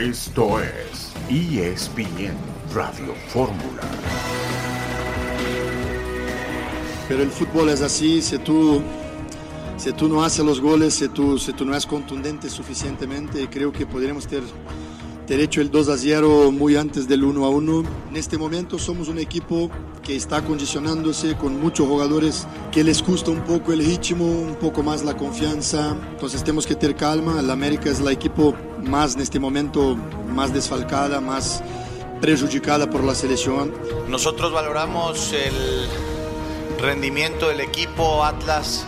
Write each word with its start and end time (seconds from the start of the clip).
Esto 0.00 0.58
es 0.62 1.12
ESPN 1.28 2.32
Radio 2.72 3.14
Fórmula. 3.28 3.82
Pero 7.06 7.22
el 7.22 7.28
fútbol 7.28 7.68
es 7.68 7.82
así, 7.82 8.22
si 8.22 8.38
tú, 8.38 8.80
si 9.76 9.92
tú 9.92 10.08
no 10.08 10.24
haces 10.24 10.42
los 10.42 10.58
goles, 10.58 10.94
si 10.94 11.10
tú, 11.10 11.38
si 11.38 11.52
tú 11.52 11.66
no 11.66 11.76
es 11.76 11.84
contundente 11.84 12.48
suficientemente, 12.48 13.46
creo 13.50 13.72
que 13.72 13.84
podríamos 13.84 14.26
tener, 14.26 14.44
tener 15.30 15.44
hecho 15.44 15.60
el 15.60 15.70
2 15.70 15.88
a 15.90 15.96
0 15.96 16.50
muy 16.50 16.74
antes 16.74 17.06
del 17.06 17.22
1 17.22 17.44
a 17.44 17.50
1. 17.50 17.84
En 18.10 18.16
este 18.16 18.36
momento 18.36 18.80
somos 18.80 19.06
un 19.06 19.16
equipo 19.16 19.70
que 20.02 20.16
está 20.16 20.38
acondicionándose 20.38 21.36
con 21.36 21.60
muchos 21.60 21.86
jugadores 21.86 22.48
que 22.72 22.82
les 22.82 23.00
gusta 23.00 23.30
un 23.30 23.42
poco 23.42 23.72
el 23.72 23.78
ritmo, 23.78 24.24
un 24.24 24.56
poco 24.56 24.82
más 24.82 25.04
la 25.04 25.16
confianza. 25.16 25.96
Entonces 26.10 26.42
tenemos 26.42 26.66
que 26.66 26.74
tener 26.74 26.96
calma. 26.96 27.40
La 27.42 27.52
América 27.52 27.90
es 27.90 28.00
el 28.00 28.08
equipo 28.08 28.56
más 28.82 29.14
en 29.14 29.20
este 29.20 29.38
momento 29.38 29.96
más 30.34 30.52
desfalcada, 30.52 31.20
más 31.20 31.62
perjudicada 32.20 32.90
por 32.90 33.04
la 33.04 33.14
selección. 33.14 33.72
Nosotros 34.08 34.52
valoramos 34.52 35.32
el 35.32 36.82
rendimiento 36.82 37.50
del 37.50 37.60
equipo 37.60 38.24
Atlas. 38.24 38.84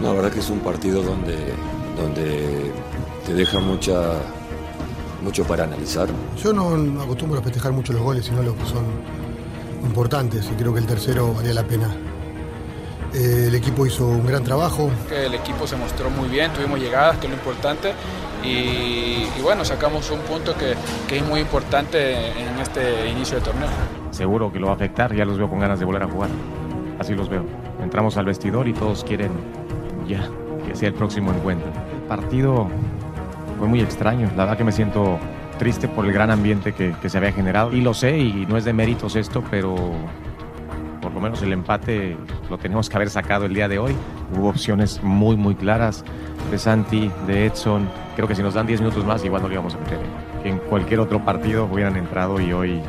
La 0.00 0.14
verdad 0.14 0.32
que 0.32 0.40
es 0.40 0.48
un 0.48 0.60
partido 0.60 1.02
donde, 1.02 1.36
donde 1.94 2.72
te 3.26 3.34
deja 3.34 3.60
mucha, 3.60 4.14
mucho 5.24 5.44
para 5.44 5.64
analizar. 5.64 6.08
Yo 6.36 6.52
no 6.52 7.02
acostumbro 7.02 7.40
a 7.40 7.42
festejar 7.42 7.72
mucho 7.72 7.92
los 7.92 8.02
goles, 8.02 8.26
sino 8.26 8.42
los 8.42 8.54
que 8.54 8.66
son 8.66 8.84
importantes, 9.82 10.48
y 10.52 10.54
creo 10.54 10.72
que 10.72 10.80
el 10.80 10.86
tercero 10.86 11.32
valía 11.34 11.54
la 11.54 11.64
pena. 11.64 11.88
Eh, 13.14 13.46
el 13.48 13.54
equipo 13.54 13.86
hizo 13.86 14.06
un 14.06 14.26
gran 14.26 14.44
trabajo. 14.44 14.90
El 15.10 15.34
equipo 15.34 15.66
se 15.66 15.76
mostró 15.76 16.10
muy 16.10 16.28
bien, 16.28 16.52
tuvimos 16.52 16.78
llegadas, 16.78 17.18
que 17.18 17.26
es 17.26 17.32
lo 17.32 17.38
importante, 17.38 17.92
y, 18.42 19.26
y 19.36 19.42
bueno, 19.42 19.64
sacamos 19.64 20.10
un 20.10 20.20
punto 20.20 20.54
que, 20.56 20.74
que, 21.08 21.18
es 21.18 21.24
muy 21.24 21.40
importante 21.40 22.30
en 22.30 22.58
este 22.60 23.08
inicio 23.08 23.38
de 23.38 23.44
torneo. 23.44 23.68
Seguro 24.10 24.52
que 24.52 24.58
lo 24.58 24.66
va 24.66 24.72
a 24.72 24.76
afectar, 24.76 25.14
ya 25.14 25.24
los 25.24 25.38
veo 25.38 25.48
con 25.48 25.60
ganas 25.60 25.78
de 25.78 25.86
volver 25.86 26.02
a 26.02 26.08
jugar. 26.08 26.30
Así 26.98 27.14
los 27.14 27.28
veo. 27.28 27.44
Entramos 27.82 28.16
al 28.16 28.26
vestidor 28.26 28.68
y 28.68 28.72
todos 28.72 29.04
quieren 29.04 29.32
ya 30.06 30.28
que 30.66 30.74
sea 30.74 30.88
el 30.88 30.94
próximo 30.94 31.32
encuentro. 31.32 31.68
El 31.68 32.08
partido 32.08 32.68
fue 33.58 33.68
muy 33.68 33.80
extraño. 33.80 34.28
La 34.36 34.44
verdad 34.44 34.58
que 34.58 34.64
me 34.64 34.72
siento 34.72 35.18
triste 35.58 35.88
por 35.88 36.04
el 36.04 36.12
gran 36.12 36.30
ambiente 36.30 36.72
que, 36.72 36.94
que 37.00 37.08
se 37.08 37.18
había 37.18 37.32
generado. 37.32 37.72
Y 37.72 37.80
lo 37.80 37.94
sé, 37.94 38.18
y 38.18 38.46
no 38.46 38.56
es 38.56 38.64
de 38.64 38.72
méritos 38.72 39.16
esto, 39.16 39.42
pero 39.50 39.74
por 41.04 41.12
lo 41.12 41.20
menos 41.20 41.42
el 41.42 41.52
empate 41.52 42.16
lo 42.48 42.56
tenemos 42.56 42.88
que 42.88 42.96
haber 42.96 43.10
sacado 43.10 43.44
el 43.44 43.52
día 43.52 43.68
de 43.68 43.78
hoy. 43.78 43.94
Hubo 44.36 44.48
opciones 44.48 45.02
muy, 45.02 45.36
muy 45.36 45.54
claras 45.54 46.02
de 46.50 46.58
Santi, 46.58 47.10
de 47.26 47.46
Edson. 47.46 47.88
Creo 48.16 48.26
que 48.26 48.34
si 48.34 48.42
nos 48.42 48.54
dan 48.54 48.66
10 48.66 48.80
minutos 48.80 49.04
más, 49.04 49.22
igual 49.22 49.42
no 49.42 49.48
lo 49.48 49.54
íbamos 49.54 49.74
a 49.74 49.78
meter. 49.78 49.98
Que 50.42 50.48
en 50.48 50.58
cualquier 50.58 51.00
otro 51.00 51.22
partido 51.22 51.68
hubieran 51.70 51.96
entrado 51.96 52.40
y 52.40 52.52
hoy 52.54 52.80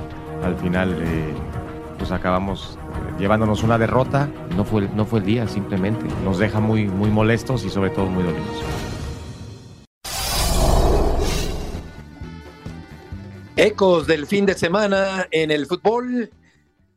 al 0.45 0.55
final 0.55 0.95
eh, 1.02 1.33
pues 1.97 2.11
acabamos 2.11 2.80
llevándonos 3.19 3.63
una 3.63 3.77
derrota. 3.77 4.30
No 4.55 4.63
fue, 4.63 4.88
no 4.95 5.03
fue 5.03 5.19
el 5.19 5.25
día, 5.25 5.47
simplemente. 5.47 6.05
Nos 6.23 6.39
deja 6.39 6.61
muy, 6.61 6.88
muy 6.88 7.11
molestos 7.11 7.66
y 7.66 7.69
sobre 7.69 7.89
todo 7.89 8.05
muy 8.05 8.23
dolidos. 8.23 8.95
Ecos 13.66 14.05
del 14.05 14.27
fin 14.27 14.45
de 14.45 14.53
semana 14.53 15.27
en 15.31 15.49
el 15.49 15.66
fútbol. 15.66 16.30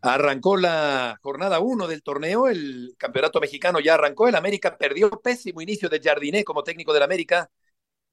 Arrancó 0.02 0.58
la 0.58 1.18
jornada 1.22 1.60
1 1.60 1.86
del 1.86 2.02
torneo, 2.02 2.46
el 2.46 2.94
campeonato 2.98 3.40
mexicano 3.40 3.80
ya 3.80 3.94
arrancó, 3.94 4.28
el 4.28 4.34
América 4.34 4.76
perdió 4.76 5.08
pésimo 5.08 5.62
inicio 5.62 5.88
de 5.88 5.98
Jardiné 5.98 6.44
como 6.44 6.62
técnico 6.62 6.92
del 6.92 7.04
América, 7.04 7.50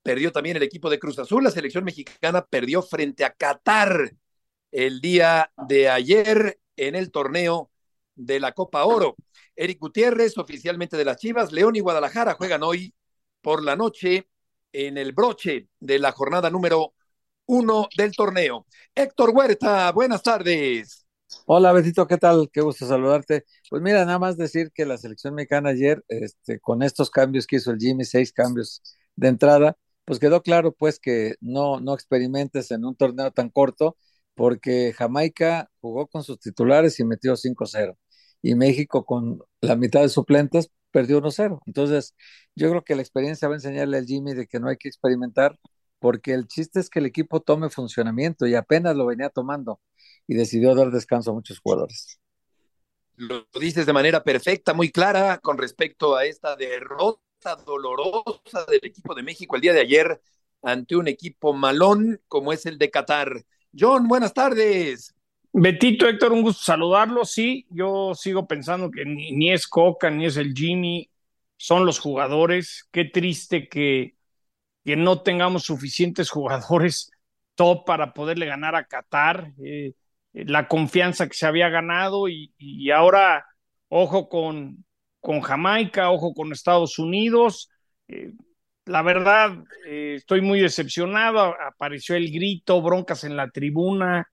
perdió 0.01 0.31
también 0.31 0.55
el 0.55 0.63
equipo 0.63 0.89
de 0.89 0.99
Cruz 0.99 1.19
Azul, 1.19 1.43
la 1.43 1.51
selección 1.51 1.83
mexicana 1.83 2.45
perdió 2.45 2.81
frente 2.81 3.25
a 3.25 3.33
Qatar 3.33 4.13
el 4.71 5.01
día 5.01 5.51
de 5.67 5.89
ayer 5.89 6.57
en 6.77 6.95
el 6.95 7.11
torneo 7.11 7.69
de 8.15 8.39
la 8.39 8.53
Copa 8.53 8.85
Oro. 8.85 9.17
Eric 9.53 9.79
Gutiérrez, 9.81 10.37
oficialmente 10.37 10.95
de 10.95 11.03
las 11.03 11.17
Chivas, 11.17 11.51
León 11.51 11.75
y 11.75 11.81
Guadalajara 11.81 12.35
juegan 12.35 12.63
hoy 12.63 12.93
por 13.41 13.61
la 13.61 13.75
noche 13.75 14.29
en 14.71 14.97
el 14.97 15.11
broche 15.11 15.67
de 15.81 15.99
la 15.99 16.13
jornada 16.13 16.49
número 16.49 16.94
uno 17.45 17.87
del 17.97 18.15
torneo. 18.15 18.65
Héctor 18.93 19.31
Huerta, 19.31 19.91
buenas 19.91 20.23
tardes. 20.23 21.05
Hola, 21.45 21.71
Betito, 21.73 22.07
¿qué 22.07 22.17
tal? 22.17 22.49
Qué 22.51 22.61
gusto 22.61 22.87
saludarte. 22.87 23.45
Pues 23.69 23.81
mira, 23.81 24.05
nada 24.05 24.19
más 24.19 24.37
decir 24.37 24.71
que 24.73 24.85
la 24.85 24.97
selección 24.97 25.35
mexicana 25.35 25.69
ayer, 25.69 26.03
este, 26.07 26.59
con 26.59 26.83
estos 26.83 27.09
cambios 27.09 27.47
que 27.47 27.57
hizo 27.57 27.71
el 27.71 27.79
Jimmy, 27.79 28.05
seis 28.05 28.31
cambios 28.31 28.81
de 29.15 29.27
entrada, 29.27 29.77
pues 30.05 30.19
quedó 30.19 30.41
claro 30.43 30.71
pues 30.73 30.99
que 30.99 31.35
no, 31.41 31.79
no 31.79 31.93
experimentes 31.93 32.71
en 32.71 32.85
un 32.85 32.95
torneo 32.95 33.31
tan 33.31 33.49
corto, 33.49 33.97
porque 34.35 34.93
Jamaica 34.93 35.69
jugó 35.81 36.07
con 36.07 36.23
sus 36.23 36.39
titulares 36.39 36.99
y 36.99 37.05
metió 37.05 37.35
5-0 37.35 37.97
y 38.41 38.55
México 38.55 39.05
con 39.05 39.39
la 39.61 39.75
mitad 39.75 40.01
de 40.01 40.09
suplentes 40.09 40.69
perdió 40.91 41.17
1-0. 41.17 41.61
Entonces, 41.65 42.15
yo 42.55 42.69
creo 42.69 42.83
que 42.83 42.95
la 42.95 43.01
experiencia 43.01 43.47
va 43.47 43.55
a 43.55 43.57
enseñarle 43.57 43.97
al 43.97 44.05
Jimmy 44.05 44.33
de 44.33 44.47
que 44.47 44.59
no 44.59 44.69
hay 44.69 44.77
que 44.77 44.87
experimentar, 44.87 45.59
porque 45.99 46.33
el 46.33 46.47
chiste 46.47 46.79
es 46.79 46.89
que 46.89 46.99
el 46.99 47.05
equipo 47.05 47.41
tome 47.41 47.69
funcionamiento 47.69 48.45
y 48.47 48.55
apenas 48.55 48.95
lo 48.95 49.05
venía 49.05 49.29
tomando 49.29 49.79
y 50.27 50.35
decidió 50.35 50.75
dar 50.75 50.91
descanso 50.91 51.31
a 51.31 51.33
muchos 51.33 51.59
jugadores. 51.59 52.19
Lo 53.15 53.47
dices 53.59 53.85
de 53.85 53.93
manera 53.93 54.23
perfecta, 54.23 54.73
muy 54.73 54.91
clara 54.91 55.37
con 55.39 55.57
respecto 55.57 56.15
a 56.15 56.25
esta 56.25 56.55
derrota 56.55 57.55
dolorosa 57.65 58.65
del 58.67 58.81
equipo 58.83 59.15
de 59.15 59.23
México 59.23 59.55
el 59.55 59.61
día 59.61 59.73
de 59.73 59.81
ayer 59.81 60.21
ante 60.61 60.95
un 60.95 61.07
equipo 61.07 61.53
malón 61.53 62.19
como 62.27 62.51
es 62.51 62.65
el 62.65 62.77
de 62.77 62.89
Qatar. 62.89 63.45
John, 63.77 64.07
buenas 64.07 64.33
tardes. 64.33 65.13
Betito, 65.53 66.07
Héctor, 66.07 66.33
un 66.33 66.41
gusto 66.41 66.63
saludarlo. 66.63 67.23
Sí, 67.23 67.65
yo 67.69 68.13
sigo 68.15 68.47
pensando 68.47 68.91
que 68.91 69.05
ni, 69.05 69.31
ni, 69.31 69.53
es 69.53 69.67
Coca, 69.67 70.09
ni 70.09 70.25
es 70.25 70.35
el 70.37 70.53
Jimmy, 70.53 71.09
son 71.55 71.85
los 71.85 71.99
jugadores. 71.99 72.89
Qué 72.91 73.05
triste 73.05 73.69
que, 73.69 74.14
que 74.85 74.95
no 74.95 75.21
tengamos 75.21 75.63
suficientes 75.63 76.29
jugadores 76.29 77.11
top 77.55 77.85
para 77.85 78.13
poderle 78.13 78.45
ganar 78.45 78.75
a 78.75 78.85
Qatar. 78.85 79.53
Eh, 79.63 79.93
la 80.33 80.67
confianza 80.67 81.27
que 81.27 81.33
se 81.35 81.45
había 81.45 81.69
ganado 81.69 82.27
y, 82.29 82.91
ahora, 82.91 83.45
ojo 83.89 84.29
con, 84.29 84.85
con, 85.19 85.41
Jamaica, 85.41 86.11
ojo 86.11 86.33
con 86.33 86.51
Estados 86.51 86.99
Unidos. 86.99 87.69
Eh, 88.07 88.33
la 88.85 89.01
verdad, 89.01 89.63
eh, 89.87 90.15
estoy 90.17 90.41
muy 90.41 90.61
decepcionado. 90.61 91.55
Apareció 91.59 92.15
el 92.15 92.31
grito, 92.31 92.81
broncas 92.81 93.23
en 93.23 93.35
la 93.35 93.49
tribuna 93.49 94.29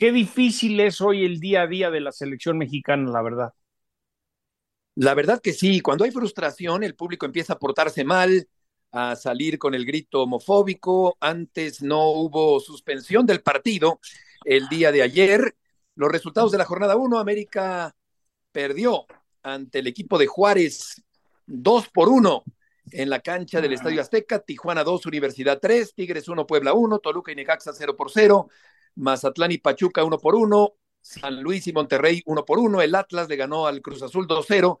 Qué 0.00 0.12
difícil 0.12 0.80
es 0.80 1.02
hoy 1.02 1.26
el 1.26 1.40
día 1.40 1.60
a 1.60 1.66
día 1.66 1.90
de 1.90 2.00
la 2.00 2.10
selección 2.10 2.56
mexicana, 2.56 3.10
la 3.10 3.20
verdad. 3.20 3.52
La 4.94 5.12
verdad 5.12 5.42
que 5.42 5.52
sí, 5.52 5.82
cuando 5.82 6.04
hay 6.04 6.10
frustración, 6.10 6.82
el 6.84 6.94
público 6.94 7.26
empieza 7.26 7.52
a 7.52 7.58
portarse 7.58 8.02
mal, 8.02 8.48
a 8.92 9.16
salir 9.16 9.58
con 9.58 9.74
el 9.74 9.84
grito 9.84 10.22
homofóbico. 10.22 11.16
Antes 11.20 11.82
no 11.82 12.10
hubo 12.10 12.60
suspensión 12.60 13.26
del 13.26 13.42
partido 13.42 14.00
el 14.44 14.68
día 14.68 14.92
de 14.92 15.02
ayer. 15.02 15.56
Los 15.94 16.10
resultados 16.10 16.52
de 16.52 16.58
la 16.58 16.64
jornada 16.64 16.96
1, 16.96 17.18
América 17.18 17.94
perdió 18.52 19.06
ante 19.42 19.78
el 19.78 19.86
equipo 19.86 20.18
de 20.18 20.26
Juárez 20.26 21.02
2 21.46 21.88
por 21.88 22.08
1 22.08 22.44
en 22.92 23.10
la 23.10 23.20
cancha 23.20 23.60
del 23.60 23.72
Estadio 23.72 24.00
Azteca, 24.00 24.40
Tijuana 24.40 24.82
2, 24.82 25.06
Universidad 25.06 25.58
3, 25.60 25.94
Tigres 25.94 26.28
1, 26.28 26.46
Puebla 26.46 26.72
1, 26.72 26.98
Toluca 26.98 27.32
y 27.32 27.36
Necaxa 27.36 27.72
0 27.72 27.96
por 27.96 28.10
0, 28.10 28.48
Mazatlán 28.96 29.52
y 29.52 29.58
Pachuca 29.58 30.04
uno 30.04 30.18
por 30.18 30.34
uno, 30.34 30.74
San 31.00 31.40
Luis 31.42 31.66
y 31.66 31.72
Monterrey 31.72 32.22
uno 32.26 32.44
por 32.44 32.58
uno, 32.58 32.82
el 32.82 32.94
Atlas 32.94 33.28
le 33.28 33.36
ganó 33.36 33.66
al 33.66 33.80
Cruz 33.80 34.02
Azul 34.02 34.26
2-0 34.26 34.78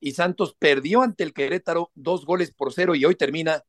y 0.00 0.12
Santos 0.12 0.54
perdió 0.58 1.02
ante 1.02 1.24
el 1.24 1.32
Querétaro 1.32 1.90
dos 1.94 2.24
goles 2.24 2.52
por 2.52 2.72
cero 2.72 2.94
y 2.94 3.04
hoy 3.04 3.14
termina 3.14 3.62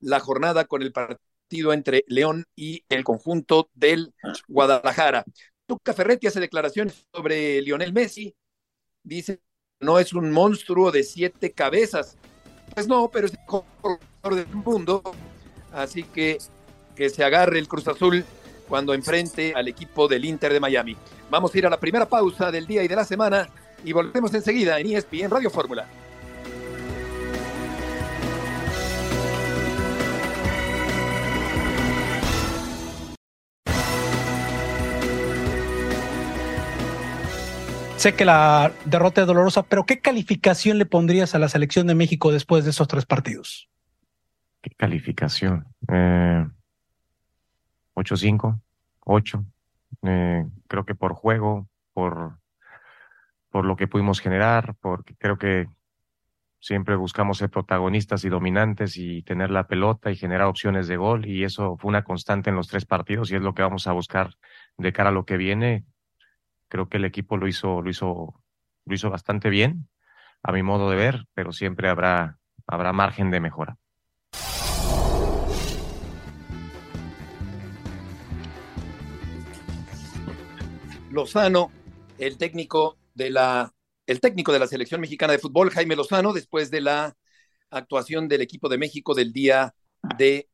la 0.00 0.20
jornada 0.20 0.64
con 0.64 0.82
el 0.82 0.92
partido 0.92 1.72
entre 1.72 2.04
León 2.06 2.46
y 2.54 2.84
el 2.88 3.04
conjunto 3.04 3.70
del 3.74 4.14
Guadalajara. 4.48 5.24
Tuca 5.66 5.92
Ferretti 5.92 6.26
hace 6.26 6.40
declaraciones 6.40 7.06
sobre 7.12 7.60
Lionel 7.62 7.92
Messi, 7.92 8.34
dice 9.02 9.40
no 9.80 9.98
es 9.98 10.12
un 10.12 10.32
monstruo 10.32 10.90
de 10.90 11.04
siete 11.04 11.52
cabezas. 11.52 12.16
Pues 12.74 12.88
no, 12.88 13.10
pero 13.10 13.26
es 13.26 13.32
el 13.32 13.38
mejor 13.40 14.34
del 14.34 14.46
mundo, 14.48 15.02
así 15.72 16.02
que 16.02 16.38
que 16.98 17.10
se 17.10 17.22
agarre 17.22 17.60
el 17.60 17.68
Cruz 17.68 17.86
Azul 17.86 18.24
cuando 18.68 18.92
enfrente 18.92 19.52
al 19.54 19.68
equipo 19.68 20.08
del 20.08 20.24
Inter 20.24 20.52
de 20.52 20.58
Miami. 20.58 20.96
Vamos 21.30 21.54
a 21.54 21.58
ir 21.58 21.64
a 21.64 21.70
la 21.70 21.78
primera 21.78 22.08
pausa 22.08 22.50
del 22.50 22.66
día 22.66 22.82
y 22.82 22.88
de 22.88 22.96
la 22.96 23.04
semana 23.04 23.48
y 23.84 23.92
volvemos 23.92 24.34
enseguida 24.34 24.78
en 24.78 24.88
ESPN 24.88 25.30
Radio 25.30 25.50
Fórmula. 25.50 25.86
Sé 37.98 38.14
que 38.14 38.24
la 38.24 38.72
derrota 38.84 39.22
es 39.22 39.26
dolorosa, 39.26 39.64
pero 39.64 39.84
¿qué 39.84 39.98
calificación 39.98 40.78
le 40.78 40.86
pondrías 40.86 41.34
a 41.34 41.40
la 41.40 41.48
selección 41.48 41.88
de 41.88 41.96
México 41.96 42.30
después 42.30 42.62
de 42.62 42.70
esos 42.70 42.86
tres 42.86 43.04
partidos? 43.04 43.68
¿Qué 44.62 44.70
calificación? 44.70 45.66
Eh, 45.88 46.46
8-5, 47.96 48.60
8. 49.00 49.44
Eh, 50.02 50.46
creo 50.68 50.86
que 50.86 50.94
por 50.94 51.14
juego, 51.14 51.66
por, 51.92 52.38
por 53.50 53.64
lo 53.64 53.76
que 53.76 53.88
pudimos 53.88 54.20
generar, 54.20 54.74
porque 54.80 55.14
creo 55.16 55.38
que 55.38 55.66
siempre 56.60 56.96
buscamos 56.96 57.38
ser 57.38 57.50
protagonistas 57.50 58.24
y 58.24 58.28
dominantes 58.28 58.96
y 58.96 59.22
tener 59.22 59.50
la 59.50 59.66
pelota 59.66 60.10
y 60.10 60.16
generar 60.16 60.46
opciones 60.46 60.88
de 60.88 60.96
gol 60.96 61.26
y 61.26 61.44
eso 61.44 61.76
fue 61.76 61.88
una 61.88 62.04
constante 62.04 62.50
en 62.50 62.56
los 62.56 62.68
tres 62.68 62.84
partidos 62.84 63.30
y 63.30 63.36
es 63.36 63.42
lo 63.42 63.54
que 63.54 63.62
vamos 63.62 63.86
a 63.86 63.92
buscar 63.92 64.34
de 64.76 64.92
cara 64.92 65.10
a 65.10 65.12
lo 65.12 65.24
que 65.24 65.36
viene. 65.36 65.84
Creo 66.68 66.88
que 66.88 66.98
el 66.98 67.04
equipo 67.04 67.36
lo 67.36 67.46
hizo, 67.46 67.80
lo 67.80 67.88
hizo, 67.88 68.34
lo 68.84 68.94
hizo 68.94 69.10
bastante 69.10 69.50
bien, 69.50 69.88
a 70.42 70.52
mi 70.52 70.62
modo 70.62 70.90
de 70.90 70.96
ver, 70.96 71.26
pero 71.34 71.52
siempre 71.52 71.88
habrá, 71.88 72.38
habrá 72.66 72.92
margen 72.92 73.30
de 73.30 73.40
mejora. 73.40 73.76
Lozano, 81.10 81.70
el 82.18 82.36
técnico 82.36 82.98
de 83.18 83.30
la 83.30 83.74
el 84.06 84.20
técnico 84.20 84.52
de 84.52 84.58
la 84.58 84.66
selección 84.66 85.02
mexicana 85.02 85.34
de 85.34 85.38
fútbol, 85.38 85.68
Jaime 85.70 85.94
Lozano, 85.94 86.32
después 86.32 86.70
de 86.70 86.80
la 86.80 87.14
actuación 87.68 88.26
del 88.26 88.40
equipo 88.40 88.70
de 88.70 88.78
México 88.78 89.14
del 89.14 89.34
día 89.34 89.74
de 90.16 90.48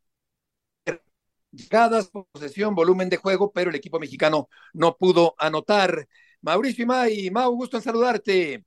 llegadas, 1.52 2.10
posesión, 2.10 2.74
volumen 2.74 3.08
de 3.08 3.18
juego, 3.18 3.52
pero 3.52 3.70
el 3.70 3.76
equipo 3.76 4.00
mexicano 4.00 4.48
no 4.72 4.96
pudo 4.96 5.36
anotar. 5.38 6.08
Mauricio 6.42 6.82
y 6.82 6.86
May, 6.86 7.30
Mau, 7.30 7.52
gusto 7.54 7.76
en 7.76 7.82
saludarte. 7.84 8.64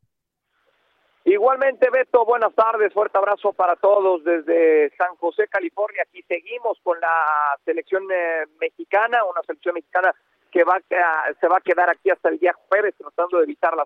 Igualmente, 1.25 1.89
Beto, 1.89 2.23
buenas 2.23 2.55
tardes, 2.55 2.93
fuerte 2.93 3.17
abrazo 3.17 3.51
para 3.51 3.75
todos 3.75 4.23
desde 4.23 4.89
San 4.95 5.17
José, 5.17 5.49
California. 5.49 6.03
Aquí 6.07 6.23
seguimos 6.23 6.79
con 6.81 6.97
la 7.01 7.57
selección 7.65 8.03
eh, 8.09 8.45
mexicana, 8.61 9.25
una 9.25 9.41
selección 9.41 9.75
mexicana 9.75 10.15
que 10.57 10.63
va 10.63 10.77
a, 10.77 11.33
se 11.39 11.47
va 11.47 11.57
a 11.57 11.61
quedar 11.61 11.87
aquí 11.87 12.09
hasta 12.09 12.29
el 12.29 12.39
día 12.39 12.51
jueves 12.67 12.95
tratando 12.97 13.37
de 13.37 13.43
evitar 13.43 13.75
la 13.75 13.85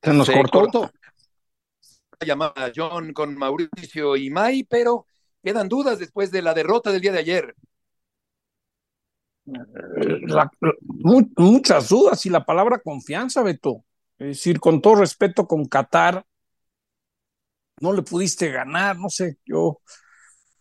Se 0.00 0.14
nos 0.14 0.30
cortó. 0.30 0.88
Llamada 2.24 2.70
John 2.74 3.12
con 3.12 3.36
Mauricio 3.36 4.14
y 4.14 4.30
May, 4.30 4.62
pero 4.62 5.06
quedan 5.42 5.68
dudas 5.68 5.98
después 5.98 6.30
de 6.30 6.42
la 6.42 6.54
derrota 6.54 6.92
del 6.92 7.00
día 7.00 7.10
de 7.10 7.18
ayer. 7.18 7.56
muchas 11.36 11.88
dudas 11.88 12.24
y 12.24 12.30
la 12.30 12.44
palabra 12.44 12.78
confianza, 12.78 13.42
Beto. 13.42 13.84
Es 14.16 14.28
decir, 14.28 14.60
con 14.60 14.80
todo 14.80 14.96
respeto 14.96 15.48
con 15.48 15.64
Qatar, 15.64 16.24
no 17.80 17.92
le 17.92 18.02
pudiste 18.02 18.48
ganar, 18.52 18.96
no 18.96 19.08
sé, 19.08 19.38
yo, 19.44 19.80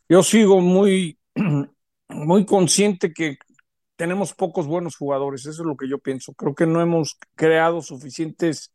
yo 0.10 0.24
sigo 0.24 0.60
muy, 0.60 1.18
muy 2.10 2.46
consciente 2.46 3.14
que 3.14 3.38
tenemos 3.96 4.34
pocos 4.34 4.68
buenos 4.68 4.96
jugadores, 4.96 5.42
eso 5.42 5.64
es 5.64 5.68
lo 5.68 5.76
que 5.76 5.90
yo 5.90 5.98
pienso. 6.00 6.34
Creo 6.34 6.56
que 6.56 6.68
no 6.68 6.82
hemos 6.82 7.18
creado 7.36 7.82
suficientes 7.82 8.74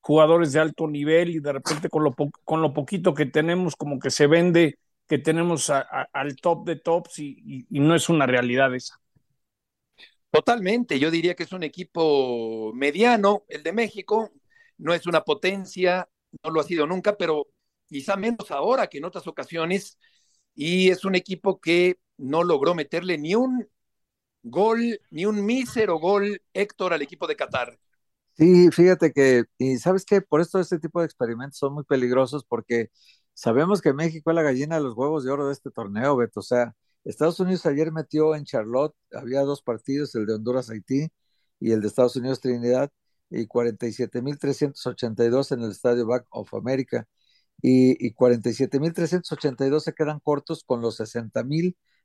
jugadores 0.00 0.52
de 0.52 0.60
alto 0.60 0.86
nivel 0.86 1.30
y 1.30 1.40
de 1.40 1.52
repente 1.52 1.88
con 1.88 2.04
lo, 2.04 2.14
con 2.14 2.60
lo 2.60 2.74
poquito 2.74 3.14
que 3.14 3.26
tenemos 3.26 3.76
como 3.76 3.98
que 3.98 4.10
se 4.10 4.26
vende 4.26 4.78
que 5.06 5.18
tenemos 5.18 5.70
al 5.70 6.36
top 6.36 6.66
de 6.66 6.76
tops 6.76 7.18
y, 7.18 7.66
no 7.70 7.94
es 7.94 8.08
una 8.08 8.26
realidad 8.26 8.74
esa. 8.74 9.00
Totalmente, 10.30 10.98
yo 10.98 11.10
diría 11.10 11.34
que 11.34 11.44
es 11.44 11.52
un 11.52 11.62
equipo 11.62 12.72
mediano, 12.74 13.44
el 13.48 13.62
de 13.62 13.72
México, 13.72 14.32
no 14.78 14.92
es 14.92 15.06
una 15.06 15.22
potencia, 15.22 16.08
no 16.42 16.50
lo 16.50 16.60
ha 16.60 16.64
sido 16.64 16.86
nunca, 16.86 17.16
pero 17.16 17.46
quizá 17.86 18.16
menos 18.16 18.50
ahora 18.50 18.88
que 18.88 18.98
en 18.98 19.04
otras 19.04 19.26
ocasiones, 19.26 19.98
y 20.54 20.90
es 20.90 21.04
un 21.04 21.14
equipo 21.14 21.60
que 21.60 21.98
no 22.18 22.44
logró 22.44 22.74
meterle 22.74 23.18
ni 23.18 23.34
un 23.34 23.66
gol, 24.42 25.00
ni 25.10 25.26
un 25.26 25.44
mísero 25.44 25.98
gol, 25.98 26.40
Héctor, 26.52 26.92
al 26.92 27.02
equipo 27.02 27.26
de 27.26 27.36
Qatar. 27.36 27.78
Sí, 28.36 28.68
fíjate 28.72 29.12
que, 29.12 29.44
y 29.58 29.78
sabes 29.78 30.04
que 30.04 30.20
por 30.20 30.40
esto 30.40 30.58
este 30.58 30.80
tipo 30.80 30.98
de 31.00 31.06
experimentos 31.06 31.56
son 31.58 31.72
muy 31.74 31.84
peligrosos 31.84 32.44
porque 32.44 32.90
sabemos 33.32 33.80
que 33.80 33.92
México 33.92 34.30
es 34.30 34.34
la 34.34 34.42
gallina 34.42 34.76
de 34.76 34.82
los 34.82 34.96
huevos 34.96 35.24
de 35.24 35.30
oro 35.30 35.46
de 35.46 35.52
este 35.52 35.70
torneo, 35.70 36.16
Beto. 36.16 36.40
O 36.40 36.42
sea, 36.42 36.74
Estados 37.04 37.38
Unidos 37.38 37.64
ayer 37.66 37.92
metió 37.92 38.34
en 38.34 38.44
Charlotte, 38.44 38.94
había 39.12 39.42
dos 39.42 39.62
partidos, 39.62 40.14
el 40.16 40.26
de 40.26 40.34
Honduras-Haití 40.34 41.08
y 41.60 41.70
el 41.72 41.80
de 41.80 41.86
Estados 41.86 42.16
Unidos-Trinidad, 42.16 42.90
y 43.30 43.46
47.382 43.46 45.52
en 45.52 45.62
el 45.62 45.70
Estadio 45.70 46.04
Back 46.06 46.26
of 46.30 46.52
America. 46.54 47.06
Y, 47.62 48.04
y 48.04 48.14
47.382 48.14 49.84
se 49.84 49.94
quedan 49.94 50.18
cortos 50.20 50.64
con 50.64 50.80
los 50.82 51.00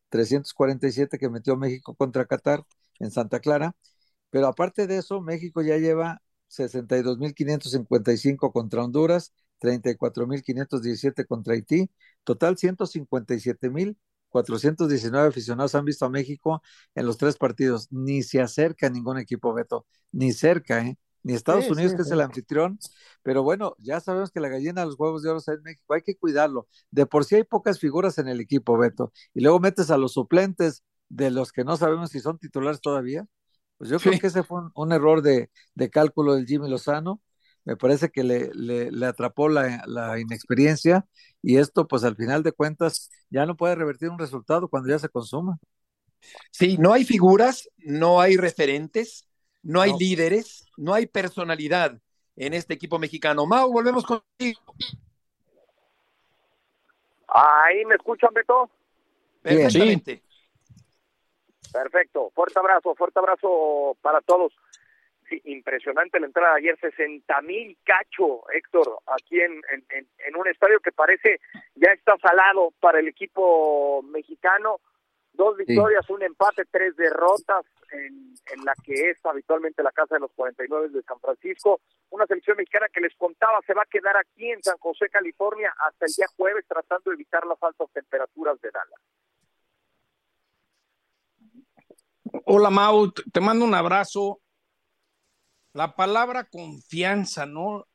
60.347 0.10 1.20
que 1.20 1.30
metió 1.30 1.56
México 1.58 1.96
contra 1.96 2.26
Qatar 2.26 2.64
en 3.00 3.12
Santa 3.12 3.40
Clara 3.40 3.76
pero 4.30 4.48
aparte 4.48 4.88
de 4.88 4.98
eso, 4.98 5.22
México 5.22 5.62
ya 5.62 5.78
lleva 5.78 6.22
62.555 6.48 8.52
contra 8.52 8.84
Honduras, 8.84 9.34
34.517 9.60 11.26
contra 11.26 11.54
Haití, 11.54 11.90
total 12.24 12.58
157.419 12.58 15.28
aficionados 15.28 15.76
han 15.76 15.86
visto 15.86 16.06
a 16.06 16.10
México 16.10 16.62
en 16.96 17.06
los 17.06 17.18
tres 17.18 17.38
partidos. 17.38 17.88
Ni 17.92 18.24
se 18.24 18.42
acerca 18.42 18.90
ningún 18.90 19.18
equipo, 19.18 19.54
Beto, 19.54 19.86
ni 20.12 20.32
cerca, 20.34 20.86
¿eh? 20.86 20.98
Ni 21.24 21.34
Estados 21.34 21.70
Unidos, 21.70 21.96
que 21.96 22.02
es 22.04 22.12
el 22.12 22.22
anfitrión, 22.22 22.80
pero 23.24 23.44
bueno, 23.44 23.76
ya 23.80 24.00
sabemos 24.00 24.32
que 24.32 24.40
la 24.40 24.50
gallina 24.50 24.82
de 24.82 24.88
los 24.88 25.00
huevos 25.00 25.22
de 25.22 25.30
oro 25.30 25.40
está 25.40 25.54
en 25.54 25.64
México, 25.64 25.94
hay 25.94 26.02
que 26.02 26.16
cuidarlo. 26.16 26.68
De 26.92 27.06
por 27.06 27.26
sí 27.26 27.36
hay 27.36 27.44
pocas 27.44 27.80
figuras 27.80 28.18
en 28.18 28.28
el 28.30 28.40
equipo, 28.40 28.78
Beto, 28.78 29.12
y 29.34 29.42
luego 29.42 29.60
metes 29.60 29.92
a 29.92 29.98
los 29.98 30.14
suplentes 30.14 30.84
de 31.10 31.32
los 31.32 31.52
que 31.52 31.64
no 31.64 31.76
sabemos 31.78 32.12
si 32.12 32.20
son 32.20 32.38
titulares 32.38 32.82
todavía, 32.82 33.28
pues 33.80 33.90
yo 33.90 34.00
creo 34.00 34.20
que 34.20 34.28
ese 34.28 34.44
fue 34.44 34.62
un, 34.76 34.92
error 34.92 35.22
de, 35.22 35.50
cálculo 35.90 36.36
del 36.36 36.46
Jimmy 36.46 36.70
Lozano. 36.70 37.22
Me 37.64 37.78
parece 37.78 38.10
que 38.10 38.24
le, 38.24 38.52
le, 38.54 39.06
atrapó 39.06 39.48
la, 39.48 39.84
la, 39.88 40.20
inexperiencia 40.20 41.06
y 41.42 41.58
esto, 41.58 41.88
pues 41.88 42.04
al 42.04 42.18
final 42.18 42.44
de 42.44 42.52
cuentas, 42.52 43.10
ya 43.30 43.46
no 43.46 43.56
puede 43.56 43.76
revertir 43.76 44.10
un 44.10 44.20
resultado 44.20 44.68
cuando 44.70 44.90
ya 44.90 45.00
se 45.00 45.08
consuma. 45.08 45.60
Sí, 46.52 46.78
no 46.78 46.92
hay 46.92 47.06
figuras, 47.06 47.70
no 47.78 48.20
hay 48.20 48.36
referentes, 48.36 49.29
no 49.64 49.82
hay 49.82 49.92
líderes, 49.98 50.66
no 50.78 50.94
hay 50.94 51.06
personalidad 51.06 51.98
en 52.36 52.54
este 52.54 52.74
equipo 52.74 53.00
mexicano. 53.00 53.46
Mau, 53.46 53.72
volvemos 53.72 54.06
contigo. 54.06 54.62
Ahí 57.28 57.86
me 57.86 57.96
escuchan, 57.96 58.34
Beto. 58.34 58.70
Perfectamente. 59.42 60.24
Perfecto, 61.72 62.32
fuerte 62.34 62.58
abrazo, 62.60 62.96
fuerte 62.96 63.20
abrazo 63.20 63.96
para 64.02 64.22
todos. 64.22 64.54
Sí, 65.30 65.40
impresionante 65.46 66.20
la 66.20 66.26
entrada 66.26 66.54
de 66.54 66.60
ayer, 66.62 66.80
60 66.80 67.42
mil 67.44 67.78
cacho, 67.84 68.50
Héctor, 68.52 68.98
aquí 69.06 69.40
en, 69.40 69.62
en, 69.70 70.36
un 70.36 70.48
estadio 70.48 70.80
que 70.80 70.92
parece 70.92 71.40
ya 71.76 71.92
está 71.92 72.18
salado 72.18 72.74
para 72.80 73.00
el 73.00 73.08
equipo 73.08 74.02
mexicano. 74.02 74.80
Dos 75.34 75.56
victorias, 75.58 76.10
un 76.10 76.22
empate, 76.24 76.66
tres 76.70 76.96
derrotas 76.98 77.66
en, 77.92 78.34
en, 78.54 78.66
la 78.66 78.74
que 78.84 79.12
es 79.12 79.26
habitualmente 79.26 79.84
la 79.84 79.92
casa 79.92 80.16
de 80.16 80.22
los 80.22 80.32
49 80.34 80.90
de 80.90 81.02
San 81.04 81.20
Francisco. 81.20 81.80
Una 82.10 82.26
selección 82.26 82.58
mexicana 82.58 82.88
que 82.92 83.00
les 83.00 83.16
contaba 83.16 83.60
se 83.66 83.74
va 83.74 83.84
a 83.84 83.90
quedar 83.90 84.18
aquí 84.18 84.52
en 84.52 84.62
San 84.62 84.78
José, 84.80 85.08
California, 85.10 85.74
hasta 85.88 86.06
el 86.08 86.12
día 86.12 86.26
jueves, 86.36 86.66
tratando 86.68 87.12
de 87.12 87.16
evitar 87.16 87.46
las 87.46 87.62
altas 87.62 87.88
temperaturas 87.94 88.60
de 88.62 88.72
Dallas. 88.72 89.00
Hola 92.46 92.70
Mau, 92.70 93.12
te 93.12 93.42
mando 93.42 93.66
un 93.66 93.74
abrazo. 93.74 94.42
La 95.74 95.96
palabra 95.96 96.46
confianza, 96.46 97.46
¿no? 97.46 97.86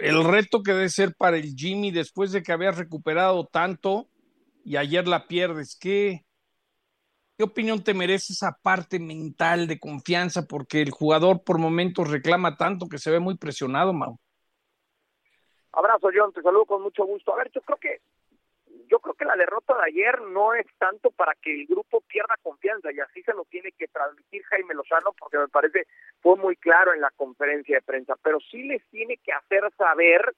El 0.00 0.24
reto 0.24 0.62
que 0.62 0.72
debe 0.72 0.88
ser 0.88 1.14
para 1.16 1.36
el 1.36 1.54
Jimmy 1.54 1.90
después 1.90 2.32
de 2.32 2.42
que 2.42 2.52
habías 2.52 2.78
recuperado 2.78 3.46
tanto 3.46 4.08
y 4.64 4.76
ayer 4.76 5.08
la 5.08 5.26
pierdes. 5.26 5.76
¿Qué, 5.78 6.24
¿Qué 7.38 7.44
opinión 7.44 7.84
te 7.84 7.94
merece 7.94 8.32
esa 8.32 8.58
parte 8.60 8.98
mental 8.98 9.68
de 9.68 9.78
confianza? 9.78 10.48
Porque 10.48 10.82
el 10.82 10.90
jugador 10.90 11.44
por 11.44 11.60
momentos 11.60 12.10
reclama 12.10 12.56
tanto 12.56 12.88
que 12.90 12.98
se 12.98 13.12
ve 13.12 13.20
muy 13.20 13.38
presionado, 13.38 13.92
Mau. 13.92 14.18
Abrazo, 15.70 16.08
John, 16.12 16.32
te 16.32 16.42
saludo 16.42 16.64
con 16.66 16.82
mucho 16.82 17.04
gusto. 17.04 17.32
A 17.32 17.36
ver, 17.36 17.48
yo 17.54 17.60
creo 17.60 17.78
que 17.78 18.00
yo 18.88 18.98
creo 18.98 19.14
que 19.14 19.24
la 19.24 19.36
derrota 19.36 19.74
de 19.76 19.84
ayer 19.86 20.20
no 20.22 20.52
es 20.52 20.66
tanto 20.78 21.12
para 21.12 21.32
que 21.40 21.54
el 21.54 21.66
grupo 21.66 22.00
pierda 22.08 22.34
confianza 22.42 22.90
y 22.90 22.98
así 22.98 23.22
se 23.22 23.34
lo 23.34 23.44
tiene 23.44 23.70
que 23.70 23.86
transmitir 23.86 24.42
Jaime 24.46 24.74
Lozano 24.74 25.12
porque 25.16 25.38
me 25.38 25.46
parece 25.46 25.86
fue 26.20 26.36
muy 26.36 26.56
claro 26.56 26.92
en 26.92 27.00
la 27.00 27.12
conferencia 27.12 27.76
de 27.76 27.82
prensa, 27.82 28.16
pero 28.20 28.38
sí 28.50 28.64
les 28.64 28.84
tiene 28.88 29.18
que 29.18 29.32
hacer 29.32 29.62
saber 29.76 30.34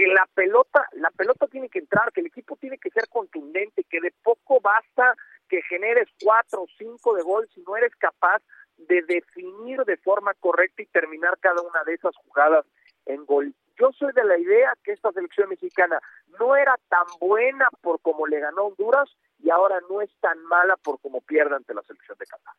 que 0.00 0.06
la 0.06 0.26
pelota, 0.32 0.88
la 0.92 1.10
pelota 1.10 1.46
tiene 1.46 1.68
que 1.68 1.78
entrar, 1.78 2.10
que 2.10 2.22
el 2.22 2.28
equipo 2.28 2.56
tiene 2.56 2.78
que 2.78 2.88
ser 2.88 3.06
contundente, 3.10 3.84
que 3.84 4.00
de 4.00 4.14
poco 4.22 4.58
basta 4.58 5.14
que 5.46 5.60
generes 5.68 6.08
cuatro 6.24 6.62
o 6.62 6.66
cinco 6.78 7.14
de 7.14 7.22
gol 7.22 7.46
si 7.54 7.60
no 7.60 7.76
eres 7.76 7.94
capaz 7.96 8.40
de 8.78 9.02
definir 9.02 9.84
de 9.84 9.98
forma 9.98 10.32
correcta 10.40 10.80
y 10.80 10.86
terminar 10.86 11.36
cada 11.38 11.60
una 11.60 11.84
de 11.84 11.92
esas 11.92 12.16
jugadas 12.16 12.64
en 13.04 13.26
gol. 13.26 13.54
Yo 13.78 13.90
soy 13.92 14.14
de 14.14 14.24
la 14.24 14.38
idea 14.38 14.72
que 14.82 14.92
esta 14.92 15.12
selección 15.12 15.50
mexicana 15.50 16.00
no 16.38 16.56
era 16.56 16.78
tan 16.88 17.04
buena 17.20 17.68
por 17.82 18.00
como 18.00 18.26
le 18.26 18.40
ganó 18.40 18.68
Honduras 18.68 19.10
y 19.38 19.50
ahora 19.50 19.82
no 19.90 20.00
es 20.00 20.10
tan 20.20 20.42
mala 20.44 20.78
por 20.78 20.98
como 21.00 21.20
pierde 21.20 21.56
ante 21.56 21.74
la 21.74 21.82
selección 21.82 22.16
de 22.16 22.24
Qatar. 22.24 22.54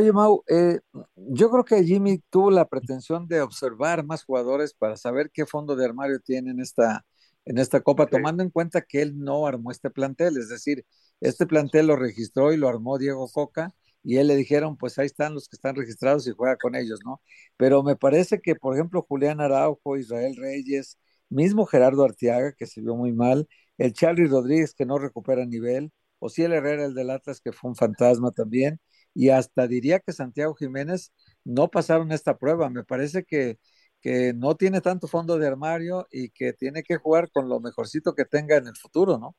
Oye, 0.00 0.12
Mau, 0.14 0.42
eh, 0.48 0.80
yo 1.14 1.50
creo 1.50 1.62
que 1.62 1.84
Jimmy 1.84 2.22
tuvo 2.30 2.50
la 2.50 2.66
pretensión 2.66 3.28
de 3.28 3.42
observar 3.42 4.02
más 4.02 4.24
jugadores 4.24 4.72
para 4.72 4.96
saber 4.96 5.30
qué 5.30 5.44
fondo 5.44 5.76
de 5.76 5.84
armario 5.84 6.20
tiene 6.20 6.52
en 6.52 6.60
esta, 6.60 7.04
en 7.44 7.58
esta 7.58 7.82
Copa, 7.82 8.06
tomando 8.06 8.42
en 8.42 8.48
cuenta 8.48 8.80
que 8.80 9.02
él 9.02 9.18
no 9.18 9.46
armó 9.46 9.70
este 9.70 9.90
plantel, 9.90 10.38
es 10.38 10.48
decir, 10.48 10.86
este 11.20 11.46
plantel 11.46 11.88
lo 11.88 11.96
registró 11.96 12.50
y 12.50 12.56
lo 12.56 12.70
armó 12.70 12.96
Diego 12.96 13.28
Coca, 13.28 13.74
y 14.02 14.16
él 14.16 14.28
le 14.28 14.36
dijeron, 14.36 14.78
pues 14.78 14.98
ahí 14.98 15.04
están 15.04 15.34
los 15.34 15.50
que 15.50 15.56
están 15.56 15.76
registrados 15.76 16.26
y 16.26 16.32
juega 16.32 16.56
con 16.56 16.76
ellos, 16.76 17.00
¿no? 17.04 17.20
Pero 17.58 17.82
me 17.82 17.94
parece 17.94 18.40
que, 18.40 18.54
por 18.54 18.74
ejemplo, 18.74 19.04
Julián 19.06 19.42
Araujo, 19.42 19.98
Israel 19.98 20.34
Reyes, 20.36 20.98
mismo 21.28 21.66
Gerardo 21.66 22.04
Arteaga, 22.04 22.54
que 22.54 22.66
se 22.66 22.80
vio 22.80 22.96
muy 22.96 23.12
mal, 23.12 23.46
el 23.76 23.92
Charlie 23.92 24.28
Rodríguez, 24.28 24.72
que 24.72 24.86
no 24.86 24.98
recupera 24.98 25.44
nivel, 25.44 25.92
el 26.36 26.52
Herrera, 26.52 26.84
el 26.86 26.94
del 26.94 27.10
Atlas, 27.10 27.40
que 27.40 27.52
fue 27.52 27.70
un 27.70 27.76
fantasma 27.76 28.30
también, 28.30 28.80
y 29.14 29.30
hasta 29.30 29.66
diría 29.66 30.00
que 30.00 30.12
Santiago 30.12 30.54
Jiménez 30.54 31.12
no 31.44 31.68
pasaron 31.68 32.12
esta 32.12 32.36
prueba. 32.36 32.70
Me 32.70 32.84
parece 32.84 33.24
que, 33.24 33.58
que 34.00 34.32
no 34.34 34.54
tiene 34.56 34.80
tanto 34.80 35.08
fondo 35.08 35.38
de 35.38 35.46
armario 35.46 36.06
y 36.10 36.30
que 36.30 36.52
tiene 36.52 36.82
que 36.82 36.96
jugar 36.96 37.30
con 37.30 37.48
lo 37.48 37.60
mejorcito 37.60 38.14
que 38.14 38.24
tenga 38.24 38.56
en 38.56 38.66
el 38.66 38.76
futuro, 38.76 39.18
¿no? 39.18 39.34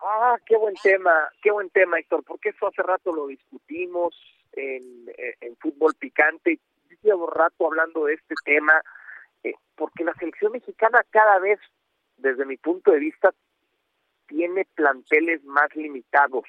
Ah, 0.00 0.36
qué 0.46 0.56
buen 0.56 0.74
tema, 0.76 1.28
qué 1.42 1.50
buen 1.50 1.70
tema, 1.70 1.98
Héctor, 1.98 2.22
porque 2.24 2.50
eso 2.50 2.68
hace 2.68 2.82
rato 2.82 3.12
lo 3.12 3.26
discutimos 3.26 4.14
en, 4.52 5.06
en 5.40 5.56
fútbol 5.56 5.94
picante. 5.94 6.60
Llevo 7.02 7.26
rato 7.26 7.66
hablando 7.66 8.04
de 8.04 8.14
este 8.14 8.34
tema, 8.44 8.80
eh, 9.42 9.54
porque 9.76 10.04
la 10.04 10.14
selección 10.14 10.52
mexicana 10.52 11.04
cada 11.10 11.38
vez, 11.38 11.58
desde 12.16 12.44
mi 12.44 12.56
punto 12.56 12.90
de 12.90 12.98
vista, 12.98 13.34
tiene 14.26 14.66
planteles 14.74 15.42
más 15.44 15.74
limitados. 15.74 16.44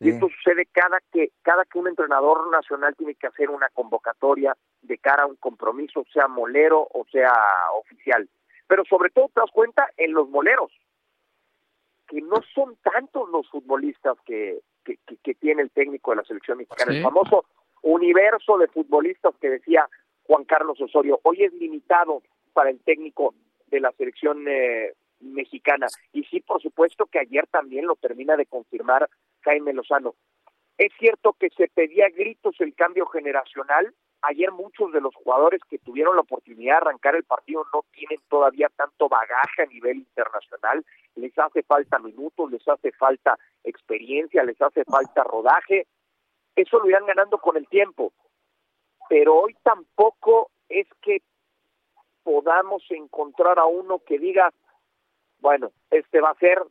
Y 0.00 0.08
esto 0.08 0.28
sucede 0.30 0.66
cada 0.72 0.98
que, 1.12 1.30
cada 1.42 1.66
que 1.66 1.78
un 1.78 1.86
entrenador 1.86 2.50
nacional 2.50 2.96
tiene 2.96 3.14
que 3.16 3.26
hacer 3.26 3.50
una 3.50 3.68
convocatoria 3.68 4.56
de 4.80 4.96
cara 4.96 5.24
a 5.24 5.26
un 5.26 5.36
compromiso, 5.36 6.06
sea 6.10 6.26
molero 6.26 6.88
o 6.90 7.04
sea 7.12 7.32
oficial. 7.74 8.26
Pero 8.66 8.82
sobre 8.86 9.10
todo 9.10 9.28
te 9.28 9.40
das 9.40 9.50
cuenta 9.52 9.90
en 9.98 10.12
los 10.14 10.30
moleros, 10.30 10.72
que 12.08 12.22
no 12.22 12.36
son 12.54 12.76
tantos 12.76 13.28
los 13.28 13.48
futbolistas 13.50 14.16
que, 14.24 14.60
que, 14.84 14.98
que, 15.22 15.34
tiene 15.34 15.60
el 15.62 15.70
técnico 15.70 16.12
de 16.12 16.16
la 16.16 16.24
selección 16.24 16.56
mexicana. 16.56 16.96
El 16.96 17.02
famoso 17.02 17.44
universo 17.82 18.56
de 18.56 18.68
futbolistas 18.68 19.34
que 19.38 19.50
decía 19.50 19.86
Juan 20.24 20.44
Carlos 20.44 20.80
Osorio, 20.80 21.20
hoy 21.24 21.44
es 21.44 21.52
limitado 21.52 22.22
para 22.54 22.70
el 22.70 22.80
técnico 22.80 23.34
de 23.66 23.80
la 23.80 23.92
selección 23.92 24.46
eh, 24.48 24.94
mexicana. 25.20 25.86
Y 26.12 26.24
sí, 26.24 26.40
por 26.40 26.60
supuesto 26.62 27.06
que 27.06 27.18
ayer 27.18 27.46
también 27.48 27.86
lo 27.86 27.96
termina 27.96 28.36
de 28.36 28.46
confirmar 28.46 29.08
Jaime 29.42 29.72
Lozano. 29.72 30.14
Es 30.78 30.92
cierto 30.98 31.34
que 31.34 31.50
se 31.50 31.68
pedía 31.68 32.08
gritos 32.08 32.56
el 32.60 32.74
cambio 32.74 33.06
generacional. 33.06 33.94
Ayer 34.22 34.50
muchos 34.50 34.92
de 34.92 35.00
los 35.00 35.14
jugadores 35.14 35.60
que 35.68 35.78
tuvieron 35.78 36.14
la 36.14 36.22
oportunidad 36.22 36.74
de 36.74 36.78
arrancar 36.78 37.16
el 37.16 37.24
partido 37.24 37.64
no 37.72 37.84
tienen 37.92 38.20
todavía 38.28 38.70
tanto 38.76 39.08
bagaje 39.08 39.62
a 39.62 39.66
nivel 39.66 39.98
internacional. 39.98 40.84
Les 41.16 41.38
hace 41.38 41.62
falta 41.62 41.98
minutos, 41.98 42.50
les 42.50 42.66
hace 42.66 42.92
falta 42.92 43.38
experiencia, 43.64 44.42
les 44.42 44.60
hace 44.60 44.84
falta 44.84 45.22
rodaje. 45.22 45.86
Eso 46.56 46.78
lo 46.78 46.88
irán 46.88 47.06
ganando 47.06 47.38
con 47.38 47.56
el 47.56 47.68
tiempo. 47.68 48.12
Pero 49.08 49.36
hoy 49.36 49.56
tampoco 49.62 50.50
es 50.68 50.86
que 51.02 51.22
podamos 52.22 52.82
encontrar 52.90 53.58
a 53.58 53.66
uno 53.66 53.98
que 53.98 54.18
diga, 54.18 54.50
bueno, 55.40 55.72
este 55.90 56.20
va 56.20 56.30
a 56.30 56.38
ser 56.38 56.62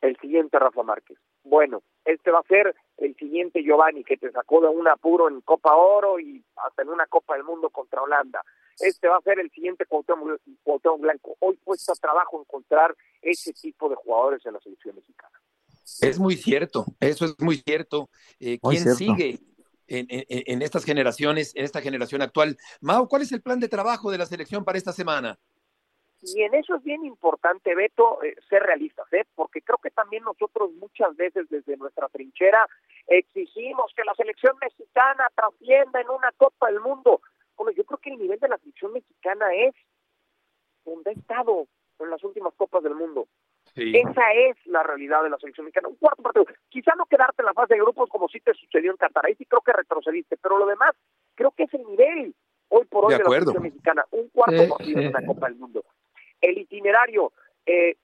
el 0.00 0.18
siguiente 0.18 0.58
Rafa 0.58 0.82
Márquez. 0.82 1.18
Bueno, 1.44 1.82
este 2.04 2.30
va 2.30 2.40
a 2.40 2.48
ser 2.48 2.74
el 2.98 3.16
siguiente 3.16 3.62
Giovanni 3.62 4.04
que 4.04 4.16
te 4.16 4.30
sacó 4.30 4.60
de 4.60 4.68
un 4.68 4.86
apuro 4.88 5.28
en 5.28 5.40
Copa 5.40 5.74
Oro 5.74 6.20
y 6.20 6.44
hasta 6.56 6.82
en 6.82 6.90
una 6.90 7.06
Copa 7.06 7.34
del 7.34 7.44
Mundo 7.44 7.70
contra 7.70 8.02
Holanda. 8.02 8.42
Este 8.78 9.08
va 9.08 9.18
a 9.18 9.22
ser 9.22 9.38
el 9.38 9.50
siguiente 9.50 9.86
Cuauhtémoc, 9.86 11.00
Blanco. 11.00 11.36
Hoy 11.40 11.58
cuesta 11.62 11.94
trabajo 11.94 12.40
encontrar 12.40 12.94
ese 13.22 13.52
tipo 13.52 13.88
de 13.88 13.94
jugadores 13.94 14.44
en 14.46 14.54
la 14.54 14.60
selección 14.60 14.96
mexicana. 14.96 15.40
Es 16.00 16.18
muy 16.18 16.36
cierto, 16.36 16.86
eso 16.98 17.24
es 17.24 17.38
muy 17.38 17.56
cierto. 17.56 18.08
Eh, 18.40 18.58
¿Quién 18.60 18.94
sigue 18.94 19.38
en, 19.86 20.06
en, 20.08 20.62
estas 20.62 20.84
generaciones, 20.84 21.54
en 21.54 21.64
esta 21.64 21.80
generación 21.80 22.22
actual? 22.22 22.56
Mau, 22.80 23.06
¿cuál 23.06 23.22
es 23.22 23.32
el 23.32 23.42
plan 23.42 23.60
de 23.60 23.68
trabajo 23.68 24.10
de 24.10 24.18
la 24.18 24.26
selección 24.26 24.64
para 24.64 24.78
esta 24.78 24.92
semana? 24.92 25.38
Y 26.26 26.42
en 26.42 26.54
eso 26.54 26.76
es 26.76 26.82
bien 26.82 27.04
importante, 27.04 27.74
Beto, 27.74 28.22
eh, 28.22 28.34
ser 28.48 28.62
realistas, 28.62 29.12
¿eh? 29.12 29.24
porque 29.34 29.60
creo 29.60 29.78
que 29.78 29.90
también 29.90 30.24
nosotros 30.24 30.72
muchas 30.72 31.14
veces 31.16 31.48
desde 31.50 31.76
nuestra 31.76 32.08
trinchera 32.08 32.66
exigimos 33.06 33.92
que 33.94 34.04
la 34.04 34.14
selección 34.14 34.56
mexicana 34.60 35.28
trascienda 35.34 36.00
en 36.00 36.08
una 36.08 36.32
Copa 36.32 36.68
del 36.68 36.80
Mundo. 36.80 37.20
Bueno, 37.56 37.72
yo 37.72 37.84
creo 37.84 37.98
que 37.98 38.10
el 38.10 38.18
nivel 38.18 38.40
de 38.40 38.48
la 38.48 38.58
selección 38.58 38.92
mexicana 38.92 39.52
es 39.54 39.74
donde 40.84 41.10
ha 41.10 41.14
estado 41.14 41.66
en 41.98 42.10
las 42.10 42.24
últimas 42.24 42.54
Copas 42.54 42.82
del 42.82 42.94
Mundo. 42.94 43.28
Esa 43.76 44.32
es 44.32 44.56
la 44.66 44.82
realidad 44.82 45.22
de 45.24 45.30
la 45.30 45.38
selección 45.38 45.64
mexicana. 45.64 45.88
Un 45.88 45.96
cuarto 45.96 46.22
partido. 46.22 46.46
Quizá 46.68 46.94
no 46.96 47.06
quedarte 47.06 47.42
en 47.42 47.46
la 47.46 47.54
fase 47.54 47.74
de 47.74 47.80
grupos 47.80 48.08
como 48.08 48.28
sí 48.28 48.40
te 48.40 48.54
sucedió 48.54 48.90
en 48.92 48.96
Qatar. 48.96 49.26
Ahí 49.26 49.34
sí 49.34 49.46
creo 49.46 49.62
que 49.62 49.72
retrocediste, 49.72 50.36
pero 50.36 50.58
lo 50.58 50.66
demás 50.66 50.94
creo 51.34 51.50
que 51.50 51.64
es 51.64 51.74
el 51.74 51.84
nivel 51.84 52.34
hoy 52.68 52.84
por 52.86 53.06
hoy 53.06 53.14
de, 53.14 53.18
la 53.18 53.30
selección 53.30 53.62
mexicana. 53.62 54.04
Un 54.12 54.28
cuarto 54.28 54.68
partido 54.68 55.00
en 55.00 55.08
una 55.08 55.26
Copa 55.26 55.48
del 55.48 55.56
Mundo 55.56 55.84
el 56.44 56.58
itinerario. 56.58 57.32
Eh, 57.66 57.96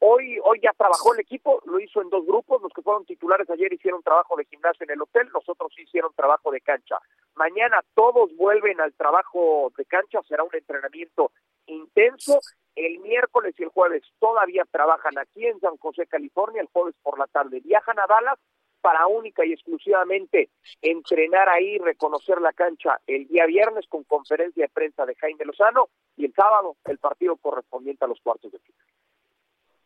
hoy, 0.00 0.38
hoy 0.42 0.60
ya 0.62 0.72
trabajó 0.76 1.14
el 1.14 1.20
equipo, 1.20 1.62
lo 1.66 1.80
hizo 1.80 2.02
en 2.02 2.10
dos 2.10 2.26
grupos, 2.26 2.62
los 2.62 2.72
que 2.72 2.82
fueron 2.82 3.04
titulares 3.04 3.48
ayer 3.50 3.72
hicieron 3.72 4.02
trabajo 4.02 4.36
de 4.36 4.44
gimnasio 4.44 4.84
en 4.84 4.90
el 4.90 5.02
hotel, 5.02 5.28
los 5.32 5.48
otros 5.48 5.72
hicieron 5.78 6.12
trabajo 6.14 6.50
de 6.50 6.60
cancha. 6.60 6.96
Mañana 7.34 7.80
todos 7.94 8.34
vuelven 8.36 8.80
al 8.80 8.92
trabajo 8.94 9.72
de 9.76 9.84
cancha, 9.84 10.20
será 10.28 10.42
un 10.42 10.54
entrenamiento 10.54 11.32
intenso. 11.66 12.40
El 12.74 13.00
miércoles 13.00 13.54
y 13.58 13.64
el 13.64 13.70
jueves 13.70 14.02
todavía 14.20 14.64
trabajan 14.70 15.18
aquí 15.18 15.46
en 15.46 15.58
San 15.60 15.76
José, 15.78 16.06
California, 16.06 16.62
el 16.62 16.68
jueves 16.72 16.94
por 17.02 17.18
la 17.18 17.26
tarde 17.26 17.60
viajan 17.60 17.98
a 17.98 18.06
Dallas 18.06 18.38
para 18.80 19.06
única 19.06 19.44
y 19.44 19.52
exclusivamente 19.52 20.50
entrenar 20.82 21.48
ahí, 21.48 21.78
reconocer 21.78 22.40
la 22.40 22.52
cancha 22.52 23.00
el 23.06 23.26
día 23.28 23.46
viernes 23.46 23.86
con 23.88 24.04
conferencia 24.04 24.64
de 24.64 24.68
prensa 24.68 25.04
de 25.06 25.14
Jaime 25.16 25.44
Lozano 25.44 25.88
y 26.16 26.26
el 26.26 26.34
sábado 26.34 26.76
el 26.84 26.98
partido 26.98 27.36
correspondiente 27.36 28.04
a 28.04 28.08
los 28.08 28.20
cuartos 28.20 28.52
de 28.52 28.58
final. 28.58 28.86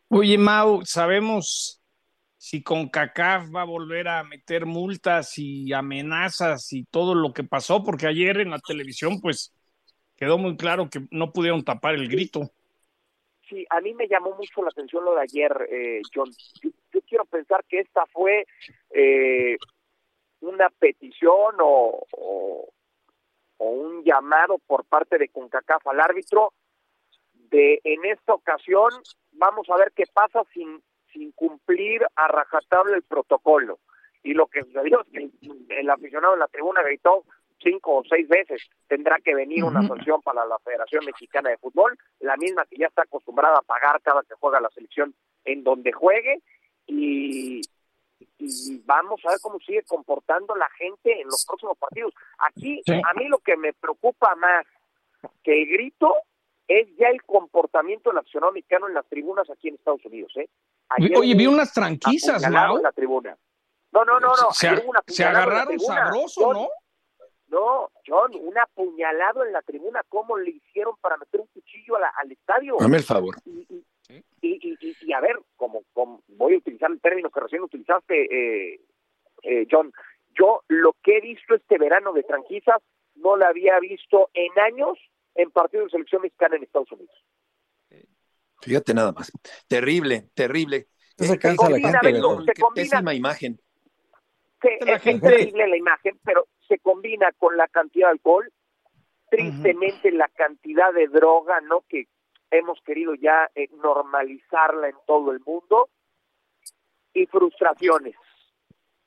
Oye, 0.09 0.37
Mau, 0.37 0.85
sabemos 0.85 1.81
si 2.37 2.61
con 2.61 2.89
CACAF 2.89 3.55
va 3.55 3.61
a 3.61 3.65
volver 3.65 4.07
a 4.09 4.23
meter 4.23 4.65
multas 4.65 5.37
y 5.37 5.71
amenazas 5.71 6.73
y 6.73 6.83
todo 6.83 7.15
lo 7.15 7.31
que 7.31 7.43
pasó, 7.43 7.83
porque 7.83 8.05
ayer 8.05 8.41
en 8.41 8.51
la 8.51 8.59
televisión 8.59 9.21
pues 9.21 9.53
quedó 10.17 10.37
muy 10.37 10.57
claro 10.57 10.89
que 10.89 11.07
no 11.09 11.31
pudieron 11.31 11.63
tapar 11.63 11.95
el 11.95 12.09
grito. 12.09 12.51
Sí, 13.47 13.65
a 13.69 13.81
mí 13.81 13.93
me 13.93 14.07
llamó 14.07 14.35
mucho 14.35 14.61
la 14.61 14.69
atención 14.69 15.05
lo 15.05 15.15
de 15.15 15.21
ayer, 15.21 15.69
eh, 15.71 16.01
John 16.13 16.29
quiero 17.13 17.25
pensar 17.25 17.63
que 17.69 17.79
esta 17.79 18.07
fue 18.07 18.47
eh, 18.89 19.55
una 20.41 20.71
petición 20.71 21.55
o, 21.59 22.03
o, 22.09 22.69
un 23.59 24.03
llamado 24.03 24.57
por 24.65 24.83
parte 24.83 25.19
de 25.19 25.29
CONCACAF 25.29 25.85
al 25.85 25.99
árbitro 25.99 26.53
de 27.51 27.79
en 27.83 28.03
esta 28.05 28.33
ocasión 28.33 28.89
vamos 29.33 29.69
a 29.69 29.77
ver 29.77 29.91
qué 29.95 30.05
pasa 30.11 30.41
sin, 30.55 30.81
sin 31.13 31.31
cumplir 31.33 32.03
a 32.15 32.27
rajatabla 32.29 32.95
el 32.95 33.03
protocolo. 33.03 33.77
Y 34.23 34.33
lo 34.33 34.47
que 34.47 34.63
sucedió 34.63 35.01
es 35.01 35.07
que 35.11 35.79
el, 35.79 35.89
aficionado 35.91 36.33
en 36.33 36.39
la 36.39 36.47
tribuna 36.47 36.81
gritó 36.81 37.25
cinco 37.61 37.97
o 37.97 38.03
seis 38.09 38.27
veces 38.27 38.59
tendrá 38.87 39.19
que 39.23 39.35
venir 39.35 39.63
una 39.63 39.87
sanción 39.87 40.19
para 40.23 40.47
la 40.47 40.57
Federación 40.59 41.05
Mexicana 41.05 41.51
de 41.51 41.57
Fútbol, 41.57 41.95
la 42.21 42.37
misma 42.37 42.65
que 42.65 42.77
ya 42.77 42.87
está 42.87 43.03
acostumbrada 43.03 43.59
a 43.59 43.61
pagar 43.61 44.01
cada 44.01 44.23
que 44.23 44.33
juega 44.33 44.59
la 44.59 44.71
selección 44.71 45.13
en 45.45 45.63
donde 45.63 45.91
juegue, 45.91 46.41
y, 46.87 47.61
vamos 48.85 49.21
a 49.25 49.29
ver 49.29 49.39
cómo 49.41 49.59
sigue 49.59 49.83
comportando 49.83 50.55
la 50.55 50.69
gente 50.71 51.21
en 51.21 51.27
los 51.27 51.45
próximos 51.45 51.77
partidos. 51.77 52.13
Aquí, 52.39 52.81
a 52.87 53.13
mí 53.13 53.27
lo 53.27 53.39
que 53.39 53.55
me 53.57 53.73
preocupa 53.73 54.35
más 54.35 54.65
que 55.43 55.61
el 55.61 55.69
grito 55.69 56.15
es 56.67 56.87
ya 56.97 57.07
el 57.07 57.23
comportamiento 57.23 58.09
del 58.09 58.19
aficionado 58.19 58.53
mexicano 58.53 58.87
en 58.87 58.93
las 58.93 59.05
tribunas 59.07 59.49
aquí 59.49 59.69
en 59.69 59.75
Estados 59.75 60.03
Unidos. 60.05 60.31
¿eh? 60.37 60.49
Oye, 61.17 61.35
vi 61.35 61.47
unas 61.47 61.73
tranquisas, 61.73 62.41
¿no? 62.49 62.77
En 62.77 62.83
la 62.83 62.91
tribuna. 62.91 63.37
No, 63.91 64.03
no, 64.05 64.19
no, 64.19 64.29
no. 64.29 64.51
Se, 64.51 65.23
agarraron 65.23 65.79
sabroso, 65.79 66.53
¿no? 66.53 66.67
No, 67.47 67.91
John, 68.07 68.31
un 68.33 68.57
apuñalado 68.57 69.45
en 69.45 69.53
la 69.53 69.61
tribuna, 69.61 70.01
¿cómo 70.09 70.37
le 70.37 70.49
hicieron 70.49 70.95
para 70.97 71.17
meter 71.17 71.41
un 71.41 71.47
cuchillo 71.53 71.97
al 71.97 72.31
estadio? 72.31 72.77
Dame 72.79 72.97
el 72.97 73.03
favor. 73.03 73.35
Y, 73.45 73.67
y, 73.69 73.85
a 75.13 75.21
ver, 75.21 75.39
como, 75.55 75.83
voy 76.27 76.55
a 76.55 76.57
utilizar 76.57 76.91
el 76.91 76.99
término 76.99 77.29
que 77.29 77.39
recién 77.39 77.61
utilizaste, 77.61 78.23
eh, 78.23 78.81
eh, 79.43 79.67
John, 79.69 79.93
yo 80.37 80.63
lo 80.67 80.95
que 81.03 81.17
he 81.17 81.21
visto 81.21 81.55
este 81.55 81.77
verano 81.77 82.13
de 82.13 82.23
tranquisas 82.23 82.81
no 83.15 83.35
lo 83.35 83.45
había 83.45 83.79
visto 83.79 84.29
en 84.33 84.51
años 84.59 84.97
en 85.35 85.51
partidos 85.51 85.85
de 85.85 85.91
selección 85.91 86.21
mexicana 86.21 86.55
en 86.55 86.63
Estados 86.63 86.91
Unidos. 86.91 87.15
Fíjate 88.61 88.93
nada 88.93 89.11
más. 89.11 89.31
Terrible, 89.67 90.29
terrible. 90.33 90.87
Se 91.17 91.37
cansa 91.37 91.69
la 91.69 91.79
gente, 91.79 92.53
Qué 92.55 92.61
pésima 92.73 93.13
imagen. 93.13 93.59
es 94.61 95.05
increíble 95.05 95.67
la 95.67 95.77
imagen, 95.77 96.17
pero 96.23 96.47
se 96.67 96.79
combina 96.79 97.31
con 97.33 97.57
la 97.57 97.67
cantidad 97.67 98.07
de 98.07 98.11
alcohol, 98.13 98.51
tristemente 99.29 100.11
la 100.11 100.29
cantidad 100.29 100.93
de 100.93 101.07
droga, 101.07 101.61
¿no? 101.61 101.83
Que 101.87 102.07
hemos 102.53 102.79
querido 102.81 103.15
ya 103.15 103.49
eh, 103.55 103.67
normalizarla 103.83 104.89
en 104.89 104.95
todo 105.07 105.31
el 105.31 105.39
mundo 105.39 105.89
y 107.13 107.25
frustraciones. 107.25 108.15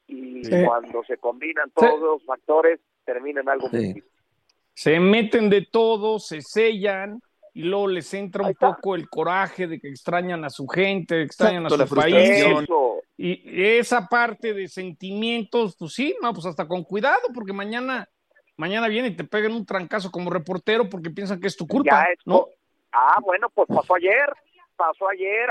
Y 0.08 0.42
cuando 0.64 1.02
se 1.04 1.16
combinan 1.18 1.70
todos 1.70 2.00
los 2.00 2.24
factores, 2.24 2.80
terminan 3.04 3.48
algo 3.48 3.68
muy 3.68 4.02
Se 4.74 5.00
meten 5.00 5.50
de 5.50 5.66
todo, 5.70 6.18
se 6.18 6.42
sellan 6.42 7.20
y 7.54 7.62
luego 7.62 7.88
les 7.88 8.12
entra 8.14 8.46
un 8.46 8.54
poco 8.54 8.94
el 8.94 9.08
coraje 9.08 9.66
de 9.66 9.80
que 9.80 9.88
extrañan 9.88 10.44
a 10.44 10.50
su 10.50 10.66
gente, 10.68 11.22
extrañan 11.22 11.66
a 11.66 11.70
su 11.70 11.94
país. 11.94 12.44
Y 13.16 13.40
esa 13.78 14.08
parte 14.08 14.52
de 14.52 14.68
sentimientos, 14.68 15.74
pues 15.78 15.94
sí, 15.94 16.14
no, 16.20 16.32
pues 16.34 16.46
hasta 16.46 16.68
con 16.68 16.84
cuidado, 16.84 17.22
porque 17.34 17.52
mañana, 17.52 18.06
mañana 18.56 18.88
viene 18.88 19.08
y 19.08 19.16
te 19.16 19.24
pegan 19.24 19.52
un 19.52 19.64
trancazo 19.64 20.10
como 20.10 20.30
reportero 20.30 20.88
porque 20.88 21.10
piensan 21.10 21.40
que 21.40 21.46
es 21.46 21.56
tu 21.56 21.66
culpa, 21.66 22.06
¿no? 22.26 22.46
Ah, 22.98 23.18
bueno, 23.22 23.50
pues 23.50 23.68
pasó 23.68 23.96
ayer, 23.96 24.32
pasó 24.74 25.06
ayer, 25.10 25.50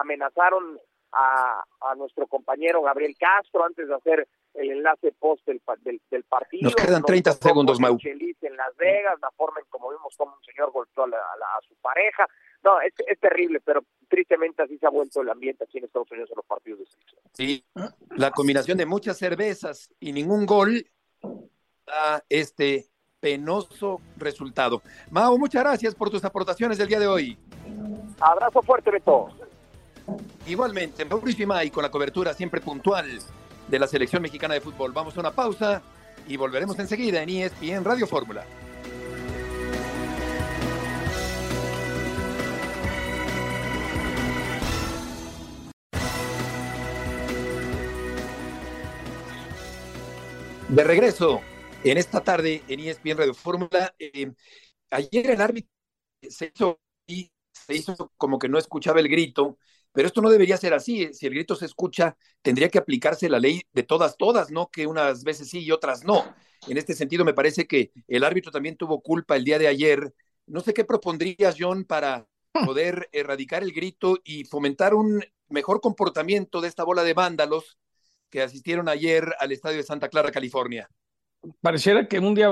amenazaron 0.00 0.80
a, 1.12 1.62
a, 1.82 1.94
nuestro 1.94 2.26
compañero 2.26 2.80
Gabriel 2.80 3.14
Castro 3.18 3.66
antes 3.66 3.86
de 3.86 3.94
hacer 3.94 4.26
el 4.54 4.70
enlace 4.70 5.12
post 5.12 5.46
del, 5.46 5.60
del, 6.10 6.24
partido. 6.24 6.62
Nos 6.62 6.74
quedan 6.74 7.02
30 7.02 7.32
segundos, 7.32 7.78
Mau. 7.78 7.98
En 8.02 8.56
Las 8.56 8.74
Vegas, 8.78 9.18
la 9.20 9.30
forma 9.32 9.60
en 9.60 9.66
como 9.68 9.90
vimos 9.90 10.14
como 10.16 10.34
un 10.34 10.42
señor 10.42 10.72
golpeó 10.72 11.04
a, 11.04 11.08
a, 11.08 11.60
su 11.68 11.74
pareja. 11.82 12.26
No, 12.62 12.80
es, 12.80 12.94
es, 13.06 13.20
terrible, 13.20 13.60
pero 13.60 13.84
tristemente 14.08 14.62
así 14.62 14.78
se 14.78 14.86
ha 14.86 14.90
vuelto 14.90 15.20
el 15.20 15.28
ambiente 15.28 15.64
aquí 15.64 15.78
en 15.78 15.84
Estados 15.84 16.10
Unidos 16.12 16.30
en 16.30 16.36
los 16.36 16.46
partidos 16.46 16.78
de 16.80 16.86
selección. 16.86 17.20
Sí, 17.34 17.64
la 18.16 18.30
combinación 18.30 18.78
de 18.78 18.86
muchas 18.86 19.18
cervezas 19.18 19.90
y 20.00 20.12
ningún 20.14 20.46
gol 20.46 20.86
da 21.84 22.24
este 22.30 22.91
penoso 23.22 24.00
resultado. 24.16 24.82
Mau, 25.08 25.38
muchas 25.38 25.62
gracias 25.62 25.94
por 25.94 26.10
tus 26.10 26.24
aportaciones 26.24 26.76
del 26.76 26.88
día 26.88 26.98
de 26.98 27.06
hoy. 27.06 27.38
Abrazo 28.18 28.60
fuerte, 28.62 28.90
Beto. 28.90 29.28
Igualmente, 30.44 31.04
Mauricio 31.04 31.46
May 31.46 31.70
con 31.70 31.84
la 31.84 31.90
cobertura 31.90 32.34
siempre 32.34 32.60
puntual 32.60 33.20
de 33.68 33.78
la 33.78 33.86
selección 33.86 34.22
mexicana 34.22 34.54
de 34.54 34.60
fútbol. 34.60 34.90
Vamos 34.92 35.16
a 35.16 35.20
una 35.20 35.30
pausa 35.30 35.80
y 36.26 36.36
volveremos 36.36 36.76
enseguida 36.80 37.22
en 37.22 37.28
ESPN 37.28 37.84
Radio 37.84 38.08
Fórmula. 38.08 38.44
De 50.68 50.82
regreso 50.82 51.42
en 51.84 51.98
esta 51.98 52.22
tarde 52.22 52.62
en 52.68 52.80
ESPN 52.80 53.18
Radio 53.18 53.34
Fórmula. 53.34 53.94
Eh, 53.98 54.32
ayer 54.90 55.30
el 55.30 55.40
árbitro 55.40 55.70
se 56.28 56.52
hizo, 56.54 56.80
se 57.06 57.74
hizo 57.74 58.12
como 58.16 58.38
que 58.38 58.48
no 58.48 58.58
escuchaba 58.58 59.00
el 59.00 59.08
grito 59.08 59.58
pero 59.92 60.08
esto 60.08 60.22
no 60.22 60.30
debería 60.30 60.56
ser 60.56 60.74
así. 60.74 61.12
Si 61.12 61.26
el 61.26 61.34
grito 61.34 61.54
se 61.54 61.66
escucha, 61.66 62.16
tendría 62.40 62.68
que 62.70 62.78
aplicarse 62.78 63.28
la 63.28 63.38
ley 63.38 63.62
de 63.72 63.82
todas, 63.82 64.16
todas, 64.16 64.50
¿no? 64.50 64.70
Que 64.70 64.86
unas 64.86 65.22
veces 65.22 65.50
sí 65.50 65.60
y 65.60 65.70
otras 65.70 66.04
no. 66.04 66.34
En 66.66 66.78
este 66.78 66.94
sentido, 66.94 67.24
me 67.24 67.34
parece 67.34 67.66
que 67.66 67.92
el 68.08 68.24
árbitro 68.24 68.50
también 68.50 68.76
tuvo 68.76 69.02
culpa 69.02 69.36
el 69.36 69.44
día 69.44 69.58
de 69.58 69.68
ayer. 69.68 70.14
No 70.46 70.60
sé 70.60 70.72
qué 70.72 70.84
propondrías, 70.84 71.56
John, 71.58 71.84
para 71.84 72.26
poder 72.66 73.08
erradicar 73.12 73.62
el 73.62 73.72
grito 73.72 74.18
y 74.24 74.44
fomentar 74.44 74.94
un 74.94 75.22
mejor 75.48 75.80
comportamiento 75.80 76.60
de 76.60 76.68
esta 76.68 76.84
bola 76.84 77.04
de 77.04 77.12
vándalos 77.12 77.78
que 78.30 78.40
asistieron 78.40 78.88
ayer 78.88 79.34
al 79.38 79.52
estadio 79.52 79.76
de 79.76 79.82
Santa 79.82 80.08
Clara, 80.08 80.32
California. 80.32 80.88
Pareciera 81.60 82.06
que 82.06 82.18
un 82.18 82.34
día 82.34 82.50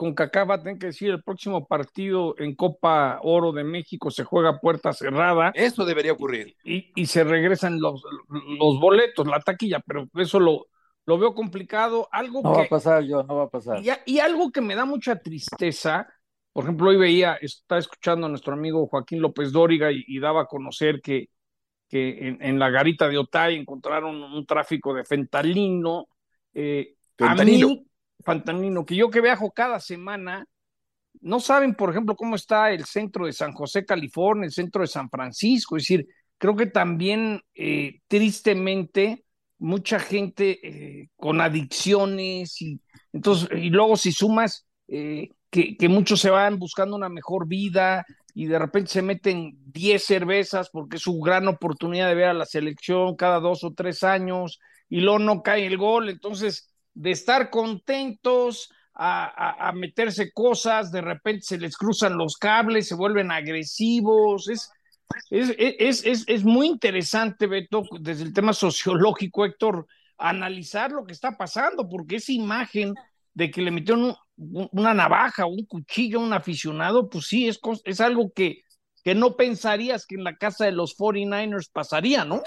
con 0.00 0.14
Cacá 0.14 0.44
va 0.44 0.54
a 0.54 0.62
tener 0.62 0.78
que 0.78 0.86
decir 0.86 1.10
el 1.10 1.22
próximo 1.22 1.66
partido 1.66 2.34
en 2.38 2.54
Copa 2.54 3.20
Oro 3.22 3.52
de 3.52 3.64
México 3.64 4.10
se 4.10 4.24
juega 4.24 4.58
puerta 4.58 4.94
cerrada. 4.94 5.52
Eso 5.54 5.84
debería 5.84 6.12
ocurrir. 6.12 6.56
Y, 6.64 7.04
se 7.04 7.22
regresan 7.22 7.78
los, 7.78 8.02
los 8.58 8.80
boletos, 8.80 9.26
la 9.26 9.40
taquilla, 9.40 9.80
pero 9.86 10.08
eso 10.14 10.40
lo, 10.40 10.68
lo 11.04 11.18
veo 11.18 11.34
complicado. 11.34 12.08
Algo 12.12 12.40
no 12.42 12.52
va 12.52 12.62
a 12.62 12.68
pasar, 12.68 13.02
yo, 13.02 13.22
no 13.24 13.36
va 13.36 13.42
a 13.44 13.50
pasar. 13.50 13.82
Y, 14.06 14.18
algo 14.20 14.50
que 14.50 14.62
me 14.62 14.74
da 14.74 14.86
mucha 14.86 15.16
tristeza, 15.16 16.08
por 16.52 16.64
ejemplo, 16.64 16.88
hoy 16.88 16.96
veía, 16.96 17.34
está 17.34 17.76
escuchando 17.76 18.26
a 18.26 18.30
nuestro 18.30 18.54
amigo 18.54 18.86
Joaquín 18.86 19.20
López 19.20 19.52
Dóriga 19.52 19.90
y, 19.92 20.18
daba 20.18 20.42
a 20.42 20.46
conocer 20.46 21.02
que, 21.02 21.28
que 21.90 22.38
en, 22.40 22.58
la 22.58 22.70
garita 22.70 23.06
de 23.06 23.18
Otay 23.18 23.56
encontraron 23.56 24.22
un 24.22 24.46
tráfico 24.46 24.94
de 24.94 25.04
fentalino. 25.04 26.06
Eh. 26.54 26.94
Fantanino, 28.24 28.84
que 28.84 28.96
yo 28.96 29.10
que 29.10 29.20
viajo 29.20 29.50
cada 29.50 29.80
semana, 29.80 30.46
no 31.20 31.40
saben, 31.40 31.74
por 31.74 31.90
ejemplo, 31.90 32.16
cómo 32.16 32.36
está 32.36 32.70
el 32.70 32.84
centro 32.84 33.26
de 33.26 33.32
San 33.32 33.52
José, 33.52 33.84
California, 33.84 34.46
el 34.46 34.52
centro 34.52 34.82
de 34.82 34.88
San 34.88 35.10
Francisco. 35.10 35.76
Es 35.76 35.84
decir, 35.84 36.06
creo 36.38 36.56
que 36.56 36.66
también, 36.66 37.42
eh, 37.54 38.00
tristemente, 38.08 39.24
mucha 39.58 39.98
gente 40.00 40.58
eh, 40.62 41.08
con 41.16 41.40
adicciones 41.40 42.60
y 42.62 42.80
entonces, 43.12 43.48
y 43.52 43.70
luego 43.70 43.96
si 43.96 44.12
sumas 44.12 44.66
eh, 44.88 45.30
que, 45.50 45.76
que, 45.76 45.88
muchos 45.88 46.20
se 46.20 46.30
van 46.30 46.58
buscando 46.58 46.96
una 46.96 47.08
mejor 47.08 47.46
vida 47.46 48.06
y 48.34 48.46
de 48.46 48.58
repente 48.58 48.90
se 48.90 49.02
meten 49.02 49.58
10 49.66 50.02
cervezas 50.02 50.70
porque 50.70 50.96
es 50.96 51.02
su 51.02 51.20
gran 51.20 51.46
oportunidad 51.48 52.08
de 52.08 52.14
ver 52.14 52.28
a 52.28 52.34
la 52.34 52.46
selección 52.46 53.16
cada 53.16 53.40
dos 53.40 53.64
o 53.64 53.74
tres 53.74 54.02
años 54.02 54.60
y 54.88 55.00
luego 55.00 55.18
no 55.18 55.42
cae 55.42 55.66
el 55.66 55.76
gol. 55.76 56.08
Entonces, 56.08 56.70
de 56.94 57.10
estar 57.10 57.50
contentos 57.50 58.70
a, 58.94 59.72
meterse 59.74 60.30
cosas, 60.32 60.92
de 60.92 61.00
repente 61.00 61.42
se 61.42 61.58
les 61.58 61.76
cruzan 61.76 62.18
los 62.18 62.36
cables, 62.36 62.88
se 62.88 62.94
vuelven 62.94 63.30
agresivos. 63.30 64.48
Es, 64.48 64.70
es, 65.30 66.04
es, 66.04 66.24
es, 66.26 66.44
muy 66.44 66.66
interesante, 66.66 67.46
Beto, 67.46 67.84
desde 67.98 68.24
el 68.24 68.34
tema 68.34 68.52
sociológico, 68.52 69.46
Héctor, 69.46 69.86
analizar 70.18 70.92
lo 70.92 71.04
que 71.04 71.12
está 71.12 71.36
pasando, 71.38 71.88
porque 71.88 72.16
esa 72.16 72.32
imagen 72.32 72.94
de 73.32 73.50
que 73.50 73.62
le 73.62 73.70
metieron 73.70 74.14
una 74.36 74.92
navaja, 74.92 75.46
un 75.46 75.64
cuchillo 75.64 76.20
a 76.20 76.24
un 76.24 76.32
aficionado, 76.32 77.08
pues 77.08 77.26
sí, 77.26 77.48
es, 77.48 77.58
es 77.84 78.00
algo 78.00 78.32
que, 78.34 78.62
que 79.02 79.14
no 79.14 79.36
pensarías 79.36 80.04
que 80.06 80.16
en 80.16 80.24
la 80.24 80.36
casa 80.36 80.66
de 80.66 80.72
los 80.72 80.96
49ers 80.96 81.70
pasaría, 81.72 82.24
¿no? 82.24 82.42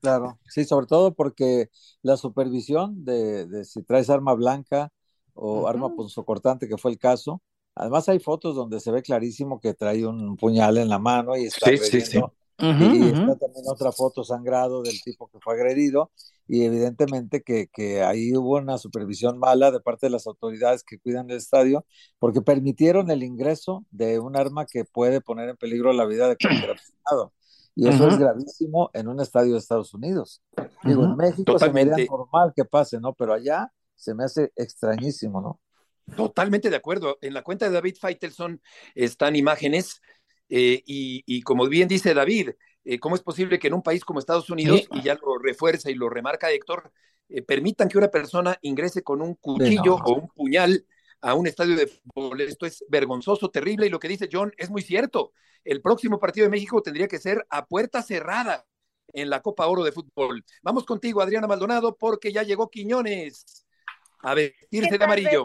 Claro, 0.00 0.38
sí, 0.48 0.64
sobre 0.64 0.86
todo 0.86 1.14
porque 1.14 1.70
la 2.02 2.16
supervisión 2.16 3.04
de, 3.04 3.64
si 3.64 3.82
traes 3.82 4.10
arma 4.10 4.34
blanca 4.34 4.92
o 5.34 5.68
arma 5.68 5.94
punzocortante, 5.94 6.68
que 6.68 6.78
fue 6.78 6.90
el 6.90 6.98
caso, 6.98 7.42
además 7.74 8.08
hay 8.08 8.18
fotos 8.18 8.56
donde 8.56 8.80
se 8.80 8.90
ve 8.90 9.02
clarísimo 9.02 9.60
que 9.60 9.74
trae 9.74 10.06
un 10.06 10.36
puñal 10.36 10.78
en 10.78 10.88
la 10.88 10.98
mano 10.98 11.36
y 11.36 11.44
está 11.44 11.70
sí, 11.70 11.78
sí, 11.78 12.00
sí. 12.00 12.18
y 12.58 13.06
está 13.08 13.36
también 13.36 13.64
otra 13.68 13.92
foto 13.92 14.24
sangrado 14.24 14.82
del 14.82 15.00
tipo 15.02 15.28
que 15.28 15.38
fue 15.40 15.54
agredido 15.54 16.10
y 16.48 16.64
evidentemente 16.64 17.42
que, 17.42 17.68
que, 17.68 18.02
ahí 18.02 18.34
hubo 18.34 18.56
una 18.56 18.78
supervisión 18.78 19.38
mala 19.38 19.70
de 19.70 19.80
parte 19.80 20.06
de 20.06 20.10
las 20.10 20.26
autoridades 20.26 20.84
que 20.84 20.98
cuidan 20.98 21.30
el 21.30 21.36
estadio 21.36 21.84
porque 22.18 22.40
permitieron 22.40 23.10
el 23.10 23.22
ingreso 23.22 23.84
de 23.90 24.18
un 24.20 24.36
arma 24.36 24.64
que 24.64 24.84
puede 24.84 25.20
poner 25.20 25.48
en 25.48 25.56
peligro 25.56 25.92
la 25.92 26.06
vida 26.06 26.28
de 26.28 26.36
cualquier 26.36 26.70
aficionado. 26.76 27.32
Y 27.76 27.88
eso 27.88 28.08
es 28.08 28.18
gravísimo 28.18 28.90
en 28.94 29.06
un 29.06 29.20
estadio 29.20 29.52
de 29.52 29.58
Estados 29.58 29.92
Unidos. 29.92 30.42
Digo, 30.82 31.04
en 31.04 31.16
México 31.16 31.52
Totalmente. 31.52 31.94
se 31.94 32.00
me 32.00 32.06
normal 32.06 32.52
que 32.56 32.64
pase, 32.64 32.98
¿no? 32.98 33.12
Pero 33.12 33.34
allá 33.34 33.70
se 33.94 34.14
me 34.14 34.24
hace 34.24 34.50
extrañísimo, 34.56 35.42
¿no? 35.42 35.60
Totalmente 36.16 36.70
de 36.70 36.76
acuerdo. 36.76 37.18
En 37.20 37.34
la 37.34 37.42
cuenta 37.42 37.66
de 37.66 37.72
David 37.72 37.96
Feitelson 38.00 38.62
están 38.94 39.36
imágenes 39.36 40.00
eh, 40.48 40.82
y, 40.86 41.42
como 41.42 41.68
bien 41.68 41.86
dice 41.86 42.14
David, 42.14 42.50
eh, 42.84 42.98
¿cómo 42.98 43.14
es 43.14 43.22
posible 43.22 43.58
que 43.58 43.66
en 43.66 43.74
un 43.74 43.82
país 43.82 44.04
como 44.04 44.20
Estados 44.20 44.48
Unidos, 44.48 44.88
y 44.92 45.02
ya 45.02 45.14
lo 45.14 45.38
refuerza 45.38 45.90
y 45.90 45.94
lo 45.94 46.08
remarca 46.08 46.50
Héctor, 46.50 46.92
eh, 47.28 47.42
permitan 47.42 47.88
que 47.88 47.98
una 47.98 48.08
persona 48.08 48.56
ingrese 48.62 49.02
con 49.02 49.20
un 49.20 49.34
cuchillo 49.34 49.96
o 49.96 50.14
un 50.14 50.28
puñal 50.28 50.86
a 51.20 51.34
un 51.34 51.46
estadio 51.46 51.76
de 51.76 51.86
fútbol. 51.86 52.40
Esto 52.40 52.66
es 52.66 52.84
vergonzoso, 52.88 53.50
terrible, 53.50 53.86
y 53.86 53.90
lo 53.90 53.98
que 53.98 54.08
dice 54.08 54.28
John 54.30 54.52
es 54.56 54.70
muy 54.70 54.82
cierto. 54.82 55.32
El 55.64 55.82
próximo 55.82 56.18
partido 56.18 56.44
de 56.44 56.50
México 56.50 56.82
tendría 56.82 57.08
que 57.08 57.18
ser 57.18 57.46
a 57.50 57.66
puerta 57.66 58.02
cerrada 58.02 58.64
en 59.12 59.30
la 59.30 59.42
Copa 59.42 59.66
Oro 59.66 59.82
de 59.82 59.92
Fútbol. 59.92 60.44
Vamos 60.62 60.84
contigo, 60.84 61.20
Adriana 61.20 61.46
Maldonado, 61.46 61.96
porque 61.96 62.32
ya 62.32 62.42
llegó 62.42 62.70
Quiñones 62.70 63.66
a 64.20 64.34
vestirse 64.34 64.98
de 64.98 65.04
amarillo. 65.04 65.44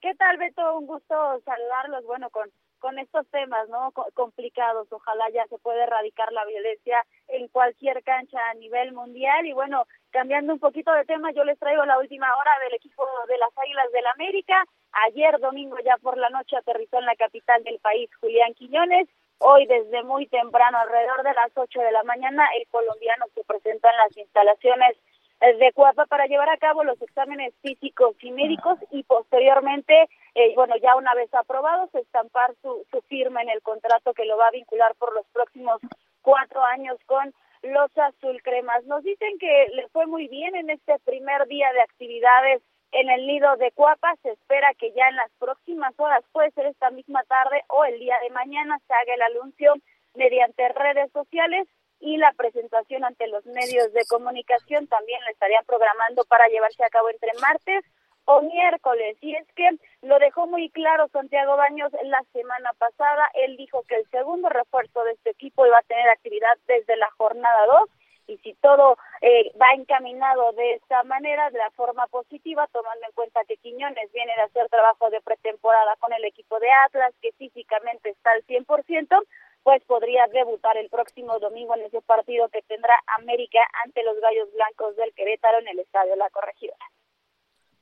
¿Qué 0.00 0.14
tal, 0.14 0.38
Beto? 0.38 0.78
Un 0.78 0.86
gusto 0.86 1.14
saludarlos. 1.44 2.04
Bueno, 2.04 2.30
con 2.30 2.50
con 2.80 2.98
estos 2.98 3.26
temas 3.28 3.68
no 3.68 3.92
complicados. 4.14 4.88
Ojalá 4.90 5.30
ya 5.30 5.46
se 5.46 5.58
pueda 5.58 5.84
erradicar 5.84 6.32
la 6.32 6.44
violencia 6.46 7.04
en 7.28 7.48
cualquier 7.48 8.02
cancha 8.02 8.38
a 8.50 8.54
nivel 8.54 8.92
mundial. 8.92 9.46
Y 9.46 9.52
bueno, 9.52 9.84
cambiando 10.10 10.52
un 10.52 10.58
poquito 10.58 10.92
de 10.92 11.04
tema, 11.04 11.30
yo 11.32 11.44
les 11.44 11.58
traigo 11.58 11.84
la 11.84 11.98
última 11.98 12.34
hora 12.36 12.52
del 12.64 12.74
equipo 12.74 13.06
de 13.28 13.38
las 13.38 13.56
Águilas 13.56 13.92
del 13.92 14.06
América. 14.06 14.64
Ayer 15.06 15.38
domingo 15.38 15.76
ya 15.84 15.96
por 15.98 16.18
la 16.18 16.30
noche 16.30 16.56
aterrizó 16.56 16.98
en 16.98 17.06
la 17.06 17.14
capital 17.14 17.62
del 17.62 17.78
país 17.78 18.10
Julián 18.20 18.54
Quiñones 18.54 19.08
Hoy 19.42 19.64
desde 19.64 20.02
muy 20.02 20.26
temprano, 20.26 20.76
alrededor 20.76 21.22
de 21.22 21.32
las 21.32 21.50
8 21.54 21.80
de 21.80 21.92
la 21.92 22.02
mañana, 22.04 22.46
el 22.58 22.66
colombiano 22.68 23.24
se 23.34 23.42
presenta 23.44 23.88
en 23.90 23.96
las 23.96 24.16
instalaciones 24.18 24.98
de 25.40 25.72
Cuapa 25.72 26.04
para 26.06 26.26
llevar 26.26 26.50
a 26.50 26.58
cabo 26.58 26.84
los 26.84 27.00
exámenes 27.00 27.54
físicos 27.62 28.14
y 28.20 28.30
médicos 28.30 28.78
y 28.90 29.02
posteriormente, 29.04 30.08
eh, 30.34 30.52
bueno, 30.54 30.76
ya 30.76 30.96
una 30.96 31.14
vez 31.14 31.32
aprobados, 31.32 31.94
estampar 31.94 32.54
su, 32.62 32.84
su 32.90 33.00
firma 33.02 33.40
en 33.40 33.48
el 33.48 33.62
contrato 33.62 34.12
que 34.12 34.26
lo 34.26 34.36
va 34.36 34.48
a 34.48 34.52
vincular 34.52 34.94
por 34.96 35.14
los 35.14 35.26
próximos 35.32 35.80
cuatro 36.20 36.62
años 36.64 36.98
con 37.06 37.32
los 37.62 37.90
azul 37.96 38.42
cremas. 38.42 38.84
Nos 38.84 39.02
dicen 39.02 39.38
que 39.38 39.68
le 39.72 39.88
fue 39.88 40.06
muy 40.06 40.28
bien 40.28 40.54
en 40.56 40.70
este 40.70 40.98
primer 41.04 41.46
día 41.46 41.72
de 41.72 41.80
actividades 41.80 42.62
en 42.92 43.08
el 43.08 43.26
nido 43.26 43.56
de 43.56 43.72
Cuapa. 43.72 44.14
Se 44.22 44.30
espera 44.30 44.74
que 44.74 44.92
ya 44.92 45.08
en 45.08 45.16
las 45.16 45.30
próximas 45.38 45.94
horas, 45.98 46.22
puede 46.32 46.50
ser 46.50 46.66
esta 46.66 46.90
misma 46.90 47.22
tarde 47.24 47.62
o 47.68 47.84
el 47.84 47.98
día 47.98 48.18
de 48.22 48.30
mañana, 48.30 48.78
se 48.86 48.92
haga 48.92 49.14
el 49.14 49.22
anuncio 49.36 49.74
mediante 50.14 50.68
redes 50.70 51.10
sociales 51.12 51.66
y 52.00 52.16
la 52.16 52.32
presentación 52.32 53.04
ante 53.04 53.28
los 53.28 53.44
medios 53.46 53.92
de 53.92 54.04
comunicación 54.06 54.86
también 54.86 55.20
la 55.24 55.30
estarían 55.30 55.64
programando 55.66 56.24
para 56.24 56.48
llevarse 56.48 56.82
a 56.84 56.90
cabo 56.90 57.10
entre 57.10 57.30
martes 57.40 57.84
o 58.24 58.42
miércoles. 58.42 59.16
Y 59.20 59.34
es 59.34 59.46
que 59.54 59.68
lo 60.02 60.18
dejó 60.18 60.46
muy 60.46 60.70
claro 60.70 61.08
Santiago 61.08 61.56
Baños 61.56 61.92
la 62.04 62.22
semana 62.32 62.72
pasada. 62.78 63.30
Él 63.34 63.56
dijo 63.56 63.82
que 63.88 63.96
el 63.96 64.08
segundo 64.10 64.48
refuerzo 64.48 65.04
de 65.04 65.12
este 65.12 65.30
equipo 65.30 65.66
iba 65.66 65.78
a 65.78 65.82
tener 65.82 66.08
actividad 66.08 66.56
desde 66.66 66.96
la 66.96 67.10
jornada 67.18 67.66
2 67.66 67.90
y 68.30 68.38
si 68.38 68.54
todo 68.54 68.96
eh, 69.22 69.50
va 69.60 69.74
encaminado 69.74 70.52
de 70.52 70.74
esta 70.74 71.02
manera, 71.02 71.50
de 71.50 71.58
la 71.58 71.70
forma 71.72 72.06
positiva, 72.06 72.68
tomando 72.72 73.04
en 73.04 73.12
cuenta 73.12 73.44
que 73.44 73.56
Quiñones 73.56 74.12
viene 74.12 74.32
de 74.36 74.42
hacer 74.42 74.68
trabajo 74.68 75.10
de 75.10 75.20
pretemporada 75.20 75.96
con 75.98 76.12
el 76.12 76.24
equipo 76.24 76.60
de 76.60 76.70
Atlas, 76.86 77.12
que 77.20 77.32
físicamente 77.32 78.10
está 78.10 78.30
al 78.30 78.46
100%, 78.46 79.20
pues 79.62 79.82
podría 79.84 80.26
debutar 80.32 80.76
el 80.76 80.88
próximo 80.88 81.38
domingo 81.38 81.74
en 81.74 81.82
ese 81.82 82.00
partido 82.02 82.48
que 82.48 82.62
tendrá 82.62 82.94
América 83.18 83.60
ante 83.84 84.02
los 84.02 84.18
Gallos 84.20 84.48
Blancos 84.54 84.96
del 84.96 85.12
Querétaro 85.14 85.58
en 85.58 85.68
el 85.68 85.78
Estadio 85.80 86.16
La 86.16 86.30
Corregidora. 86.30 86.84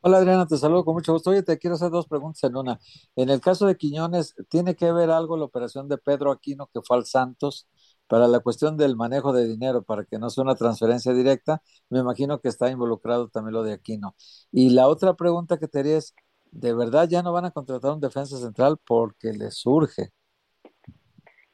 Hola 0.00 0.18
Adriana, 0.18 0.46
te 0.46 0.56
saludo 0.56 0.84
con 0.84 0.94
mucho 0.94 1.12
gusto. 1.12 1.30
Oye, 1.30 1.42
te 1.42 1.58
quiero 1.58 1.74
hacer 1.74 1.90
dos 1.90 2.06
preguntas 2.06 2.42
en 2.44 2.56
una. 2.56 2.78
En 3.16 3.30
el 3.30 3.40
caso 3.40 3.66
de 3.66 3.76
Quiñones, 3.76 4.34
¿tiene 4.48 4.76
que 4.76 4.92
ver 4.92 5.10
algo 5.10 5.36
la 5.36 5.44
operación 5.44 5.88
de 5.88 5.98
Pedro 5.98 6.30
Aquino 6.30 6.68
que 6.72 6.80
fue 6.82 6.96
al 6.96 7.04
Santos 7.04 7.68
para 8.06 8.28
la 8.28 8.40
cuestión 8.40 8.76
del 8.76 8.96
manejo 8.96 9.32
de 9.32 9.46
dinero, 9.46 9.82
para 9.82 10.04
que 10.04 10.18
no 10.18 10.30
sea 10.30 10.44
una 10.44 10.54
transferencia 10.54 11.12
directa? 11.12 11.62
Me 11.90 11.98
imagino 11.98 12.40
que 12.40 12.48
está 12.48 12.70
involucrado 12.70 13.28
también 13.28 13.54
lo 13.54 13.64
de 13.64 13.72
Aquino. 13.72 14.14
Y 14.52 14.70
la 14.70 14.86
otra 14.88 15.14
pregunta 15.14 15.58
que 15.58 15.66
te 15.66 15.80
haría 15.80 15.96
es, 15.98 16.14
¿de 16.52 16.74
verdad 16.74 17.08
ya 17.08 17.22
no 17.22 17.32
van 17.32 17.46
a 17.46 17.50
contratar 17.50 17.92
un 17.92 18.00
defensa 18.00 18.38
central 18.38 18.78
porque 18.86 19.32
les 19.32 19.56
surge? 19.56 20.12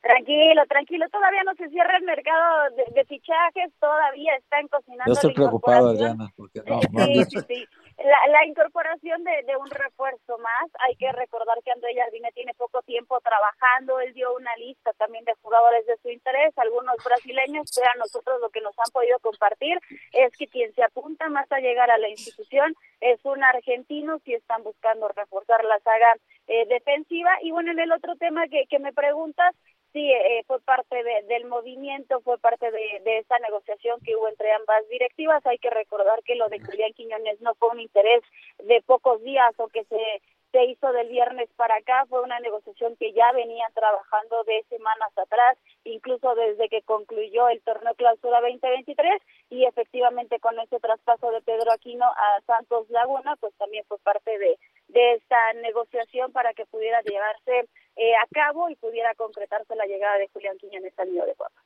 Tranquilo, 0.05 0.67
tranquilo, 0.69 1.09
todavía 1.09 1.43
no 1.45 1.55
se 1.55 1.67
cierra 1.71 1.97
el 1.97 2.03
mercado 2.05 2.69
de, 2.93 3.05
fichajes, 3.07 3.73
todavía 3.81 4.37
están 4.37 4.69
cocinando. 4.69 5.05
Yo 5.07 5.13
estoy 5.15 5.33
preocupado, 5.33 5.89
Adriana, 5.89 6.29
porque 6.37 6.61
no, 6.67 6.79
sí, 7.07 7.25
sí, 7.25 7.39
sí. 7.49 7.67
La, 7.97 8.19
la 8.29 8.45
incorporación 8.45 9.25
de, 9.25 9.31
de, 9.47 9.57
un 9.57 9.71
refuerzo 9.71 10.37
más, 10.39 10.69
hay 10.87 10.97
que 10.97 11.11
recordar 11.13 11.57
que 11.65 11.71
André 11.71 11.95
Jardine 11.97 12.33
tiene 12.33 12.53
poco 12.53 12.83
tiempo 12.83 13.19
trabajando, 13.21 13.99
él 14.01 14.13
dio 14.13 14.35
una 14.37 14.55
lista 14.57 14.93
también 14.99 15.25
de 15.25 15.33
jugadores 15.41 15.87
de 15.87 15.97
su 16.03 16.11
interés, 16.11 16.53
algunos 16.59 16.97
brasileños, 17.03 17.71
pero 17.75 17.91
a 17.95 17.99
nosotros 17.99 18.41
lo 18.43 18.51
que 18.51 18.61
nos 18.61 18.79
han 18.79 18.93
podido 18.93 19.19
compartir 19.21 19.79
es 20.13 20.37
que 20.37 20.49
quien 20.49 20.75
se 20.75 20.83
apunta 20.83 21.31
más 21.31 21.51
a 21.51 21.61
llegar 21.61 21.91
a 21.91 21.97
la 21.97 22.11
institución 22.11 22.75
es 23.01 23.25
un 23.25 23.43
argentino 23.43 24.19
si 24.25 24.35
están 24.35 24.63
buscando 24.65 25.09
reforzar 25.09 25.65
la 25.65 25.79
saga 25.81 26.15
eh, 26.47 26.67
defensiva. 26.67 27.31
Y 27.43 27.53
bueno, 27.53 27.71
en 27.71 27.79
el 27.79 27.93
otro 27.93 28.17
tema 28.17 28.49
que, 28.49 28.67
que 28.69 28.79
me 28.79 28.93
preguntas, 28.93 29.55
sí, 29.95 30.13
eh, 30.13 30.45
fue 30.47 30.61
parte 30.61 31.03
del 31.03 31.47
movimiento, 31.47 32.21
fue 32.21 32.37
parte 32.37 32.71
de, 32.71 33.01
de 33.05 33.19
esta 33.19 33.39
negociación 33.39 34.01
que 34.01 34.15
hubo 34.17 34.29
entre 34.29 34.53
ambas 34.53 34.87
directivas. 34.91 35.47
Hay 35.47 35.57
que 35.59 35.71
recordar 35.71 36.23
que 36.25 36.35
lo 36.35 36.49
de 36.49 36.61
Julián 36.61 36.93
Quiñones 36.93 37.41
no 37.41 37.55
fue 37.55 37.71
un 37.71 37.81
interés 37.81 38.23
de 38.59 38.83
pocos 38.83 39.23
días 39.23 39.55
o 39.57 39.69
que 39.69 39.85
se 39.85 40.21
se 40.55 40.65
hizo 40.67 40.93
del 40.93 41.09
viernes 41.09 41.49
para 41.57 41.75
acá 41.75 42.07
fue 42.09 42.23
una 42.23 42.39
negociación 42.39 42.95
que 42.95 43.13
ya 43.13 43.33
venían 43.33 43.73
trabajando 43.75 44.45
de 44.45 44.65
semanas 44.69 45.11
atrás, 45.17 45.59
incluso 45.83 46.33
desde 46.37 46.69
que 46.69 46.83
concluyó 46.83 47.49
el 47.49 47.61
torneo 47.63 47.93
clausura 47.97 48.41
2023 48.41 49.21
y 49.51 49.65
efectivamente 49.65 50.39
con 50.39 50.57
ese 50.61 50.79
traspaso 50.79 51.33
de 51.33 51.43
Pedro 51.43 51.73
Aquino 51.73 52.05
a 52.07 52.41
Santos 52.47 52.89
Laguna, 52.91 53.35
pues 53.41 53.53
también 53.57 53.85
fue 53.89 53.99
parte 53.99 54.39
de, 54.39 54.57
de 54.87 55.15
esta 55.15 55.53
negociación 55.55 56.31
para 56.31 56.55
que 56.55 56.67
pudiera 56.67 57.03
llevarse 57.03 57.69
eh, 57.97 58.15
a 58.15 58.27
cabo 58.33 58.71
y 58.71 58.77
pudiera 58.77 59.13
concretarse 59.17 59.75
la 59.75 59.87
llegada 59.87 60.19
de 60.19 60.29
Julián 60.33 60.57
Quiñones 60.59 60.97
al 61.01 61.11
nido 61.11 61.27
de 61.27 61.35
Cuapa. 61.35 61.61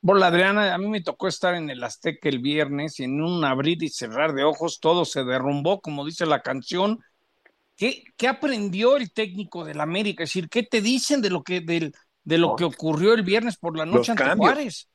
Bueno, 0.00 0.24
Adriana, 0.24 0.74
a 0.74 0.78
mí 0.78 0.88
me 0.88 1.02
tocó 1.02 1.28
estar 1.28 1.54
en 1.54 1.70
el 1.70 1.84
Azteca 1.84 2.28
el 2.28 2.40
viernes 2.40 2.98
y 2.98 3.04
en 3.04 3.22
un 3.22 3.44
abrir 3.44 3.80
y 3.84 3.88
cerrar 3.88 4.32
de 4.32 4.42
ojos 4.42 4.80
todo 4.80 5.04
se 5.04 5.22
derrumbó, 5.22 5.80
como 5.80 6.04
dice 6.04 6.26
la 6.26 6.42
canción, 6.42 6.98
¿Qué, 7.76 8.04
¿Qué, 8.16 8.28
aprendió 8.28 8.96
el 8.96 9.12
técnico 9.12 9.64
del 9.64 9.80
América? 9.80 10.24
Es 10.24 10.30
decir, 10.30 10.48
¿qué 10.48 10.62
te 10.62 10.80
dicen 10.80 11.22
de 11.22 11.30
lo 11.30 11.42
que, 11.42 11.60
del, 11.60 11.92
de 12.24 12.38
lo 12.38 12.56
que 12.56 12.64
ocurrió 12.64 13.14
el 13.14 13.22
viernes 13.22 13.56
por 13.56 13.76
la 13.76 13.86
noche 13.86 14.12
ante 14.12 14.24
Juárez? 14.36 14.88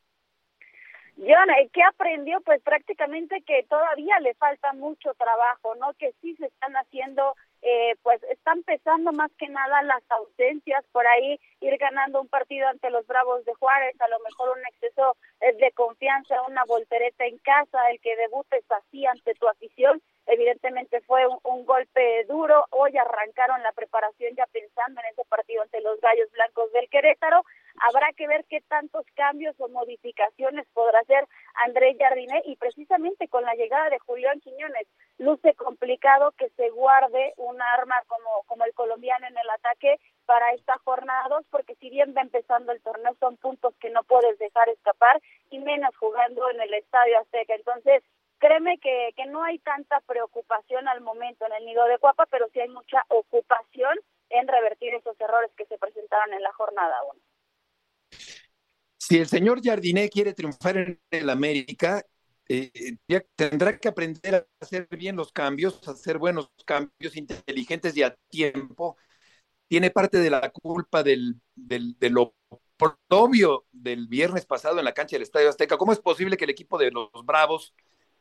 John, 1.18 1.50
¿qué 1.74 1.82
aprendió? 1.84 2.40
Pues 2.42 2.62
prácticamente 2.62 3.42
que 3.42 3.66
todavía 3.68 4.20
le 4.20 4.36
falta 4.36 4.72
mucho 4.74 5.14
trabajo, 5.16 5.74
¿no? 5.76 5.94
Que 5.96 6.14
sí 6.22 6.36
se 6.36 6.46
están 6.46 6.74
haciendo, 6.74 7.36
eh, 7.70 7.98
pues 8.02 8.24
están 8.32 8.64
pesando 8.64 9.12
más 9.12 9.30
que 9.38 9.50
nada 9.50 9.82
las 9.82 10.02
ausencias, 10.10 10.86
por 10.94 11.06
ahí 11.06 11.38
ir 11.60 11.78
ganando 11.78 12.22
un 12.22 12.30
partido 12.30 12.66
ante 12.70 12.90
los 12.90 13.06
Bravos 13.06 13.44
de 13.44 13.54
Juárez, 13.56 13.94
a 14.00 14.08
lo 14.08 14.18
mejor 14.22 14.58
un 14.58 14.66
exceso 14.68 15.18
eh, 15.42 15.52
de 15.52 15.74
confianza, 15.74 16.42
una 16.44 16.64
voltereta 16.64 17.26
en 17.26 17.38
casa, 17.40 17.92
el 17.92 18.00
que 18.00 18.16
debutes 18.16 18.64
así 18.72 19.06
ante 19.06 19.34
tu 19.34 19.50
afición, 19.50 20.02
evidentemente 20.28 21.02
fue 21.02 21.28
un, 21.28 21.66
golpe 21.66 22.24
duro. 22.30 22.66
Hoy 22.70 22.98
arrancaron 22.98 23.62
la 23.62 23.74
preparación 23.74 24.34
ya 24.38 24.46
pensando 24.46 25.02
en 25.02 25.08
ese 25.08 25.26
partido 25.26 25.62
ante 25.64 25.82
los 25.82 26.00
Gallos 26.00 26.32
Blancos 26.32 26.72
del 26.72 26.88
Querétaro. 26.88 27.44
Habrá 27.82 28.14
que 28.14 28.28
ver 28.28 28.46
qué 28.46 28.62
tantos 28.62 29.06
cambios 29.16 29.60
o 29.60 29.68
modificaciones 29.68 30.66
podrá 30.74 31.00
hacer 31.00 31.28
Andrés 31.66 31.98
Jardiné 32.00 32.42
y 32.46 32.56
precisamente 32.56 33.28
con 33.28 33.44
la 33.44 33.56
llegada 33.56 33.90
de 33.90 34.00
Julián 34.00 34.40
Quiñones 34.40 34.88
luce 35.20 35.54
complicado 35.56 36.32
que 36.38 36.50
se 36.52 36.70
guarde 36.70 37.34
un 37.38 37.62
arma 37.62 37.96
como, 38.08 38.44
como 38.46 38.66
el 38.66 38.74
colombiano 38.74 39.28
en 39.28 39.38
el 39.38 39.50
ataque 39.50 40.00
para 40.26 40.52
esta 40.54 40.78
jornada 40.84 41.28
2 41.30 41.46
porque 41.50 41.76
si 41.76 41.90
bien 41.90 42.14
va 42.16 42.22
empezando 42.22 42.72
el 42.72 42.82
torneo 42.82 43.16
son 43.20 43.38
puntos 43.38 43.74
que 43.80 43.90
no 43.90 44.04
puedes 44.04 44.38
dejar 44.40 44.70
escapar 44.70 45.22
y 45.50 45.60
menos 45.60 45.96
jugando 45.98 46.50
en 46.52 46.62
el 46.62 46.74
Estadio 46.74 47.20
Azteca. 47.20 47.56
Entonces, 47.56 48.04
Créeme 48.40 48.78
que, 48.78 49.14
que 49.16 49.26
no 49.26 49.44
hay 49.44 49.58
tanta 49.60 50.00
preocupación 50.02 50.88
al 50.88 51.02
momento 51.02 51.46
en 51.46 51.54
el 51.54 51.66
nido 51.66 51.86
de 51.86 51.98
Cuapa, 51.98 52.28
pero 52.30 52.48
sí 52.54 52.60
hay 52.60 52.70
mucha 52.70 53.04
ocupación 53.08 53.98
en 54.30 54.48
revertir 54.48 54.94
esos 54.94 55.20
errores 55.20 55.50
que 55.58 55.66
se 55.66 55.78
presentaron 55.78 56.34
en 56.34 56.44
la 56.44 56.54
jornada 56.54 56.96
1. 57.14 57.22
Si 58.98 59.18
el 59.18 59.26
señor 59.26 59.62
Jardiné 59.64 60.10
quiere 60.10 60.34
triunfar 60.34 60.78
en 60.78 61.02
el 61.10 61.30
América, 61.30 62.04
eh, 62.50 62.98
tendrá 63.36 63.78
que 63.78 63.88
aprender 63.88 64.36
a 64.36 64.48
hacer 64.60 64.88
bien 64.92 65.16
los 65.16 65.32
cambios, 65.32 65.88
a 65.88 65.92
hacer 65.92 66.18
buenos 66.18 66.50
cambios 66.66 67.16
inteligentes 67.16 67.96
y 67.98 68.04
a 68.04 68.16
tiempo. 68.30 68.98
Tiene 69.68 69.92
parte 69.92 70.20
de 70.20 70.30
la 70.30 70.50
culpa 70.50 71.04
del, 71.04 71.42
del, 71.56 71.98
de 72.00 72.10
lo 72.10 72.36
obvio 73.10 73.66
del 73.72 74.08
viernes 74.08 74.46
pasado 74.46 74.80
en 74.80 74.86
la 74.86 74.94
cancha 74.94 75.16
del 75.16 75.24
Estadio 75.24 75.50
Azteca. 75.50 75.78
¿Cómo 75.78 75.92
es 75.92 76.00
posible 76.00 76.38
que 76.38 76.46
el 76.46 76.52
equipo 76.52 76.78
de 76.78 76.92
los 76.92 77.10
Bravos 77.26 77.74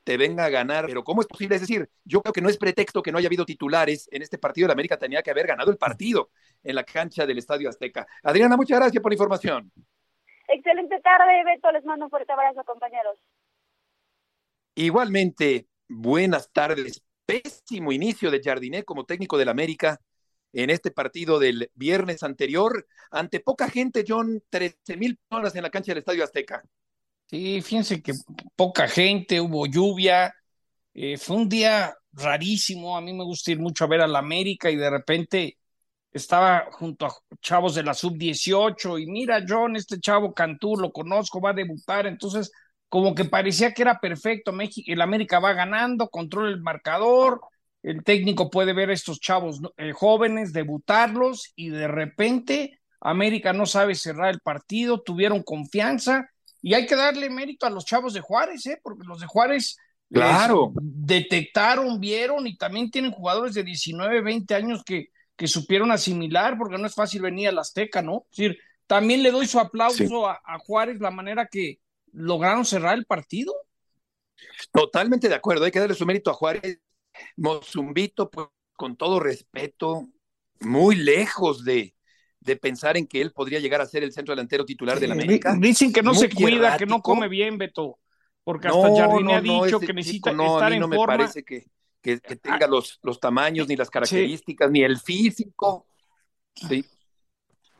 te 0.06 0.16
venga 0.16 0.44
a 0.44 0.50
ganar, 0.50 0.86
pero 0.86 1.02
¿cómo 1.02 1.20
es 1.20 1.26
posible? 1.26 1.56
Es 1.56 1.62
decir, 1.62 1.90
yo 2.04 2.22
creo 2.22 2.32
que 2.32 2.40
no 2.40 2.48
es 2.48 2.56
pretexto 2.56 3.02
que 3.02 3.10
no 3.10 3.18
haya 3.18 3.26
habido 3.26 3.44
titulares 3.44 4.08
en 4.12 4.22
este 4.22 4.38
partido. 4.38 4.68
de 4.68 4.72
América 4.72 4.96
tenía 4.96 5.20
que 5.20 5.32
haber 5.32 5.48
ganado 5.48 5.68
el 5.72 5.78
partido 5.78 6.30
en 6.62 6.76
la 6.76 6.84
cancha 6.84 7.26
del 7.26 7.38
Estadio 7.38 7.68
Azteca. 7.68 8.06
Adriana, 8.22 8.56
muchas 8.56 8.78
gracias 8.78 9.02
por 9.02 9.10
la 9.10 9.14
información. 9.14 9.72
Excelente 10.46 11.00
tarde, 11.00 11.42
Beto. 11.44 11.72
Les 11.72 11.84
mando 11.84 12.04
un 12.04 12.10
fuerte 12.10 12.32
abrazo, 12.32 12.62
compañeros. 12.62 13.18
Igualmente, 14.78 15.68
buenas 15.88 16.52
tardes. 16.52 17.02
Pésimo 17.24 17.92
inicio 17.92 18.30
de 18.30 18.42
Jardiné 18.42 18.84
como 18.84 19.06
técnico 19.06 19.38
del 19.38 19.48
América 19.48 19.98
en 20.52 20.68
este 20.68 20.90
partido 20.90 21.38
del 21.38 21.70
viernes 21.74 22.22
anterior. 22.22 22.86
Ante 23.10 23.40
poca 23.40 23.70
gente, 23.70 24.04
John, 24.06 24.42
13 24.50 24.98
mil 24.98 25.16
personas 25.16 25.54
en 25.56 25.62
la 25.62 25.70
cancha 25.70 25.92
del 25.92 26.00
Estadio 26.00 26.22
Azteca. 26.22 26.62
Sí, 27.24 27.62
fíjense 27.62 28.02
que 28.02 28.12
poca 28.54 28.86
gente, 28.86 29.40
hubo 29.40 29.66
lluvia, 29.66 30.34
eh, 30.92 31.16
fue 31.16 31.36
un 31.36 31.48
día 31.48 31.96
rarísimo, 32.12 32.98
a 32.98 33.00
mí 33.00 33.14
me 33.14 33.24
gusta 33.24 33.52
ir 33.52 33.58
mucho 33.58 33.84
a 33.84 33.88
ver 33.88 34.02
a 34.02 34.06
la 34.06 34.18
América 34.18 34.70
y 34.70 34.76
de 34.76 34.90
repente 34.90 35.56
estaba 36.12 36.68
junto 36.70 37.06
a 37.06 37.14
chavos 37.40 37.74
de 37.74 37.82
la 37.82 37.94
sub-18 37.94 39.02
y 39.02 39.06
mira, 39.06 39.42
John, 39.48 39.74
este 39.74 39.98
chavo 40.00 40.34
Cantú, 40.34 40.76
lo 40.76 40.92
conozco, 40.92 41.40
va 41.40 41.50
a 41.50 41.54
debutar, 41.54 42.06
entonces 42.06 42.52
como 42.88 43.14
que 43.14 43.24
parecía 43.24 43.72
que 43.72 43.82
era 43.82 43.98
perfecto, 43.98 44.52
México, 44.52 44.90
el 44.92 45.00
América 45.00 45.38
va 45.38 45.52
ganando, 45.52 46.08
controla 46.08 46.50
el 46.50 46.60
marcador, 46.60 47.40
el 47.82 48.02
técnico 48.04 48.50
puede 48.50 48.72
ver 48.72 48.90
a 48.90 48.94
estos 48.94 49.20
chavos 49.20 49.60
eh, 49.76 49.92
jóvenes, 49.92 50.52
debutarlos 50.52 51.52
y 51.56 51.68
de 51.68 51.88
repente 51.88 52.80
América 53.00 53.52
no 53.52 53.66
sabe 53.66 53.94
cerrar 53.94 54.30
el 54.32 54.40
partido, 54.40 55.02
tuvieron 55.02 55.42
confianza 55.42 56.28
y 56.62 56.74
hay 56.74 56.86
que 56.86 56.96
darle 56.96 57.30
mérito 57.30 57.66
a 57.66 57.70
los 57.70 57.84
chavos 57.84 58.12
de 58.14 58.20
Juárez, 58.20 58.66
¿eh? 58.66 58.80
porque 58.82 59.06
los 59.06 59.20
de 59.20 59.26
Juárez 59.26 59.76
claro. 60.10 60.72
detectaron, 60.80 62.00
vieron 62.00 62.46
y 62.46 62.56
también 62.56 62.90
tienen 62.90 63.12
jugadores 63.12 63.54
de 63.54 63.62
19, 63.62 64.20
20 64.20 64.54
años 64.54 64.82
que, 64.84 65.10
que 65.36 65.46
supieron 65.46 65.90
asimilar, 65.92 66.58
porque 66.58 66.78
no 66.78 66.86
es 66.86 66.94
fácil 66.94 67.22
venir 67.22 67.48
al 67.48 67.58
Azteca, 67.58 68.02
¿no? 68.02 68.26
Es 68.30 68.36
decir, 68.36 68.58
también 68.86 69.22
le 69.22 69.30
doy 69.30 69.46
su 69.46 69.60
aplauso 69.60 70.28
a, 70.28 70.40
a 70.44 70.58
Juárez 70.58 71.00
la 71.00 71.10
manera 71.10 71.46
que 71.46 71.78
lograron 72.16 72.64
cerrar 72.64 72.96
el 72.96 73.04
partido. 73.04 73.54
Totalmente 74.72 75.28
de 75.28 75.34
acuerdo, 75.34 75.64
hay 75.64 75.70
que 75.70 75.78
darle 75.80 75.94
su 75.94 76.06
mérito 76.06 76.30
a 76.30 76.34
Juárez. 76.34 76.80
Mozumbito, 77.36 78.30
pues, 78.30 78.48
con 78.74 78.96
todo 78.96 79.20
respeto, 79.20 80.08
muy 80.60 80.96
lejos 80.96 81.64
de, 81.64 81.94
de 82.40 82.56
pensar 82.56 82.96
en 82.96 83.06
que 83.06 83.22
él 83.22 83.32
podría 83.32 83.58
llegar 83.58 83.80
a 83.80 83.86
ser 83.86 84.02
el 84.02 84.12
centro 84.12 84.34
delantero 84.34 84.64
titular 84.64 85.00
de 85.00 85.06
la 85.06 85.14
América. 85.14 85.56
Dicen 85.58 85.92
que 85.92 86.02
no 86.02 86.14
se 86.14 86.28
cuida, 86.28 86.76
que 86.76 86.86
no 86.86 87.00
come 87.00 87.28
bien, 87.28 87.56
Beto, 87.56 87.98
porque 88.44 88.68
hasta 88.68 88.88
no, 88.88 88.96
Jardine 88.96 89.34
ha 89.34 89.40
dicho 89.40 89.80
que 89.80 89.92
necesita 89.92 90.32
no, 90.32 90.56
estar 90.56 90.70
a 90.72 90.74
mí 90.74 90.78
no 90.78 90.86
en 90.86 90.90
me 90.90 90.96
forma. 90.96 91.16
parece 91.16 91.42
que, 91.42 91.66
que, 92.02 92.20
que 92.20 92.36
tenga 92.36 92.66
los, 92.66 92.98
los 93.02 93.18
tamaños, 93.18 93.66
ni 93.68 93.76
las 93.76 93.90
características, 93.90 94.70
ni 94.70 94.82
el 94.82 94.98
físico. 94.98 95.86
Sí. 96.54 96.84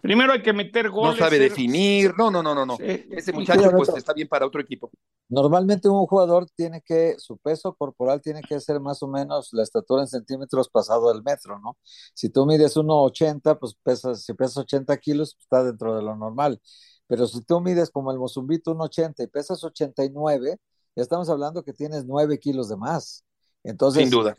Primero 0.06 0.32
hay 0.32 0.42
que 0.42 0.52
meter 0.52 0.88
goles. 0.90 1.18
No 1.18 1.24
sabe 1.24 1.38
ser- 1.38 1.48
definir, 1.50 2.14
no, 2.16 2.30
no, 2.30 2.42
no, 2.42 2.54
no, 2.54 2.64
no. 2.64 2.76
Sí. 2.76 3.06
Ese 3.10 3.32
muchacho 3.32 3.70
pues 3.76 3.88
está 3.90 4.12
bien 4.12 4.28
para 4.28 4.46
otro 4.46 4.60
equipo. 4.60 4.90
Normalmente 5.28 5.88
un 5.88 6.06
jugador 6.06 6.46
tiene 6.54 6.80
que, 6.82 7.16
su 7.18 7.38
peso 7.38 7.74
corporal 7.74 8.20
tiene 8.22 8.42
que 8.42 8.60
ser 8.60 8.80
más 8.80 9.02
o 9.02 9.08
menos 9.08 9.48
la 9.52 9.62
estatura 9.62 10.02
en 10.02 10.08
centímetros 10.08 10.68
pasado 10.68 11.12
del 11.12 11.22
metro, 11.22 11.58
¿no? 11.58 11.76
Si 12.14 12.28
tú 12.28 12.46
mides 12.46 12.76
1,80, 12.76 13.58
pues 13.58 13.74
pesas, 13.82 14.24
si 14.24 14.32
pesas 14.34 14.58
80 14.58 14.96
kilos, 14.98 15.34
pues, 15.34 15.42
está 15.44 15.64
dentro 15.64 15.96
de 15.96 16.02
lo 16.02 16.14
normal. 16.16 16.60
Pero 17.08 17.26
si 17.26 17.42
tú 17.42 17.60
mides 17.60 17.90
como 17.90 18.12
el 18.12 18.18
Mozumbito 18.18 18.72
1,80 18.74 19.22
y 19.24 19.26
pesas 19.26 19.62
89, 19.62 20.58
ya 20.94 21.02
estamos 21.02 21.28
hablando 21.28 21.62
que 21.64 21.72
tienes 21.72 22.04
9 22.06 22.38
kilos 22.38 22.68
de 22.68 22.76
más. 22.76 23.24
Entonces, 23.64 24.02
Sin 24.02 24.10
duda. 24.10 24.36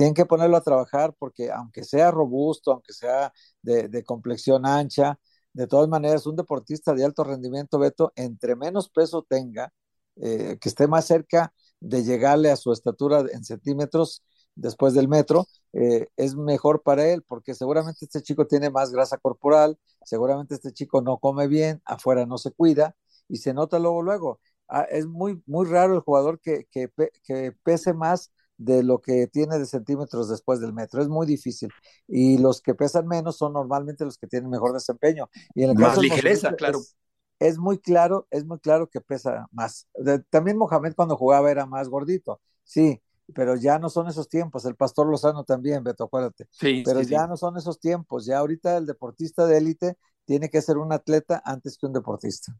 Tienen 0.00 0.14
que 0.14 0.24
ponerlo 0.24 0.56
a 0.56 0.62
trabajar 0.62 1.14
porque 1.18 1.50
aunque 1.50 1.84
sea 1.84 2.10
robusto, 2.10 2.72
aunque 2.72 2.94
sea 2.94 3.34
de, 3.60 4.02
complexión 4.02 4.64
ancha, 4.64 5.18
de 5.52 5.66
todas 5.66 5.90
maneras, 5.90 6.24
un 6.26 6.36
deportista 6.36 6.94
de 6.94 7.04
alto 7.04 7.22
rendimiento, 7.22 7.78
Beto, 7.78 8.10
entre 8.16 8.56
menos 8.56 8.88
peso 8.88 9.26
tenga, 9.28 9.74
eh, 10.16 10.56
que 10.58 10.70
esté 10.70 10.86
más 10.86 11.04
cerca 11.04 11.52
de 11.80 12.02
llegarle 12.02 12.50
a 12.50 12.56
su 12.56 12.72
estatura 12.72 13.26
en 13.30 13.44
centímetros 13.44 14.24
después 14.54 14.94
del 14.94 15.06
metro, 15.06 15.46
eh, 15.74 16.08
es 16.16 16.34
mejor 16.34 16.80
para 16.82 17.06
él, 17.06 17.22
porque 17.28 17.52
seguramente 17.54 18.06
este 18.06 18.22
chico 18.22 18.46
tiene 18.46 18.70
más 18.70 18.92
grasa 18.92 19.18
corporal, 19.18 19.78
seguramente 20.02 20.54
este 20.54 20.72
chico 20.72 21.02
no 21.02 21.18
come 21.18 21.46
bien, 21.46 21.82
afuera 21.84 22.24
no 22.24 22.38
se 22.38 22.52
cuida, 22.52 22.96
y 23.28 23.36
se 23.36 23.52
nota 23.52 23.78
luego, 23.78 24.00
luego. 24.00 24.40
Ah, 24.66 24.86
es 24.88 25.04
muy, 25.06 25.42
muy 25.44 25.66
raro 25.66 25.94
el 25.94 26.00
jugador 26.00 26.40
que, 26.40 26.66
que 26.70 27.52
pese 27.62 27.92
más 27.92 28.32
de 28.60 28.82
lo 28.82 29.00
que 29.00 29.26
tiene 29.26 29.58
de 29.58 29.64
centímetros 29.66 30.28
después 30.28 30.60
del 30.60 30.72
metro. 30.72 31.00
Es 31.00 31.08
muy 31.08 31.26
difícil. 31.26 31.70
Y 32.06 32.38
los 32.38 32.60
que 32.60 32.74
pesan 32.74 33.06
menos 33.06 33.36
son 33.36 33.54
normalmente 33.54 34.04
los 34.04 34.18
que 34.18 34.26
tienen 34.26 34.50
mejor 34.50 34.72
desempeño. 34.72 35.28
Y 35.54 35.64
en 35.64 35.70
el 35.70 35.76
Más 35.76 35.88
caso 35.90 36.02
ligereza, 36.02 36.54
claro. 36.54 36.78
Es, 36.78 36.96
es 37.38 37.58
muy 37.58 37.78
claro, 37.78 38.26
es 38.30 38.44
muy 38.44 38.58
claro 38.58 38.88
que 38.88 39.00
pesa 39.00 39.46
más. 39.50 39.88
De- 39.94 40.18
también 40.30 40.58
Mohamed 40.58 40.94
cuando 40.94 41.16
jugaba 41.16 41.50
era 41.50 41.64
más 41.64 41.88
gordito, 41.88 42.40
sí, 42.62 43.00
pero 43.34 43.56
ya 43.56 43.78
no 43.78 43.88
son 43.88 44.08
esos 44.08 44.28
tiempos. 44.28 44.64
El 44.66 44.74
Pastor 44.76 45.06
Lozano 45.08 45.44
también, 45.44 45.82
Beto, 45.82 46.04
acuérdate. 46.04 46.46
Sí, 46.50 46.82
Pero 46.84 47.00
sí, 47.00 47.06
sí. 47.06 47.14
ya 47.14 47.26
no 47.26 47.36
son 47.38 47.56
esos 47.56 47.78
tiempos. 47.80 48.26
Ya 48.26 48.38
ahorita 48.38 48.76
el 48.76 48.84
deportista 48.86 49.46
de 49.46 49.56
élite 49.58 49.96
tiene 50.26 50.50
que 50.50 50.60
ser 50.60 50.76
un 50.78 50.92
atleta 50.92 51.40
antes 51.44 51.78
que 51.78 51.86
un 51.86 51.92
deportista. 51.94 52.54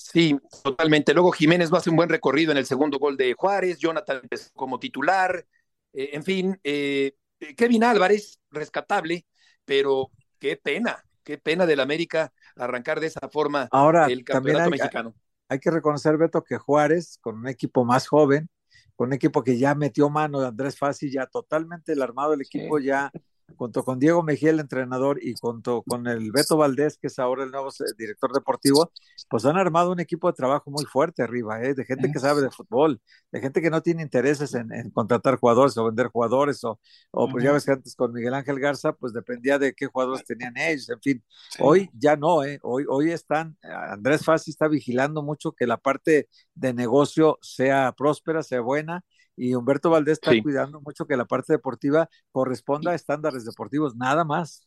Sí, 0.00 0.38
totalmente. 0.62 1.12
Luego 1.12 1.32
Jiménez 1.32 1.72
va 1.72 1.78
a 1.78 1.80
hacer 1.80 1.90
un 1.90 1.96
buen 1.96 2.08
recorrido 2.08 2.52
en 2.52 2.58
el 2.58 2.66
segundo 2.66 3.00
gol 3.00 3.16
de 3.16 3.34
Juárez, 3.34 3.78
Jonathan 3.78 4.20
empezó 4.22 4.50
como 4.54 4.78
titular, 4.78 5.44
eh, 5.92 6.10
en 6.12 6.22
fin, 6.22 6.60
eh, 6.62 7.16
Kevin 7.56 7.82
Álvarez, 7.82 8.38
rescatable, 8.52 9.26
pero 9.64 10.12
qué 10.38 10.56
pena, 10.56 11.04
qué 11.24 11.36
pena 11.36 11.66
del 11.66 11.80
América 11.80 12.32
arrancar 12.54 13.00
de 13.00 13.08
esa 13.08 13.28
forma 13.28 13.68
Ahora, 13.72 14.06
el 14.06 14.22
campeonato 14.24 14.66
hay, 14.66 14.70
mexicano. 14.70 15.14
hay 15.48 15.58
que 15.58 15.70
reconocer, 15.72 16.16
Beto, 16.16 16.44
que 16.44 16.58
Juárez, 16.58 17.18
con 17.20 17.36
un 17.36 17.48
equipo 17.48 17.84
más 17.84 18.06
joven, 18.06 18.48
con 18.94 19.08
un 19.08 19.14
equipo 19.14 19.42
que 19.42 19.58
ya 19.58 19.74
metió 19.74 20.08
mano 20.08 20.40
de 20.40 20.46
Andrés 20.46 20.78
Fassi, 20.78 21.10
ya 21.10 21.26
totalmente 21.26 21.92
el 21.92 22.02
armado 22.02 22.30
del 22.30 22.42
equipo, 22.42 22.78
ya 22.78 23.10
junto 23.56 23.84
con 23.84 23.98
Diego 23.98 24.22
Mejía, 24.22 24.50
el 24.50 24.60
entrenador, 24.60 25.18
y 25.22 25.34
junto 25.40 25.82
con 25.82 26.06
el 26.06 26.30
Beto 26.32 26.56
Valdés, 26.56 26.98
que 26.98 27.08
es 27.08 27.18
ahora 27.18 27.44
el 27.44 27.50
nuevo 27.50 27.68
eh, 27.68 27.84
director 27.96 28.32
deportivo, 28.32 28.92
pues 29.28 29.44
han 29.44 29.56
armado 29.56 29.92
un 29.92 30.00
equipo 30.00 30.28
de 30.28 30.34
trabajo 30.34 30.70
muy 30.70 30.84
fuerte 30.84 31.22
arriba, 31.22 31.62
¿eh? 31.62 31.74
de 31.74 31.84
gente 31.84 32.10
que 32.12 32.18
sabe 32.18 32.42
de 32.42 32.50
fútbol, 32.50 33.00
de 33.32 33.40
gente 33.40 33.60
que 33.62 33.70
no 33.70 33.82
tiene 33.82 34.02
intereses 34.02 34.54
en, 34.54 34.72
en 34.72 34.90
contratar 34.90 35.36
jugadores 35.38 35.76
o 35.76 35.84
vender 35.84 36.08
jugadores, 36.08 36.62
o, 36.64 36.78
o 37.10 37.28
pues 37.28 37.44
ya 37.44 37.52
ves 37.52 37.64
que 37.64 37.72
antes 37.72 37.94
con 37.94 38.12
Miguel 38.12 38.34
Ángel 38.34 38.60
Garza, 38.60 38.92
pues 38.92 39.12
dependía 39.12 39.58
de 39.58 39.72
qué 39.74 39.86
jugadores 39.86 40.24
tenían 40.24 40.56
ellos, 40.56 40.88
en 40.90 41.00
fin. 41.00 41.24
Hoy 41.60 41.90
ya 41.94 42.16
no, 42.16 42.44
¿eh? 42.44 42.58
hoy, 42.62 42.84
hoy 42.88 43.10
están, 43.12 43.56
Andrés 43.62 44.24
Fassi 44.24 44.50
está 44.50 44.68
vigilando 44.68 45.22
mucho 45.22 45.52
que 45.52 45.66
la 45.66 45.76
parte 45.76 46.28
de 46.54 46.74
negocio 46.74 47.38
sea 47.42 47.92
próspera, 47.96 48.42
sea 48.42 48.60
buena, 48.60 49.04
y 49.38 49.54
Humberto 49.54 49.90
Valdés 49.90 50.14
está 50.14 50.32
Sí. 50.32 50.42
cuidando 50.42 50.80
mucho 50.80 51.06
que 51.06 51.16
la 51.16 51.24
parte 51.24 51.52
deportiva 51.52 52.08
corresponda 52.32 52.90
a 52.90 52.94
estándares 52.94 53.44
deportivos, 53.44 53.96
nada 53.96 54.24
más. 54.24 54.62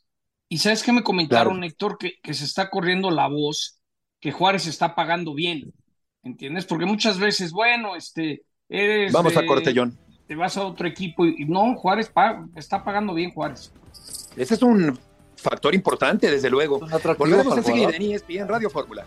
Y 0.50 0.58
sabes 0.58 0.84
qué 0.84 0.92
me 0.92 1.04
comentaron, 1.04 1.64
Héctor, 1.64 1.98
que, 1.98 2.14
que 2.24 2.34
se 2.34 2.46
está 2.46 2.70
corriendo 2.70 3.12
la 3.12 3.28
voz, 3.28 3.80
que 4.20 4.32
Juárez 4.32 4.68
está 4.68 4.96
pagando 4.96 5.34
bien, 5.34 5.74
¿entiendes? 6.24 6.66
Porque 6.66 6.86
muchas 6.86 7.20
veces, 7.20 7.52
bueno, 7.52 7.96
este, 7.96 8.44
eres... 8.70 9.12
Vamos 9.14 9.36
a 9.38 9.46
corte, 9.46 9.74
John. 9.76 9.98
Te 10.28 10.36
vas 10.36 10.56
a 10.58 10.66
otro 10.66 10.88
equipo 10.88 11.26
y, 11.26 11.36
y 11.40 11.46
no, 11.46 11.76
Juárez 11.76 12.10
pa- 12.10 12.46
está 12.56 12.84
pagando 12.84 13.14
bien 13.14 13.32
Juárez. 13.32 13.72
Ese 14.36 14.54
es 14.56 14.62
un 14.62 14.98
factor 15.36 15.74
importante, 15.76 16.30
desde 16.30 16.50
luego. 16.50 16.80
Volvemos 17.18 17.58
enseguida 17.58 17.90
en 17.96 18.02
ESPN 18.12 18.48
Radio 18.48 18.70
Fórmula. 18.70 19.06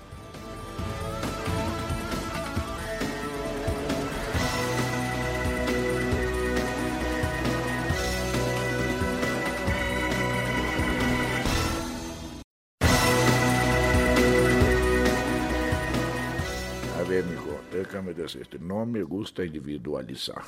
Decirte, 18.24 18.58
no 18.58 18.84
me 18.86 19.02
gusta 19.02 19.44
individualizar. 19.44 20.42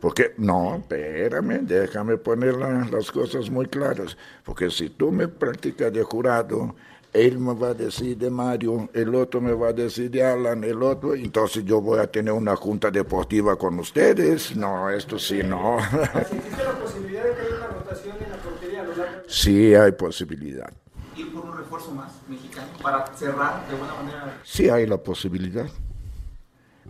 Porque, 0.00 0.34
no, 0.38 0.76
espérame, 0.76 1.60
déjame 1.62 2.16
poner 2.16 2.56
la- 2.56 2.84
las 2.90 3.10
cosas 3.10 3.48
muy 3.48 3.66
claras. 3.66 4.16
Porque 4.44 4.70
si 4.70 4.90
tú 4.90 5.10
me 5.12 5.28
practicas 5.28 5.92
de 5.92 6.02
jurado, 6.02 6.74
él 7.12 7.38
me 7.38 7.54
va 7.54 7.68
a 7.68 7.74
decir 7.74 8.16
de 8.18 8.28
Mario, 8.30 8.88
el 8.92 9.14
otro 9.14 9.40
me 9.40 9.52
va 9.52 9.68
a 9.68 9.72
decir 9.72 10.10
de 10.10 10.24
Alan, 10.24 10.64
el 10.64 10.82
otro, 10.82 11.14
entonces 11.14 11.64
yo 11.64 11.80
voy 11.80 12.00
a 12.00 12.06
tener 12.10 12.32
una 12.32 12.56
junta 12.56 12.90
deportiva 12.90 13.56
con 13.56 13.78
ustedes. 13.78 14.56
No, 14.56 14.90
esto 14.90 15.18
sí, 15.18 15.42
no. 15.44 15.78
¿Existe 15.78 16.64
la 16.64 16.72
posibilidad 16.80 17.22
de 17.24 17.34
que 17.34 17.40
haya 17.42 17.56
una 17.56 17.66
rotación 17.68 18.16
en 18.20 18.30
la 18.30 18.36
portería 18.38 18.80
a 18.80 18.84
lo 18.84 18.96
largo 18.96 19.20
del 19.22 19.30
sí 19.30 19.74
hay 19.74 19.92
posibilidad. 19.92 20.72
ir 21.16 21.32
por 21.32 21.44
un 21.44 21.56
refuerzo 21.56 21.92
más 21.92 22.12
mexicano 22.28 22.68
para 22.82 23.06
cerrar 23.14 23.68
de 23.68 23.76
buena 23.76 23.94
manera? 23.94 24.40
Sí 24.42 24.68
hay 24.70 24.86
la 24.86 24.96
posibilidad. 24.96 25.66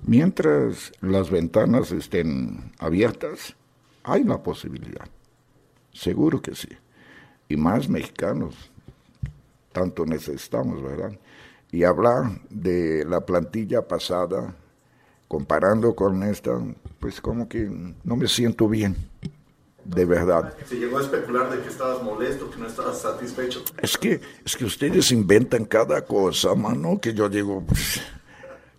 Mientras 0.04 0.92
las 1.00 1.30
ventanas 1.30 1.92
estén 1.92 2.72
abiertas, 2.78 3.54
hay 4.02 4.24
la 4.24 4.42
posibilidad. 4.42 5.06
Seguro 5.92 6.42
que 6.42 6.54
sí. 6.54 6.68
Y 7.48 7.56
más 7.56 7.88
mexicanos. 7.88 8.54
Tanto 9.72 10.04
necesitamos, 10.04 10.82
¿verdad? 10.82 11.12
Y 11.70 11.84
hablar 11.84 12.40
de 12.50 13.04
la 13.06 13.24
plantilla 13.24 13.86
pasada, 13.86 14.54
comparando 15.28 15.94
con 15.94 16.22
esta, 16.24 16.60
pues 16.98 17.20
como 17.20 17.48
que 17.48 17.70
no 18.04 18.16
me 18.16 18.28
siento 18.28 18.68
bien. 18.68 18.96
De 19.84 20.04
verdad. 20.04 20.54
Se 20.66 20.76
llegó 20.76 20.98
a 20.98 21.02
especular 21.02 21.50
de 21.50 21.60
que 21.60 21.68
estabas 21.68 22.02
molesto, 22.02 22.50
que 22.50 22.58
no 22.58 22.66
estabas 22.66 23.00
satisfecho. 23.00 23.64
Es 23.80 23.98
que, 23.98 24.20
es 24.44 24.56
que 24.56 24.64
ustedes 24.64 25.10
inventan 25.10 25.64
cada 25.64 26.04
cosa, 26.04 26.54
mano, 26.54 27.00
que 27.00 27.12
yo 27.14 27.28
digo, 27.28 27.64
"Pff, 27.66 27.98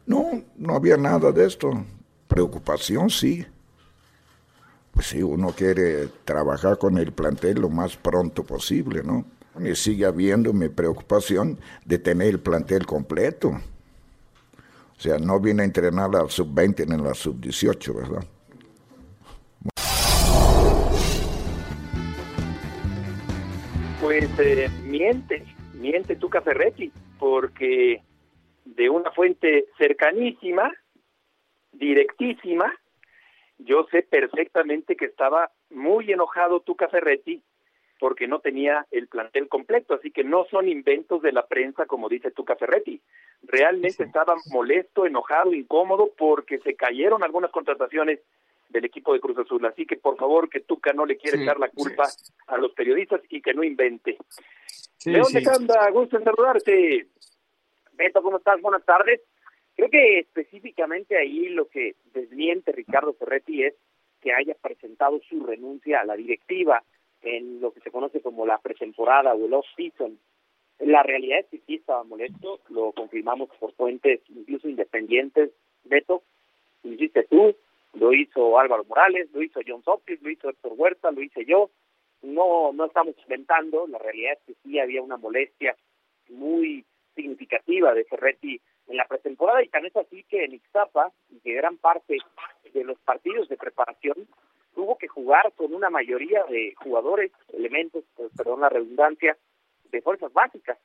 no, 0.05 0.43
no 0.57 0.75
había 0.75 0.97
nada 0.97 1.31
de 1.31 1.45
esto. 1.45 1.71
Preocupación, 2.27 3.09
sí. 3.09 3.45
Pues 4.91 5.07
sí, 5.07 5.23
uno 5.23 5.49
quiere 5.49 6.07
trabajar 6.23 6.77
con 6.77 6.97
el 6.97 7.11
plantel 7.13 7.61
lo 7.61 7.69
más 7.69 7.95
pronto 7.95 8.43
posible, 8.43 9.01
¿no? 9.03 9.25
Y 9.59 9.75
sigue 9.75 10.05
habiendo 10.05 10.51
mi 10.53 10.69
preocupación 10.69 11.59
de 11.85 11.99
tener 11.99 12.27
el 12.27 12.39
plantel 12.39 12.85
completo. 12.85 13.49
O 13.49 14.99
sea, 14.99 15.17
no 15.17 15.39
vine 15.39 15.63
a 15.63 15.65
entrenar 15.65 16.15
al 16.15 16.29
sub-20 16.29 16.87
ni 16.87 16.95
a 16.95 16.97
la 16.97 17.13
sub-18, 17.13 17.95
¿verdad? 17.95 18.25
Pues 24.01 24.29
eh, 24.39 24.69
miente, 24.83 25.43
miente 25.73 26.15
Tuca 26.15 26.41
Ferretti, 26.41 26.91
porque 27.19 28.01
de 28.65 28.89
una 28.89 29.12
fuente 29.12 29.65
cercanísima, 29.78 30.71
directísima, 31.71 32.73
yo 33.58 33.86
sé 33.91 34.04
perfectamente 34.04 34.95
que 34.95 35.06
estaba 35.06 35.52
muy 35.69 36.12
enojado 36.12 36.62
Tuca 36.62 36.88
Ferretti 36.89 37.41
porque 37.99 38.28
no 38.28 38.39
tenía 38.39 38.86
el 38.91 39.08
plantel 39.08 39.47
completo, 39.47 39.93
así 39.93 40.12
que 40.12 40.23
no 40.23 40.45
son 40.52 40.67
inventos 40.67 41.21
de 41.21 41.32
la 41.32 41.45
prensa 41.45 41.86
como 41.86 42.10
dice 42.10 42.32
Tuca 42.32 42.56
Ferretti. 42.56 43.02
Realmente 43.43 44.04
estaba 44.04 44.36
molesto, 44.52 45.06
enojado, 45.06 45.54
incómodo 45.54 46.12
porque 46.17 46.60
se 46.60 46.76
cayeron 46.76 47.23
algunas 47.23 47.52
contrataciones 47.52 48.19
del 48.69 48.86
equipo 48.86 49.13
de 49.13 49.19
Cruz 49.19 49.38
Azul, 49.38 49.65
así 49.65 49.86
que 49.86 49.97
por 49.97 50.17
favor 50.17 50.49
que 50.49 50.62
Tuca 50.62 50.91
no 50.91 51.06
le 51.06 51.17
quiere 51.17 51.38
Sí, 51.38 51.43
echar 51.43 51.60
la 51.60 51.69
culpa 51.69 52.08
a 52.47 52.58
los 52.58 52.73
periodistas 52.73 53.21
y 53.30 53.41
que 53.41 53.54
no 53.54 53.63
invente. 53.63 54.17
León 55.06 55.32
de 55.32 55.43
Canda, 55.43 55.89
gusto 55.91 56.17
en 56.17 56.23
saludarte. 56.23 57.08
Beto, 57.95 58.21
¿cómo 58.21 58.38
estás? 58.38 58.62
Buenas 58.62 58.84
tardes. 58.86 59.21
Creo 59.75 59.89
que 59.89 60.19
específicamente 60.19 61.17
ahí 61.17 61.49
lo 61.49 61.67
que 61.67 61.95
desmiente 62.13 62.71
Ricardo 62.71 63.13
Ferretti 63.13 63.63
es 63.63 63.73
que 64.21 64.34
haya 64.34 64.56
presentado 64.56 65.19
su 65.29 65.45
renuncia 65.45 66.01
a 66.01 66.06
la 66.06 66.15
directiva 66.15 66.84
en 67.21 67.62
lo 67.62 67.71
que 67.71 67.82
se 67.82 67.91
conoce 67.91 68.21
como 68.21 68.45
la 68.45 68.60
pretemporada 68.60 69.34
o 69.34 69.45
el 69.45 69.53
off-season. 69.53 70.17
La 70.79 71.03
realidad 71.03 71.39
es 71.39 71.45
que 71.47 71.60
sí 71.65 71.75
estaba 71.75 72.03
molesto, 72.03 72.60
lo 72.69 72.91
confirmamos 72.91 73.49
por 73.60 73.73
fuentes 73.73 74.21
incluso 74.29 74.67
independientes, 74.67 75.51
Beto, 75.84 76.23
lo 76.84 76.93
hiciste 76.93 77.23
tú, 77.23 77.56
lo 77.93 78.13
hizo 78.13 78.60
Álvaro 78.60 78.84
Morales, 78.86 79.29
lo 79.34 79.41
hizo 79.41 79.62
John 79.65 79.84
Sopkins, 79.84 80.21
lo 80.21 80.29
hizo 80.29 80.49
Héctor 80.49 80.73
Huerta, 80.75 81.12
lo 81.12 81.21
hice 81.21 81.45
yo. 81.45 81.69
No, 82.21 82.71
no 82.73 82.86
estamos 82.86 83.15
inventando, 83.19 83.86
la 83.88 83.97
realidad 83.97 84.34
es 84.34 84.39
que 84.47 84.53
sí 84.63 84.79
había 84.79 85.01
una 85.01 85.17
molestia 85.17 85.75
muy 86.29 86.86
significativa 87.15 87.93
de 87.93 88.06
Ferretti 88.06 88.60
en 88.88 88.97
la 88.97 89.06
pretemporada 89.06 89.63
y 89.63 89.69
tan 89.69 89.86
es 89.86 89.95
así 89.95 90.23
que 90.23 90.43
en 90.43 90.54
Ixtapa, 90.54 91.12
y 91.30 91.39
que 91.39 91.54
gran 91.54 91.78
parte 91.78 92.17
de 92.73 92.84
los 92.84 92.99
partidos 92.99 93.47
de 93.49 93.58
preparación 93.58 94.28
tuvo 94.73 94.97
que 94.97 95.08
jugar 95.08 95.54
con 95.54 95.73
una 95.73 95.89
mayoría 95.89 96.43
de 96.45 96.73
jugadores, 96.76 97.32
elementos, 97.54 98.04
pues, 98.15 98.32
perdón 98.36 98.62
la 98.62 98.69
redundancia, 98.69 99.38
de 99.86 100.02
fuerzas 100.02 100.34
básicas. 100.34 100.78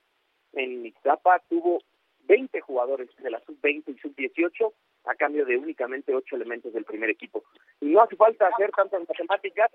En 0.52 0.84
Ixtapa 0.86 1.40
tuvo 1.48 1.80
20 2.24 2.60
jugadores 2.60 3.08
de 3.16 3.30
la 3.30 3.40
sub-20 3.40 3.84
y 3.88 3.98
sub-18 3.98 4.72
a 5.04 5.14
cambio 5.14 5.46
de 5.46 5.56
únicamente 5.56 6.14
8 6.14 6.36
elementos 6.36 6.72
del 6.74 6.84
primer 6.84 7.08
equipo. 7.08 7.42
Y 7.80 7.86
no 7.86 8.02
hace 8.02 8.16
falta 8.16 8.48
hacer 8.48 8.70
tantas 8.72 9.00
matemáticas, 9.08 9.70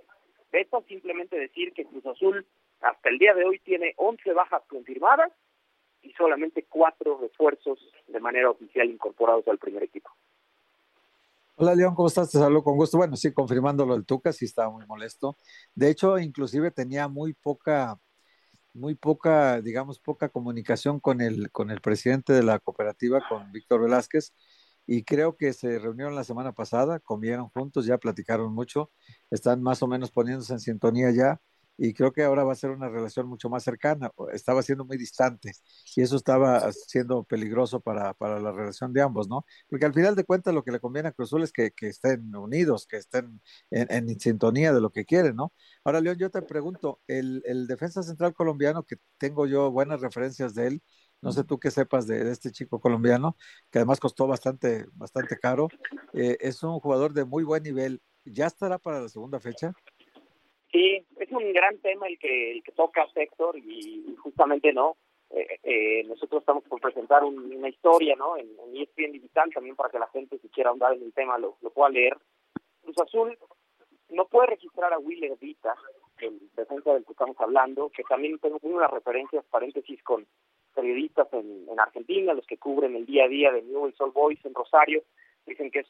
Beto, 0.51 0.83
simplemente 0.87 1.35
decir 1.35 1.73
que 1.73 1.85
Cruz 1.85 2.05
Azul 2.05 2.45
hasta 2.81 3.09
el 3.09 3.17
día 3.17 3.33
de 3.33 3.43
hoy 3.43 3.57
tiene 3.59 3.93
11 3.97 4.33
bajas 4.33 4.61
confirmadas 4.67 5.31
y 6.03 6.11
solamente 6.13 6.65
4 6.69 7.19
refuerzos 7.19 7.79
de 8.07 8.19
manera 8.19 8.51
oficial 8.51 8.89
incorporados 8.89 9.47
al 9.47 9.57
primer 9.57 9.83
equipo. 9.83 10.09
Hola 11.55 11.75
León, 11.75 11.95
¿cómo 11.95 12.07
estás? 12.07 12.31
Te 12.31 12.39
saludo 12.39 12.63
con 12.63 12.75
gusto. 12.75 12.97
Bueno, 12.97 13.15
sí, 13.15 13.31
confirmando 13.31 13.85
lo 13.85 13.93
del 13.93 14.05
Tuca, 14.05 14.33
sí 14.33 14.45
estaba 14.45 14.71
muy 14.71 14.85
molesto. 14.85 15.37
De 15.75 15.89
hecho, 15.89 16.17
inclusive 16.17 16.71
tenía 16.71 17.07
muy 17.07 17.33
poca, 17.33 17.99
muy 18.73 18.95
poca, 18.95 19.61
digamos, 19.61 19.99
poca 19.99 20.29
comunicación 20.29 20.99
con 20.99 21.21
el, 21.21 21.51
con 21.51 21.69
el 21.69 21.79
presidente 21.79 22.33
de 22.33 22.43
la 22.43 22.59
cooperativa, 22.59 23.21
con 23.29 23.51
Víctor 23.51 23.81
Velázquez, 23.81 24.33
y 24.87 25.03
creo 25.03 25.37
que 25.37 25.53
se 25.53 25.79
reunieron 25.79 26.15
la 26.15 26.23
semana 26.23 26.53
pasada, 26.53 26.99
comieron 26.99 27.49
juntos, 27.49 27.85
ya 27.85 27.99
platicaron 27.99 28.53
mucho, 28.53 28.91
están 29.29 29.61
más 29.61 29.83
o 29.83 29.87
menos 29.87 30.11
poniéndose 30.11 30.53
en 30.53 30.59
sintonía 30.59 31.11
ya, 31.11 31.39
y 31.77 31.93
creo 31.93 32.11
que 32.11 32.23
ahora 32.23 32.43
va 32.43 32.53
a 32.53 32.55
ser 32.55 32.71
una 32.71 32.89
relación 32.89 33.27
mucho 33.27 33.49
más 33.49 33.63
cercana. 33.63 34.11
Estaba 34.31 34.61
siendo 34.61 34.85
muy 34.85 34.97
distante 34.97 35.51
y 35.95 36.01
eso 36.01 36.15
estaba 36.15 36.71
siendo 36.71 37.23
peligroso 37.23 37.79
para, 37.81 38.13
para 38.13 38.39
la 38.39 38.51
relación 38.51 38.93
de 38.93 39.01
ambos, 39.01 39.27
¿no? 39.27 39.45
Porque 39.69 39.85
al 39.85 39.93
final 39.93 40.15
de 40.15 40.23
cuentas 40.23 40.53
lo 40.53 40.63
que 40.63 40.71
le 40.71 40.79
conviene 40.79 41.09
a 41.09 41.11
Cruz 41.11 41.29
Azul 41.29 41.43
es 41.43 41.51
que, 41.51 41.71
que 41.71 41.87
estén 41.87 42.35
unidos, 42.35 42.85
que 42.87 42.97
estén 42.97 43.41
en, 43.71 43.91
en, 43.91 44.19
sintonía 44.19 44.73
de 44.73 44.81
lo 44.81 44.91
que 44.91 45.05
quieren, 45.05 45.35
¿no? 45.35 45.53
Ahora, 45.83 46.01
León, 46.01 46.17
yo 46.17 46.29
te 46.29 46.41
pregunto, 46.41 47.01
el, 47.07 47.41
el 47.45 47.67
defensa 47.67 48.03
central 48.03 48.33
colombiano, 48.33 48.83
que 48.83 48.97
tengo 49.17 49.47
yo 49.47 49.71
buenas 49.71 50.01
referencias 50.01 50.53
de 50.53 50.67
él, 50.67 50.83
no 51.23 51.31
sé 51.31 51.43
tú 51.43 51.57
qué 51.59 51.71
sepas 51.71 52.05
de, 52.05 52.23
de 52.23 52.31
este 52.31 52.51
chico 52.51 52.79
colombiano, 52.81 53.37
que 53.71 53.79
además 53.79 53.99
costó 53.99 54.27
bastante, 54.27 54.85
bastante 54.93 55.37
caro, 55.37 55.69
eh, 56.13 56.37
es 56.41 56.61
un 56.63 56.79
jugador 56.79 57.13
de 57.13 57.25
muy 57.25 57.43
buen 57.43 57.63
nivel. 57.63 58.01
¿Ya 58.25 58.45
estará 58.47 58.77
para 58.77 59.01
la 59.01 59.09
segunda 59.09 59.39
fecha? 59.39 59.73
Sí, 60.73 61.05
es 61.19 61.31
un 61.31 61.53
gran 61.53 61.77
tema 61.77 62.07
el 62.07 62.17
que 62.17 62.51
el 62.51 62.63
toca 62.75 63.05
Héctor 63.13 63.55
y 63.59 64.15
justamente 64.17 64.73
no. 64.73 64.97
Eh, 65.29 65.59
eh, 65.61 66.03
nosotros 66.05 66.41
estamos 66.41 66.63
por 66.63 66.81
presentar 66.81 67.23
un, 67.23 67.55
una 67.55 67.69
historia, 67.69 68.15
¿no? 68.15 68.35
En, 68.37 68.47
en 68.59 68.81
ESPN 68.81 69.11
digital 69.11 69.51
también 69.53 69.75
para 69.75 69.91
que 69.91 69.99
la 69.99 70.07
gente 70.07 70.39
si 70.39 70.49
quiera 70.49 70.71
ahondar 70.71 70.93
en 70.93 71.03
el 71.03 71.13
tema 71.13 71.37
lo, 71.37 71.57
lo 71.61 71.69
pueda 71.69 71.89
leer. 71.89 72.17
Cruz 72.81 72.97
Azul 72.99 73.37
no 74.09 74.25
puede 74.25 74.47
registrar 74.47 74.91
a 74.93 74.97
Willer 74.97 75.37
Vita, 75.39 75.75
el 76.17 76.39
defensa 76.55 76.91
del 76.93 77.05
que 77.05 77.11
estamos 77.11 77.39
hablando, 77.39 77.91
que 77.91 78.03
también 78.03 78.39
tengo 78.39 78.57
unas 78.63 78.89
referencias, 78.89 79.45
paréntesis, 79.51 80.01
con 80.01 80.25
periodistas 80.73 81.31
en, 81.33 81.67
en 81.69 81.79
Argentina, 81.79 82.33
los 82.33 82.47
que 82.47 82.57
cubren 82.57 82.95
el 82.95 83.05
día 83.05 83.25
a 83.25 83.27
día 83.27 83.51
de 83.51 83.61
Newell's 83.61 84.01
Old 84.01 84.13
Boys 84.13 84.43
en 84.43 84.55
Rosario, 84.55 85.03
dicen 85.45 85.69
que 85.69 85.79
es 85.81 85.87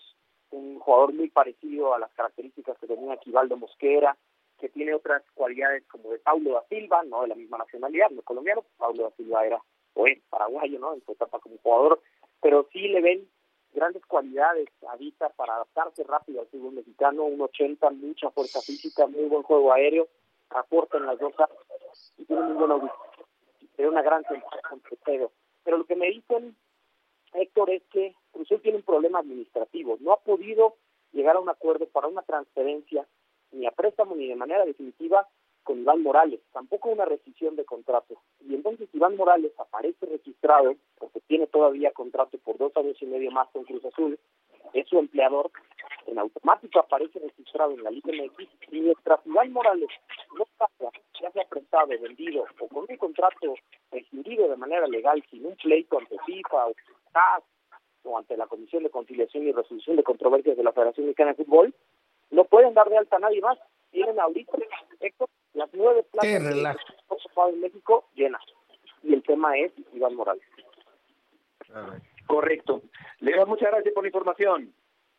un 0.51 0.77
jugador 0.79 1.13
muy 1.13 1.29
parecido 1.29 1.93
a 1.93 1.99
las 1.99 2.13
características 2.13 2.77
que 2.79 2.87
tenía 2.87 3.13
Aquivaldo 3.13 3.55
Mosquera, 3.55 4.17
que 4.63 4.69
tiene 4.69 4.93
otras 4.93 5.21
cualidades 5.33 5.83
como 5.91 6.09
de 6.11 6.19
Paulo 6.19 6.53
da 6.53 6.63
Silva, 6.69 7.03
no 7.03 7.23
de 7.23 7.27
la 7.27 7.35
misma 7.35 7.57
nacionalidad, 7.57 8.09
no 8.11 8.21
colombiano, 8.21 8.63
Paulo 8.77 9.03
da 9.03 9.11
Silva 9.17 9.45
era 9.45 9.61
o 9.93 10.07
es 10.07 10.21
paraguayo, 10.29 10.79
¿no? 10.79 10.93
En 10.93 11.03
su 11.03 11.11
etapa 11.11 11.37
como 11.39 11.57
jugador, 11.57 11.99
pero 12.41 12.65
sí 12.71 12.87
le 12.87 13.01
ven 13.01 13.27
grandes 13.73 14.05
cualidades 14.05 14.69
a 14.87 14.95
Vita 14.95 15.27
para 15.35 15.55
adaptarse 15.55 16.05
rápido 16.05 16.39
al 16.39 16.47
fútbol 16.47 16.75
mexicano, 16.75 17.25
un 17.25 17.41
80, 17.41 17.89
mucha 17.89 18.29
fuerza 18.29 18.61
física, 18.61 19.05
muy 19.05 19.25
buen 19.25 19.43
juego 19.43 19.73
aéreo, 19.73 20.07
aporta 20.51 20.97
en 20.97 21.07
las 21.07 21.19
dos 21.19 21.33
y 22.17 22.23
tiene 22.23 22.43
muy 22.43 22.53
buena 22.53 22.75
audición. 22.75 22.97
Tiene 23.75 23.91
una 23.91 24.01
gran 24.01 24.23
sensación 24.23 24.61
con. 24.63 25.29
Pero 25.65 25.77
lo 25.77 25.85
que 25.85 25.97
me 25.97 26.07
dicen, 26.07 26.55
Héctor, 27.33 27.69
es 27.69 27.83
que 27.91 28.15
Cruzul 28.31 28.61
tiene 28.61 28.77
un 28.77 28.85
problema 28.85 29.19
administrativo. 29.19 29.97
No 29.99 30.13
ha 30.13 30.21
podido 30.21 30.77
llegar 31.11 31.35
a 31.35 31.41
un 31.41 31.49
acuerdo 31.49 31.85
para 31.87 32.07
una 32.07 32.21
transferencia 32.21 33.05
ni 33.53 33.65
a 33.65 33.71
préstamo 33.71 34.15
ni 34.15 34.27
de 34.27 34.35
manera 34.35 34.65
definitiva 34.65 35.27
con 35.63 35.79
Iván 35.79 36.03
Morales, 36.03 36.41
tampoco 36.51 36.89
una 36.89 37.05
rescisión 37.05 37.55
de 37.55 37.65
contrato. 37.65 38.15
Y 38.41 38.53
entonces 38.53 38.89
Iván 38.93 39.15
Morales 39.15 39.53
aparece 39.57 40.05
registrado, 40.05 40.75
porque 40.99 41.21
tiene 41.21 41.47
todavía 41.47 41.91
contrato 41.91 42.37
por 42.39 42.57
dos 42.57 42.75
años 42.75 43.01
y 43.01 43.05
medio 43.05 43.31
más 43.31 43.47
con 43.51 43.63
Cruz 43.63 43.83
Azul, 43.85 44.19
es 44.73 44.87
su 44.87 44.97
empleador, 44.97 45.51
en 46.07 46.19
automático 46.19 46.79
aparece 46.79 47.19
registrado 47.19 47.71
en 47.71 47.83
la 47.83 47.91
Liga 47.91 48.11
MX, 48.11 48.49
y 48.71 48.81
mientras 48.81 49.25
Iván 49.25 49.53
Morales 49.53 49.89
no 50.37 50.45
pasa, 50.57 50.91
ya 51.21 51.31
sea 51.31 51.45
prestado, 51.45 51.87
vendido 51.87 52.45
o 52.59 52.67
con 52.67 52.85
un 52.89 52.97
contrato 52.97 53.55
rescindido 53.91 54.49
de 54.49 54.57
manera 54.57 54.87
legal, 54.87 55.23
sin 55.29 55.45
un 55.45 55.55
pleito 55.55 55.97
ante 55.97 56.17
FIFA 56.25 56.67
o 56.67 56.73
CAS 57.13 57.43
o 58.03 58.17
ante 58.17 58.35
la 58.35 58.47
Comisión 58.47 58.83
de 58.83 58.89
Conciliación 58.89 59.47
y 59.47 59.51
Resolución 59.53 59.95
de 59.95 60.03
Controversias 60.03 60.57
de 60.57 60.63
la 60.63 60.73
Federación 60.73 61.05
Mexicana 61.05 61.33
de 61.33 61.45
Fútbol, 61.45 61.73
no 62.33 62.43
pueden 62.45 62.73
dar 62.73 62.89
de 62.89 62.97
alta 62.97 63.17
a 63.17 63.19
nadie 63.19 63.41
más. 63.41 63.57
Tienen 63.91 64.19
ahorita, 64.19 64.57
Héctor, 64.99 65.29
las 65.53 65.69
nueve 65.73 66.03
plazas 66.11 66.43
de 66.43 66.75
ocupado 67.07 67.49
en 67.49 67.61
México 67.61 68.05
llenas. 68.15 68.41
Y 69.03 69.13
el 69.13 69.21
tema 69.23 69.55
es 69.57 69.71
Iván 69.93 70.15
Morales. 70.15 70.43
Correcto. 72.25 72.81
Leo, 73.19 73.45
muchas 73.45 73.71
gracias 73.71 73.93
por 73.93 74.03
la 74.03 74.09
información. 74.09 74.73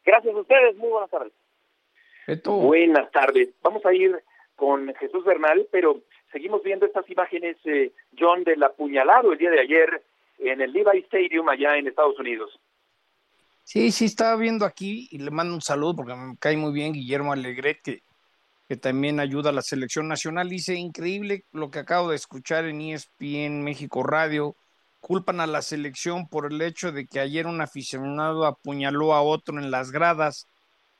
Gracias 0.05 0.35
a 0.35 0.38
ustedes, 0.38 0.77
muy 0.77 0.88
buenas 0.88 1.11
tardes. 1.11 1.33
Buenas 2.44 3.10
tardes. 3.12 3.50
Vamos 3.62 3.85
a 3.87 3.94
ir 3.94 4.21
con 4.56 4.92
Jesús 4.94 5.25
Bernal, 5.25 5.69
pero 5.71 6.00
seguimos 6.33 6.62
viendo 6.62 6.87
estas 6.87 7.08
imágenes, 7.08 7.56
eh, 7.65 7.92
John, 8.19 8.42
del 8.44 8.62
apuñalado 8.62 9.33
el 9.33 9.38
día 9.38 9.50
de 9.50 9.60
ayer 9.60 10.02
en 10.38 10.60
el 10.60 10.73
Levi 10.73 10.98
Stadium 11.00 11.48
allá 11.48 11.77
en 11.77 11.87
Estados 11.87 12.19
Unidos. 12.19 12.58
Sí, 13.65 13.90
sí, 13.92 14.04
estaba 14.04 14.37
viendo 14.37 14.67
aquí 14.67 15.08
y 15.10 15.19
le 15.19 15.31
mando 15.31 15.54
un 15.54 15.62
saludo 15.62 15.96
porque 15.96 16.15
me 16.15 16.37
cae 16.37 16.56
muy 16.56 16.73
bien 16.73 16.92
Guillermo 16.92 17.33
Alegret, 17.33 17.81
que, 17.83 18.02
que 18.69 18.77
también 18.77 19.21
ayuda 19.21 19.50
a 19.50 19.52
la 19.54 19.62
selección 19.62 20.06
nacional. 20.06 20.48
Dice, 20.50 20.75
increíble 20.75 21.44
lo 21.52 21.71
que 21.71 21.81
acabo 21.81 22.10
de 22.10 22.17
escuchar 22.17 22.67
en 22.67 22.81
ESPN 22.83 23.62
México 23.62 24.02
Radio. 24.02 24.56
Culpan 25.00 25.40
a 25.40 25.46
la 25.46 25.62
selección 25.62 26.29
por 26.29 26.52
el 26.52 26.60
hecho 26.62 26.92
de 26.92 27.06
que 27.06 27.21
ayer 27.21 27.46
un 27.46 27.60
aficionado 27.60 28.46
apuñaló 28.46 29.15
a 29.15 29.23
otro 29.23 29.58
en 29.58 29.71
las 29.71 29.90
gradas. 29.90 30.46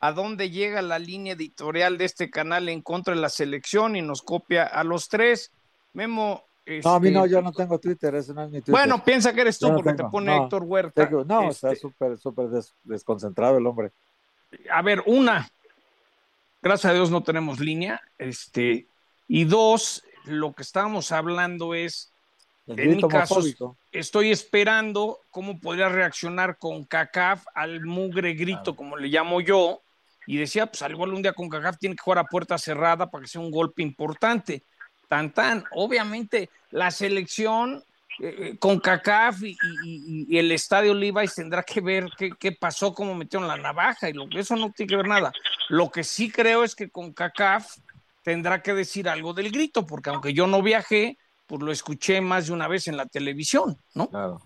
¿A 0.01 0.13
dónde 0.13 0.51
llega 0.51 0.83
la 0.83 0.99
línea 0.99 1.35
editorial 1.35 1.99
de 1.99 2.07
este 2.07 2.31
canal 2.31 2.69
en 2.69 2.83
contra 2.83 3.15
de 3.15 3.21
la 3.21 3.31
selección 3.31 3.97
y 3.97 4.03
nos 4.03 4.23
copia 4.23 4.65
a 4.65 4.85
los 4.85 5.09
tres? 5.09 5.53
Memo, 5.93 6.45
no, 6.83 6.95
a 6.95 7.01
mí 7.01 7.11
no, 7.11 7.27
yo 7.27 7.43
no 7.43 7.53
tengo 7.53 7.79
Twitter, 7.79 8.15
ese 8.15 8.33
no 8.35 8.43
es 8.45 8.51
mi 8.51 8.59
Twitter. 8.59 8.73
Bueno, 8.73 9.05
piensa 9.05 9.33
que 9.33 9.43
eres 9.43 9.59
tú 9.59 9.69
no 9.69 9.75
porque 9.77 9.93
tengo, 9.95 10.09
te 10.09 10.11
pone 10.13 10.35
no. 10.37 10.43
Héctor 10.45 10.63
Huerta. 10.65 11.07
Tengo- 11.09 11.25
no, 11.25 11.51
está 11.51 11.75
súper, 11.75 12.17
súper 12.19 12.49
des- 12.49 12.75
desconcentrado 12.85 13.59
el 13.59 13.67
hombre. 13.67 13.91
a 14.71 14.83
ver, 14.83 15.03
una, 15.07 15.49
gracias 16.63 16.91
a 16.91 16.95
Dios 16.95 17.11
no 17.11 17.23
tenemos 17.23 17.61
línea, 17.61 18.01
este, 18.19 18.87
y 19.29 19.45
dos, 19.45 20.05
lo 20.25 20.53
que 20.53 20.63
estábamos 20.63 21.13
hablando 21.13 21.75
es, 21.75 22.11
El 22.67 22.79
en 22.81 22.97
mi 22.97 23.03
caso, 23.09 23.35
homofóbico. 23.35 23.77
estoy 23.93 24.31
esperando 24.31 25.19
cómo 25.31 25.59
podría 25.61 25.89
reaccionar 25.91 26.57
con 26.57 26.85
CACAF 26.85 27.45
al 27.55 27.85
mugre 27.85 28.33
grito, 28.35 28.75
como 28.75 28.97
le 28.97 29.09
llamo 29.09 29.41
yo, 29.41 29.81
y 30.27 30.39
decía, 30.39 30.65
pues 30.67 30.81
al 30.81 30.93
igual 30.93 31.13
un 31.13 31.21
día 31.21 31.35
con 31.35 31.51
CACAF 31.51 31.77
tiene 31.79 31.95
que 31.97 32.03
jugar 32.03 32.21
a 32.21 32.25
puerta 32.25 32.57
cerrada 32.57 33.11
para 33.11 33.23
que 33.23 33.29
sea 33.29 33.43
un 33.43 33.51
golpe 33.51 33.83
importante. 33.83 34.63
Tan 35.09 35.33
tan, 35.33 35.65
obviamente 35.73 36.51
la 36.71 36.91
selección 36.91 37.85
eh, 38.21 38.37
eh, 38.39 38.57
con 38.59 38.79
CACAF 38.79 39.43
y, 39.43 40.37
el 40.39 40.53
estadio 40.53 40.95
Levi's 40.95 41.35
tendrá 41.35 41.63
que 41.63 41.81
ver 41.81 42.09
qué, 42.17 42.53
pasó, 42.53 42.95
cómo 42.95 43.15
metieron 43.15 43.49
la 43.49 43.57
navaja, 43.57 44.09
y 44.09 44.13
lo, 44.13 44.27
eso 44.31 44.57
no 44.57 44.73
tiene 44.73 44.89
que 44.89 44.97
ver 44.97 45.09
nada. 45.09 45.33
Lo 45.69 45.91
que 45.91 46.05
sí 46.05 46.31
creo 46.31 46.65
es 46.65 46.75
que 46.75 46.91
con 46.91 47.13
CACAF 47.13 47.77
tendrá 48.23 48.63
que 48.63 48.75
decir 48.75 49.09
algo 49.09 49.35
del 49.35 49.51
grito, 49.51 49.87
porque 49.87 50.11
aunque 50.11 50.33
yo 50.33 50.47
no 50.47 50.63
viajé, 50.63 51.19
pues 51.47 51.63
lo 51.63 51.73
escuché 51.73 52.21
más 52.21 52.47
de 52.47 52.53
una 52.53 52.69
vez 52.69 52.89
en 52.89 52.97
la 52.97 53.07
televisión, 53.07 53.77
¿no? 53.95 54.09
Claro. 54.09 54.41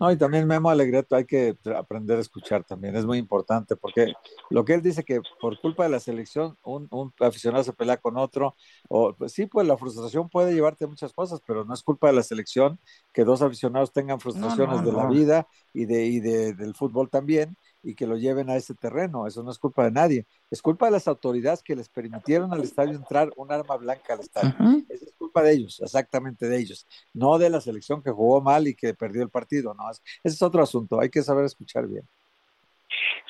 No, 0.00 0.12
y 0.12 0.16
también 0.16 0.46
Memo 0.46 0.70
Alegreto 0.70 1.16
hay 1.16 1.24
que 1.24 1.56
aprender 1.76 2.18
a 2.18 2.20
escuchar 2.20 2.62
también, 2.64 2.94
es 2.94 3.04
muy 3.04 3.18
importante, 3.18 3.74
porque 3.74 4.12
lo 4.48 4.64
que 4.64 4.74
él 4.74 4.82
dice 4.82 5.02
que 5.02 5.20
por 5.40 5.60
culpa 5.60 5.84
de 5.84 5.90
la 5.90 5.98
selección 5.98 6.56
un, 6.62 6.86
un 6.90 7.12
aficionado 7.18 7.64
se 7.64 7.72
pelea 7.72 7.96
con 7.96 8.16
otro, 8.16 8.54
o 8.88 9.14
pues 9.14 9.32
sí, 9.32 9.46
pues 9.46 9.66
la 9.66 9.76
frustración 9.76 10.28
puede 10.28 10.54
llevarte 10.54 10.84
a 10.84 10.88
muchas 10.88 11.12
cosas, 11.12 11.40
pero 11.44 11.64
no 11.64 11.74
es 11.74 11.82
culpa 11.82 12.06
de 12.06 12.12
la 12.12 12.22
selección 12.22 12.78
que 13.12 13.24
dos 13.24 13.42
aficionados 13.42 13.92
tengan 13.92 14.20
frustraciones 14.20 14.82
no, 14.82 14.86
de 14.86 14.92
la 14.92 15.06
vida 15.06 15.48
y, 15.72 15.86
de, 15.86 16.06
y 16.06 16.20
de, 16.20 16.54
del 16.54 16.74
fútbol 16.74 17.10
también, 17.10 17.56
y 17.88 17.94
que 17.94 18.06
lo 18.06 18.18
lleven 18.18 18.50
a 18.50 18.56
ese 18.56 18.74
terreno, 18.74 19.26
eso 19.26 19.42
no 19.42 19.50
es 19.50 19.58
culpa 19.58 19.82
de 19.84 19.90
nadie, 19.90 20.26
es 20.50 20.60
culpa 20.60 20.84
de 20.86 20.92
las 20.92 21.08
autoridades 21.08 21.62
que 21.62 21.74
les 21.74 21.88
permitieron 21.88 22.52
al 22.52 22.60
estadio 22.60 22.92
entrar 22.94 23.30
un 23.36 23.50
arma 23.50 23.78
blanca 23.78 24.12
al 24.12 24.20
estadio. 24.20 24.52
Esa 24.90 25.06
es 25.06 25.14
culpa 25.14 25.42
de 25.42 25.52
ellos, 25.52 25.80
exactamente 25.80 26.46
de 26.50 26.58
ellos, 26.58 26.86
no 27.14 27.38
de 27.38 27.48
la 27.48 27.62
selección 27.62 28.02
que 28.02 28.10
jugó 28.10 28.42
mal 28.42 28.68
y 28.68 28.74
que 28.74 28.92
perdió 28.92 29.22
el 29.22 29.30
partido, 29.30 29.72
no, 29.72 29.90
es- 29.90 30.02
ese 30.22 30.34
es 30.34 30.42
otro 30.42 30.62
asunto, 30.62 31.00
hay 31.00 31.08
que 31.08 31.22
saber 31.22 31.46
escuchar 31.46 31.86
bien. 31.88 32.04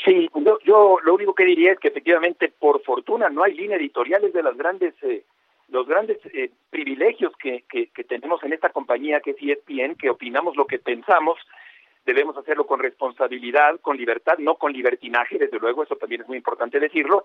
Sí, 0.04 0.28
yo, 0.34 0.58
yo 0.64 0.96
lo 1.04 1.14
único 1.14 1.34
que 1.36 1.44
diría 1.44 1.70
es 1.72 1.78
que 1.78 1.88
efectivamente, 1.88 2.48
por 2.48 2.82
fortuna, 2.82 3.28
no 3.28 3.44
hay 3.44 3.54
línea 3.54 3.76
editorial, 3.76 4.24
es 4.24 4.32
de 4.32 4.42
las 4.42 4.56
grandes, 4.56 4.94
eh, 5.04 5.24
los 5.68 5.86
grandes 5.86 6.18
eh, 6.34 6.50
privilegios 6.70 7.32
que, 7.40 7.62
que, 7.70 7.90
que 7.90 8.02
tenemos 8.02 8.42
en 8.42 8.52
esta 8.54 8.70
compañía 8.70 9.20
que 9.20 9.30
es 9.32 9.36
ESPN, 9.40 9.94
que 9.94 10.10
opinamos 10.10 10.56
lo 10.56 10.66
que 10.66 10.80
pensamos, 10.80 11.38
debemos 12.08 12.36
hacerlo 12.36 12.66
con 12.66 12.80
responsabilidad, 12.80 13.78
con 13.80 13.96
libertad, 13.96 14.38
no 14.38 14.56
con 14.56 14.72
libertinaje, 14.72 15.38
desde 15.38 15.58
luego, 15.58 15.82
eso 15.82 15.96
también 15.96 16.22
es 16.22 16.28
muy 16.28 16.38
importante 16.38 16.80
decirlo. 16.80 17.22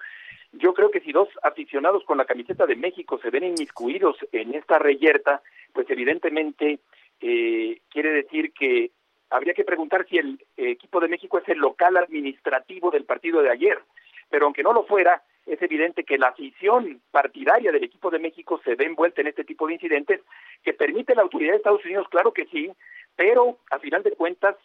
Yo 0.52 0.74
creo 0.74 0.92
que 0.92 1.00
si 1.00 1.14
dos 1.14 1.30
aficionados 1.42 2.04
con 2.04 2.18
la 2.18 2.26
camiseta 2.26 2.66
de 2.66 2.76
México 2.76 3.18
se 3.22 3.30
ven 3.30 3.46
inmiscuidos 3.46 4.18
en 4.34 4.54
esta 4.54 4.78
reyerta, 4.80 5.42
pues 5.72 5.90
evidentemente 5.90 6.80
eh, 7.22 7.80
quiere 7.90 8.12
decir 8.12 8.52
que 8.52 8.92
habría 9.30 9.54
que 9.54 9.64
preguntar 9.64 10.06
si 10.10 10.18
el 10.18 10.40
equipo 10.58 11.00
de 11.00 11.08
México 11.08 11.40
es 11.40 11.48
el 11.48 11.60
local 11.60 11.96
administrativo 11.98 12.92
del 12.92 13.06
partido 13.06 13.42
de 13.42 13.50
ayer. 13.50 13.80
Pero 14.30 14.46
aunque 14.46 14.64
no 14.64 14.74
lo 14.74 14.84
fuera, 14.84 15.24
es 15.46 15.62
evidente 15.62 16.04
que 16.04 16.18
la 16.18 16.28
afición 16.28 17.02
partidaria 17.12 17.72
del 17.72 17.84
equipo 17.84 18.10
de 18.10 18.20
México 18.20 18.62
se 18.64 18.76
ve 18.76 18.86
envuelta 18.86 19.22
en 19.22 19.28
este 19.28 19.44
tipo 19.44 19.68
de 19.68 19.74
incidentes 19.74 20.22
que 20.64 20.74
permite 20.74 21.16
la 21.16 21.22
autoridad 21.22 21.52
de 21.52 21.58
Estados 21.58 21.86
Unidos, 21.86 22.08
claro 22.10 22.32
que 22.32 22.46
sí, 22.46 22.72
pero 23.16 23.60
a 23.70 23.80
final 23.80 24.04
de 24.04 24.12
cuentas 24.12 24.56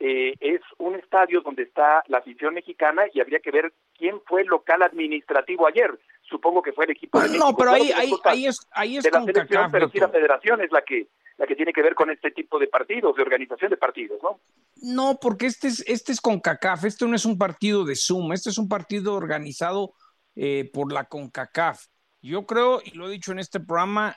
eh, 0.00 0.34
es 0.40 0.60
un 0.78 0.96
estadio 0.96 1.40
donde 1.40 1.62
está 1.62 2.02
la 2.08 2.18
afición 2.18 2.54
mexicana 2.54 3.04
y 3.12 3.20
habría 3.20 3.40
que 3.40 3.50
ver 3.50 3.72
quién 3.96 4.20
fue 4.26 4.42
el 4.42 4.48
local 4.48 4.82
administrativo 4.82 5.66
ayer. 5.66 5.98
Supongo 6.22 6.62
que 6.62 6.72
fue 6.72 6.86
el 6.86 6.92
equipo 6.92 7.20
de 7.20 7.28
México. 7.28 7.44
No, 7.44 7.56
pero 7.56 7.70
Claro 7.70 7.84
ahí, 7.84 7.92
ahí, 7.92 8.12
ahí 8.24 8.46
es, 8.46 8.66
ahí 8.72 8.96
es 8.96 9.04
de 9.04 9.10
la 9.10 9.24
selección, 9.24 9.70
pero 9.70 9.88
sí 9.88 9.98
la 9.98 10.08
federación 10.08 10.60
es 10.62 10.72
la 10.72 10.82
que 10.82 11.08
la 11.36 11.46
que 11.46 11.56
tiene 11.56 11.72
que 11.72 11.82
ver 11.82 11.94
con 11.94 12.10
este 12.10 12.30
tipo 12.30 12.58
de 12.58 12.68
partidos, 12.68 13.16
de 13.16 13.22
organización 13.22 13.70
de 13.70 13.76
partidos, 13.76 14.22
¿no? 14.22 14.40
No, 14.76 15.18
porque 15.20 15.46
este 15.46 15.68
es, 15.68 15.82
este 15.86 16.12
es 16.12 16.20
con 16.20 16.40
CACAF, 16.40 16.84
este 16.84 17.06
no 17.06 17.16
es 17.16 17.24
un 17.24 17.38
partido 17.38 17.84
de 17.84 17.96
Zoom, 17.96 18.32
este 18.32 18.50
es 18.50 18.58
un 18.58 18.68
partido 18.68 19.14
organizado 19.14 19.94
eh, 20.36 20.70
por 20.72 20.92
la 20.92 21.04
CONCACAF. 21.04 21.86
Yo 22.22 22.46
creo, 22.46 22.80
y 22.84 22.92
lo 22.92 23.08
he 23.08 23.12
dicho 23.12 23.32
en 23.32 23.38
este 23.38 23.60
programa, 23.60 24.16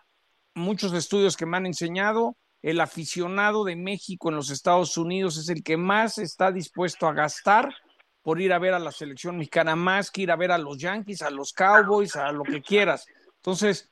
muchos 0.54 0.94
estudios 0.94 1.36
que 1.36 1.46
me 1.46 1.58
han 1.58 1.66
enseñado, 1.66 2.38
el 2.68 2.82
aficionado 2.82 3.64
de 3.64 3.78
México 3.78 4.28
en 4.28 4.36
los 4.36 4.50
Estados 4.50 4.98
Unidos 4.98 5.38
es 5.38 5.48
el 5.48 5.64
que 5.64 5.78
más 5.78 6.18
está 6.18 6.52
dispuesto 6.52 7.08
a 7.08 7.14
gastar 7.14 7.74
por 8.22 8.42
ir 8.42 8.52
a 8.52 8.60
ver 8.60 8.74
a 8.74 8.80
la 8.80 8.92
selección 8.92 9.38
mexicana, 9.38 9.78
más 9.78 10.12
que 10.12 10.24
ir 10.24 10.32
a 10.32 10.36
ver 10.36 10.52
a 10.52 10.58
los 10.58 10.78
Yankees, 10.78 11.22
a 11.22 11.30
los 11.30 11.54
Cowboys, 11.54 12.18
a 12.18 12.30
lo 12.34 12.44
que 12.44 12.62
quieras. 12.62 13.08
Entonces, 13.38 13.90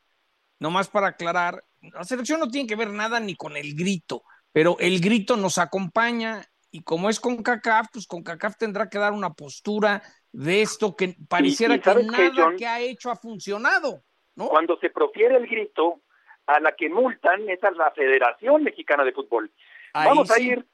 nomás 0.59 0.89
para 0.89 1.07
aclarar, 1.07 1.63
la 1.79 2.03
selección 2.03 2.41
no 2.41 2.49
tiene 2.49 2.67
que 2.67 2.75
ver 2.75 2.89
nada 2.89 3.21
ni 3.21 3.37
con 3.37 3.55
el 3.55 3.75
grito, 3.75 4.23
pero 4.51 4.75
el 4.79 4.99
grito 4.99 5.37
nos 5.37 5.57
acompaña 5.57 6.43
y 6.69 6.83
como 6.83 7.09
es 7.09 7.21
con 7.21 7.41
CACAF, 7.41 7.87
pues 7.93 8.05
con 8.05 8.23
CACAF 8.23 8.57
tendrá 8.57 8.89
que 8.89 8.97
dar 8.97 9.13
una 9.13 9.33
postura 9.33 10.03
de 10.33 10.61
esto 10.61 10.97
que 10.97 11.15
pareciera 11.29 11.77
y 11.77 11.81
¿sabes 11.81 12.07
que 12.07 12.11
nada 12.11 12.33
John? 12.35 12.57
que 12.57 12.67
ha 12.67 12.81
hecho 12.81 13.09
ha 13.09 13.15
funcionado. 13.15 14.03
Cuando 14.35 14.77
se 14.79 14.89
profiere 14.89 15.37
el 15.37 15.47
grito, 15.47 16.01
a 16.47 16.59
la 16.59 16.71
que 16.73 16.89
multan 16.89 17.49
es 17.49 17.63
a 17.63 17.71
la 17.71 17.91
Federación 17.91 18.63
Mexicana 18.63 19.03
de 19.03 19.11
Fútbol. 19.11 19.49
Ahí 19.93 20.07
vamos 20.07 20.29
a 20.31 20.39
ir, 20.39 20.65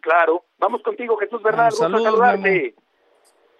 claro, 0.00 0.44
vamos 0.58 0.82
contigo, 0.82 1.16
Jesús 1.16 1.42
Bernal, 1.42 1.70
gusto 1.70 1.84
saludos, 1.84 2.04
saludarte. 2.04 2.74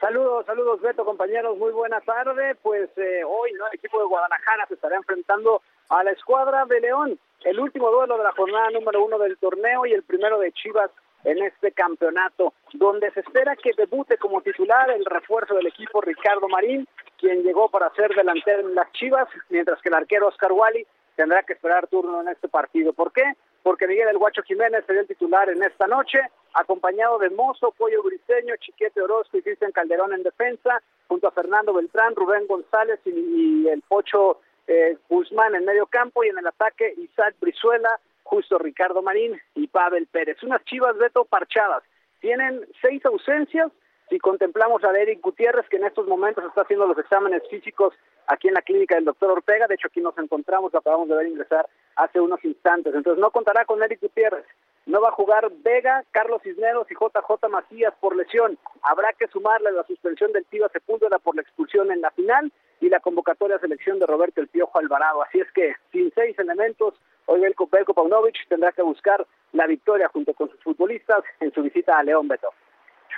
Saludos, 0.01 0.45
saludos 0.45 0.81
Beto, 0.83 1.05
compañeros, 1.05 1.57
muy 1.57 1.73
buena 1.73 2.01
tarde. 2.03 2.55
Pues 2.57 2.91
eh, 2.97 3.25
hoy 3.25 3.53
¿no? 3.55 3.67
el 3.67 3.79
equipo 3.79 3.99
de 3.99 4.05
Guadalajara 4.05 4.67
se 4.67 4.75
estará 4.75 4.97
enfrentando 4.97 5.63
a 5.89 6.05
la 6.05 6.11
escuadra 6.11 6.67
de 6.67 6.81
León, 6.81 7.19
el 7.45 7.61
último 7.61 7.91
duelo 7.91 8.19
de 8.19 8.25
la 8.25 8.33
jornada 8.33 8.71
número 8.71 9.05
uno 9.05 9.19
del 9.19 9.39
torneo 9.39 9.87
y 9.87 9.93
el 9.93 10.03
primero 10.03 10.39
de 10.39 10.53
Chivas 10.53 10.91
en 11.25 11.43
este 11.43 11.73
campeonato, 11.73 12.53
donde 12.75 13.11
se 13.13 13.21
espera 13.21 13.57
que 13.57 13.73
debute 13.77 14.19
como 14.19 14.43
titular 14.43 14.91
el 14.91 15.05
refuerzo 15.05 15.55
del 15.55 15.67
equipo 15.67 16.01
Ricardo 16.01 16.47
Marín, 16.49 16.87
quien 17.19 17.43
llegó 17.43 17.69
para 17.69 17.91
ser 17.95 18.15
delantero 18.15 18.61
en 18.61 18.75
las 18.75 18.93
Chivas, 18.93 19.29
mientras 19.49 19.81
que 19.81 19.89
el 19.89 19.95
arquero 19.95 20.29
Oscar 20.29 20.53
Wally 20.53 20.87
tendrá 21.17 21.43
que 21.43 21.55
esperar 21.55 21.89
turno 21.89 22.21
en 22.21 22.29
este 22.29 22.47
partido. 22.47 22.93
¿Por 22.93 23.13
qué? 23.13 23.25
Porque 23.63 23.89
Miguel 23.89 24.09
El 24.09 24.19
Guacho 24.19 24.43
Jiménez 24.43 24.85
sería 24.87 25.01
el 25.01 25.09
titular 25.09 25.49
en 25.49 25.63
esta 25.63 25.87
noche, 25.87 26.21
acompañado 26.55 27.19
de 27.19 27.31
Mozo, 27.31 27.73
Pollo 27.77 28.03
Briseño, 28.03 28.55
Chiquete 28.61 29.01
Orozco 29.01 29.37
y 29.37 29.43
Cristian 29.43 29.73
Calderón 29.73 30.13
en 30.13 30.23
defensa, 30.23 30.81
junto 31.09 31.27
a 31.27 31.33
Fernando 31.33 31.73
Beltrán, 31.73 32.15
Rubén 32.15 32.47
González 32.47 33.01
y, 33.05 33.67
el 33.67 33.83
Pocho 33.83 34.41
eh, 34.69 34.97
Guzmán 35.09 35.55
en 35.55 35.65
medio 35.65 35.87
campo 35.87 36.23
y 36.23 36.29
en 36.29 36.39
el 36.39 36.47
ataque 36.47 36.95
Isaac 36.97 37.35
Brizuela, 37.41 37.99
justo 38.23 38.59
Ricardo 38.59 39.03
Marín 39.03 39.41
y 39.55 39.67
Pavel 39.67 40.07
Pérez. 40.07 40.43
Unas 40.43 40.65
chivas 40.65 40.97
Beto 40.99 41.25
parchadas. 41.25 41.83
Tienen 42.21 42.67
seis 42.81 43.05
ausencias. 43.05 43.73
Si 44.09 44.19
contemplamos 44.19 44.85
a 44.85 44.97
Eric 44.97 45.21
Gutiérrez, 45.21 45.69
que 45.69 45.77
en 45.77 45.85
estos 45.85 46.07
momentos 46.07 46.45
está 46.45 46.63
haciendo 46.63 46.87
los 46.87 46.99
exámenes 46.99 47.43
físicos 47.51 47.93
aquí 48.27 48.49
en 48.49 48.55
la 48.55 48.63
clínica 48.63 48.95
del 48.95 49.05
doctor 49.05 49.31
Ortega, 49.31 49.67
de 49.67 49.75
hecho 49.75 49.89
aquí 49.89 50.01
nos 50.01 50.17
encontramos, 50.19 50.73
lo 50.73 50.79
acabamos 50.79 51.09
de 51.09 51.17
ver 51.17 51.27
ingresar 51.27 51.67
hace 51.97 52.21
unos 52.21 52.45
instantes. 52.45 52.95
Entonces 52.95 53.21
no 53.21 53.31
contará 53.31 53.65
con 53.65 53.83
Eric 53.83 54.01
Gutiérrez. 54.01 54.45
No 54.87 55.01
va 55.01 55.09
a 55.09 55.13
jugar 55.13 55.51
Vega, 55.65 56.05
Carlos 56.13 56.43
Cisneros 56.43 56.87
y 56.91 56.95
JJ 56.95 57.49
Macías 57.49 57.93
por 58.01 58.15
lesión. 58.15 58.57
Habrá 58.83 59.13
que 59.15 59.27
sumarle 59.27 59.73
la 59.73 59.83
suspensión 59.83 60.31
del 60.33 60.45
Tiva 60.45 60.69
Sepúlveda 60.69 61.19
por 61.19 61.35
la 61.35 61.43
expulsión 61.43 61.91
en 61.91 62.01
la 62.01 62.13
final 62.13 62.53
y 62.81 62.89
la 62.89 63.01
convocatoria 63.01 63.57
a 63.57 63.61
selección 63.61 63.99
de 63.99 64.07
Roberto 64.07 64.41
El 64.41 64.49
Piojo 64.49 64.79
Alvarado. 64.79 65.23
Así 65.23 65.41
es 65.41 65.51
que 65.53 65.75
sin 65.91 66.13
seis 66.15 66.39
elementos, 66.39 66.95
hoy 67.27 67.41
Belko, 67.41 67.67
Belko 67.67 67.95
Paunovic 67.95 68.37
tendrá 68.49 68.71
que 68.71 68.83
buscar 68.83 69.27
la 69.53 69.67
victoria 69.67 70.09
junto 70.09 70.35
con 70.35 70.51
sus 70.51 70.63
futbolistas 70.63 71.25
en 71.41 71.53
su 71.53 71.63
visita 71.63 71.99
a 71.99 72.05
León 72.05 72.29
Beto. 72.29 72.51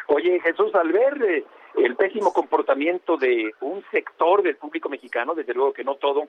Oye, 0.09 0.41
Jesús, 0.41 0.75
al 0.75 0.91
ver 0.91 1.23
eh, 1.23 1.45
el 1.77 1.95
pésimo 1.95 2.33
comportamiento 2.33 3.19
de 3.19 3.55
un 3.61 3.85
sector 3.91 4.43
del 4.43 4.57
público 4.57 4.89
mexicano, 4.89 5.35
desde 5.35 5.53
luego 5.53 5.75
que 5.75 5.85
no 5.85 5.97
todo, 5.97 6.29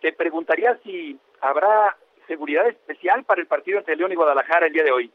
te 0.00 0.12
preguntaría 0.12 0.76
si 0.82 1.16
habrá 1.40 1.96
seguridad 2.26 2.66
especial 2.66 3.24
para 3.24 3.40
el 3.40 3.46
partido 3.46 3.78
entre 3.78 3.94
León 3.94 4.10
y 4.10 4.16
Guadalajara 4.16 4.66
el 4.66 4.72
día 4.72 4.82
de 4.82 4.90
hoy. 4.90 5.12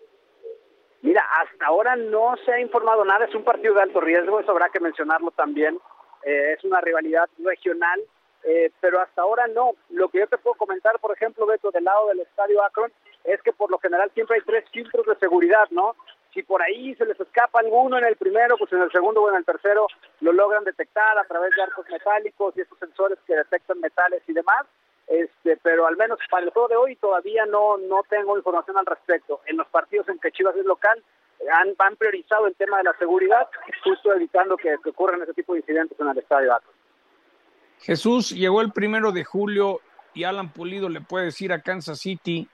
Mira, 1.01 1.21
hasta 1.41 1.65
ahora 1.65 1.97
no 1.97 2.35
se 2.45 2.53
ha 2.53 2.61
informado 2.61 3.03
nada, 3.03 3.25
es 3.25 3.35
un 3.35 3.43
partido 3.43 3.73
de 3.73 3.81
alto 3.81 3.99
riesgo, 3.99 4.39
eso 4.39 4.51
habrá 4.51 4.69
que 4.69 4.79
mencionarlo 4.79 5.31
también, 5.31 5.77
eh, 6.23 6.55
es 6.57 6.63
una 6.63 6.79
rivalidad 6.79 7.27
regional, 7.39 7.99
eh, 8.43 8.71
pero 8.79 9.01
hasta 9.01 9.21
ahora 9.21 9.47
no. 9.47 9.71
Lo 9.89 10.07
que 10.07 10.19
yo 10.19 10.27
te 10.27 10.37
puedo 10.37 10.55
comentar, 10.55 10.97
por 10.99 11.11
ejemplo, 11.11 11.45
Beto, 11.45 11.71
del 11.71 11.83
lado 11.83 12.07
del 12.07 12.21
estadio 12.21 12.63
Akron, 12.63 12.91
es 13.25 13.41
que 13.41 13.51
por 13.51 13.69
lo 13.69 13.79
general 13.79 14.09
siempre 14.13 14.37
hay 14.37 14.43
tres 14.45 14.63
filtros 14.69 15.05
de 15.05 15.15
seguridad, 15.15 15.67
¿no? 15.71 15.95
Si 16.33 16.43
por 16.43 16.61
ahí 16.61 16.95
se 16.95 17.05
les 17.05 17.19
escapa 17.19 17.59
alguno 17.59 17.97
en 17.97 18.05
el 18.05 18.15
primero, 18.15 18.57
pues 18.57 18.71
en 18.71 18.81
el 18.81 18.91
segundo 18.91 19.21
o 19.21 19.29
en 19.29 19.37
el 19.37 19.45
tercero 19.45 19.87
lo 20.21 20.31
logran 20.31 20.63
detectar 20.63 21.17
a 21.17 21.25
través 21.25 21.53
de 21.55 21.61
arcos 21.61 21.85
metálicos 21.89 22.55
y 22.55 22.61
esos 22.61 22.77
sensores 22.79 23.17
que 23.27 23.35
detectan 23.35 23.79
metales 23.79 24.23
y 24.27 24.33
demás. 24.33 24.65
Este, 25.07 25.57
pero 25.57 25.87
al 25.87 25.97
menos 25.97 26.19
para 26.29 26.45
el 26.45 26.51
juego 26.51 26.69
de 26.69 26.75
hoy 26.77 26.95
todavía 26.95 27.45
no 27.45 27.77
no 27.77 28.03
tengo 28.09 28.37
información 28.37 28.77
al 28.77 28.85
respecto. 28.85 29.41
En 29.45 29.57
los 29.57 29.67
partidos 29.67 30.07
en 30.07 30.19
que 30.19 30.31
Chivas 30.31 30.55
es 30.55 30.65
local 30.65 31.03
han, 31.51 31.95
priorizado 31.95 32.47
el 32.47 32.55
tema 32.55 32.77
de 32.77 32.83
la 32.83 32.93
seguridad, 32.97 33.47
justo 33.83 34.13
evitando 34.13 34.55
que, 34.57 34.75
que 34.83 34.89
ocurran 34.89 35.21
ese 35.21 35.33
tipo 35.33 35.53
de 35.53 35.59
incidentes 35.59 35.99
en 35.99 36.07
el 36.07 36.17
estadio 36.17 36.53
Akron. 36.53 36.75
Jesús 37.79 38.29
llegó 38.29 38.61
el 38.61 38.71
primero 38.71 39.11
de 39.11 39.23
julio 39.23 39.81
y 40.13 40.23
Alan 40.23 40.53
Pulido 40.53 40.87
le 40.87 41.01
puede 41.01 41.25
decir 41.25 41.51
a 41.51 41.61
Kansas 41.61 41.99
City 41.99 42.47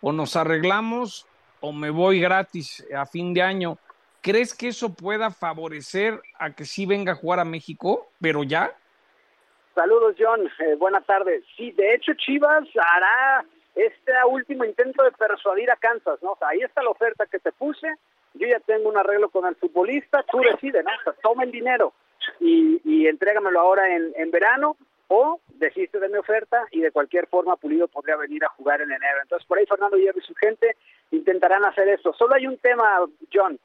o 0.00 0.12
nos 0.12 0.34
arreglamos 0.34 1.26
o 1.62 1.72
me 1.72 1.90
voy 1.90 2.20
gratis 2.20 2.86
a 2.94 3.06
fin 3.06 3.32
de 3.32 3.40
año. 3.40 3.78
¿Crees 4.20 4.54
que 4.54 4.68
eso 4.68 4.94
pueda 4.94 5.30
favorecer 5.30 6.20
a 6.38 6.54
que 6.54 6.64
sí 6.64 6.86
venga 6.86 7.12
a 7.12 7.16
jugar 7.16 7.40
a 7.40 7.44
México, 7.44 8.08
pero 8.20 8.44
ya? 8.44 8.72
Saludos, 9.74 10.14
John. 10.18 10.46
Eh, 10.58 10.74
buenas 10.76 11.04
tardes. 11.06 11.42
Sí, 11.56 11.70
de 11.72 11.94
hecho, 11.94 12.12
Chivas 12.14 12.68
hará 12.76 13.44
este 13.74 14.12
último 14.28 14.64
intento 14.64 15.02
de 15.02 15.12
persuadir 15.12 15.70
a 15.70 15.76
Kansas, 15.76 16.22
¿no? 16.22 16.36
Ahí 16.42 16.60
está 16.60 16.82
la 16.82 16.90
oferta 16.90 17.26
que 17.26 17.38
te 17.38 17.52
puse. 17.52 17.88
Yo 18.34 18.46
ya 18.46 18.60
tengo 18.60 18.88
un 18.88 18.96
arreglo 18.96 19.30
con 19.30 19.46
el 19.46 19.56
futbolista. 19.56 20.24
Tú 20.30 20.38
decides, 20.38 20.84
¿no? 20.84 21.12
Toma 21.22 21.44
el 21.44 21.50
dinero 21.50 21.92
y, 22.38 22.80
y 22.84 23.06
entrégamelo 23.06 23.58
ahora 23.58 23.94
en 23.94 24.30
verano 24.30 24.76
o 25.14 25.40
desiste 25.48 26.00
de 26.00 26.08
mi 26.08 26.16
oferta 26.16 26.66
y 26.70 26.80
de 26.80 26.90
cualquier 26.90 27.26
forma 27.26 27.56
Pulido 27.56 27.86
podría 27.86 28.16
venir 28.16 28.42
a 28.46 28.48
jugar 28.48 28.80
en 28.80 28.90
enero. 28.90 29.18
Entonces, 29.20 29.46
por 29.46 29.58
ahí 29.58 29.66
Fernando 29.66 29.98
Hierro 29.98 30.18
y 30.18 30.22
su 30.22 30.34
gente 30.34 30.74
intentarán 31.10 31.66
hacer 31.66 31.86
esto. 31.88 32.14
Solo 32.14 32.34
hay 32.34 32.46
un 32.46 32.56
tema, 32.56 33.06
John, 33.30 33.60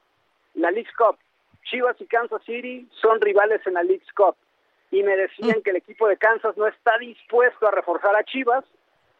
la 0.54 0.70
League 0.70 0.90
Cup. 0.98 1.16
Chivas 1.64 1.98
y 2.00 2.06
Kansas 2.06 2.42
City 2.44 2.86
son 3.00 3.18
rivales 3.22 3.66
en 3.66 3.74
la 3.74 3.82
League 3.82 4.04
Cup 4.14 4.36
y 4.90 5.02
me 5.02 5.16
decían 5.16 5.62
que 5.62 5.70
el 5.70 5.76
equipo 5.76 6.06
de 6.06 6.18
Kansas 6.18 6.54
no 6.58 6.66
está 6.66 6.98
dispuesto 6.98 7.66
a 7.66 7.70
reforzar 7.70 8.14
a 8.14 8.24
Chivas 8.24 8.64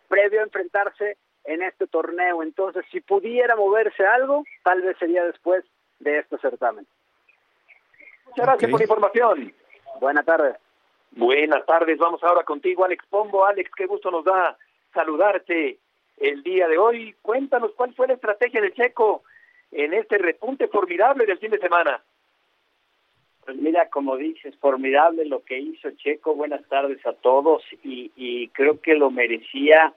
previo 0.08 0.40
a 0.40 0.44
enfrentarse 0.44 1.16
en 1.44 1.62
este 1.62 1.86
torneo. 1.86 2.42
Entonces, 2.42 2.84
si 2.92 3.00
pudiera 3.00 3.56
moverse 3.56 4.04
algo, 4.04 4.44
tal 4.64 4.82
vez 4.82 4.98
sería 4.98 5.24
después 5.24 5.64
de 5.98 6.18
este 6.18 6.36
certamen. 6.38 6.86
Muchas 8.26 8.46
gracias 8.46 8.70
por 8.70 8.80
la 8.80 8.84
información. 8.84 9.54
Buenas 9.98 10.26
tardes. 10.26 10.67
Buenas 11.12 11.64
tardes, 11.66 11.98
vamos 11.98 12.22
ahora 12.22 12.44
contigo, 12.44 12.84
Alex 12.84 13.04
Pombo. 13.08 13.44
Alex, 13.44 13.70
qué 13.76 13.86
gusto 13.86 14.10
nos 14.10 14.24
da 14.24 14.56
saludarte 14.92 15.78
el 16.18 16.42
día 16.42 16.68
de 16.68 16.78
hoy. 16.78 17.14
Cuéntanos 17.22 17.72
cuál 17.76 17.94
fue 17.94 18.08
la 18.08 18.14
estrategia 18.14 18.60
de 18.60 18.72
Checo 18.72 19.22
en 19.72 19.94
este 19.94 20.18
repunte 20.18 20.68
formidable 20.68 21.26
del 21.26 21.38
fin 21.38 21.50
de 21.50 21.58
semana. 21.58 22.02
Pues 23.44 23.56
mira, 23.56 23.88
como 23.88 24.16
dices, 24.16 24.54
formidable 24.58 25.24
lo 25.24 25.42
que 25.42 25.58
hizo 25.58 25.90
Checo. 25.92 26.34
Buenas 26.34 26.62
tardes 26.68 27.04
a 27.06 27.14
todos 27.14 27.62
y, 27.82 28.48
creo 28.48 28.80
que 28.80 28.94
lo 28.94 29.10
merecía 29.10 29.94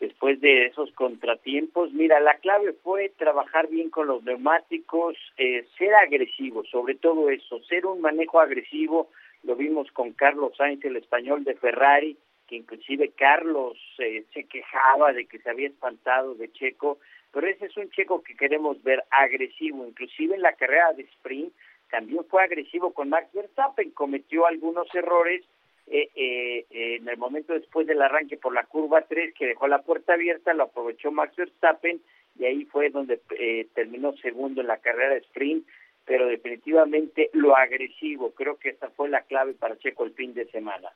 después 0.00 0.40
de 0.40 0.66
esos 0.66 0.92
contratiempos. 0.92 1.92
Mira, 1.92 2.20
la 2.20 2.34
clave 2.34 2.74
fue 2.82 3.10
trabajar 3.16 3.68
bien 3.68 3.90
con 3.90 4.06
los 4.06 4.22
neumáticos, 4.22 5.16
eh, 5.36 5.66
ser 5.78 5.94
agresivo, 5.94 6.64
sobre 6.64 6.94
todo 6.94 7.30
eso, 7.30 7.60
ser 7.64 7.86
un 7.86 8.00
manejo 8.00 8.40
agresivo 8.40 9.08
lo 9.42 9.56
vimos 9.56 9.90
con 9.92 10.12
Carlos 10.12 10.56
Sainz, 10.56 10.84
el 10.84 10.96
español 10.96 11.44
de 11.44 11.54
Ferrari, 11.54 12.16
que 12.46 12.56
inclusive 12.56 13.12
Carlos 13.16 13.78
eh, 13.98 14.24
se 14.34 14.44
quejaba 14.44 15.12
de 15.12 15.26
que 15.26 15.38
se 15.38 15.50
había 15.50 15.68
espantado 15.68 16.34
de 16.34 16.50
Checo, 16.52 16.98
pero 17.32 17.46
ese 17.46 17.66
es 17.66 17.76
un 17.76 17.90
Checo 17.90 18.22
que 18.22 18.36
queremos 18.36 18.82
ver 18.82 19.04
agresivo, 19.10 19.86
inclusive 19.86 20.34
en 20.34 20.42
la 20.42 20.54
carrera 20.54 20.92
de 20.92 21.02
sprint 21.04 21.52
también 21.90 22.24
fue 22.24 22.42
agresivo 22.42 22.92
con 22.92 23.08
Max 23.08 23.28
Verstappen, 23.32 23.90
cometió 23.90 24.46
algunos 24.46 24.92
errores 24.94 25.44
eh, 25.88 26.08
eh, 26.14 26.66
en 26.70 27.08
el 27.08 27.16
momento 27.18 27.52
después 27.52 27.86
del 27.86 28.00
arranque 28.00 28.36
por 28.36 28.54
la 28.54 28.64
curva 28.64 29.02
3 29.02 29.34
que 29.34 29.46
dejó 29.46 29.66
la 29.66 29.82
puerta 29.82 30.14
abierta, 30.14 30.54
lo 30.54 30.64
aprovechó 30.64 31.10
Max 31.10 31.34
Verstappen 31.34 32.00
y 32.38 32.44
ahí 32.44 32.64
fue 32.66 32.90
donde 32.90 33.20
eh, 33.36 33.66
terminó 33.74 34.12
segundo 34.18 34.60
en 34.60 34.68
la 34.68 34.76
carrera 34.76 35.14
de 35.14 35.20
sprint 35.20 35.66
pero 36.04 36.26
definitivamente 36.26 37.30
lo 37.32 37.56
agresivo, 37.56 38.32
creo 38.32 38.56
que 38.56 38.70
esa 38.70 38.90
fue 38.90 39.08
la 39.08 39.22
clave 39.22 39.54
para 39.54 39.78
Checo 39.78 40.04
el 40.04 40.12
fin 40.12 40.34
de 40.34 40.46
semana. 40.46 40.90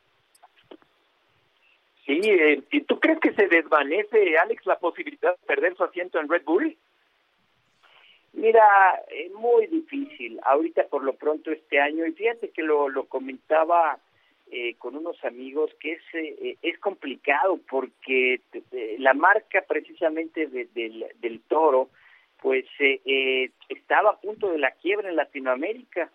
Sí, 2.05 2.21
eh, 2.25 2.63
¿y 2.71 2.81
tú 2.83 3.01
crees 3.01 3.19
que 3.21 3.33
se 3.33 3.49
desvanece, 3.49 4.37
Alex, 4.39 4.67
la 4.67 4.79
posibilidad 4.79 5.37
de 5.37 5.47
perder 5.47 5.75
su 5.75 5.85
asiento 5.85 6.21
en 6.21 6.29
Red 6.29 6.45
Bull? 6.45 6.77
Mira, 8.35 8.67
es 9.11 9.33
muy 9.33 9.67
difícil. 9.69 10.41
Ahorita 10.43 10.85
por 10.89 11.05
lo 11.05 11.15
pronto 11.15 11.51
este 11.51 11.81
año, 11.81 12.05
y 12.05 12.13
fíjate 12.13 12.51
que 12.51 12.63
lo, 12.63 12.89
lo 12.89 13.05
comentaba 13.05 13.99
eh, 14.51 14.75
con 14.75 14.97
unos 14.97 15.25
amigos, 15.25 15.71
que 15.81 15.93
es, 15.93 16.03
eh, 16.13 16.57
es 16.61 16.79
complicado 16.79 17.59
porque 17.71 18.41
eh, 18.73 18.97
la 18.99 19.15
marca 19.15 19.63
precisamente 19.63 20.47
de, 20.47 20.67
del, 20.75 21.07
del 21.21 21.41
toro, 21.43 21.89
pues 22.45 22.67
eh, 22.79 23.01
eh, 23.07 23.51
estaba 23.71 24.11
a 24.11 24.21
punto 24.21 24.53
de 24.53 24.59
la 24.59 24.73
quiebra 24.73 25.09
en 25.09 25.17
Latinoamérica 25.17 26.11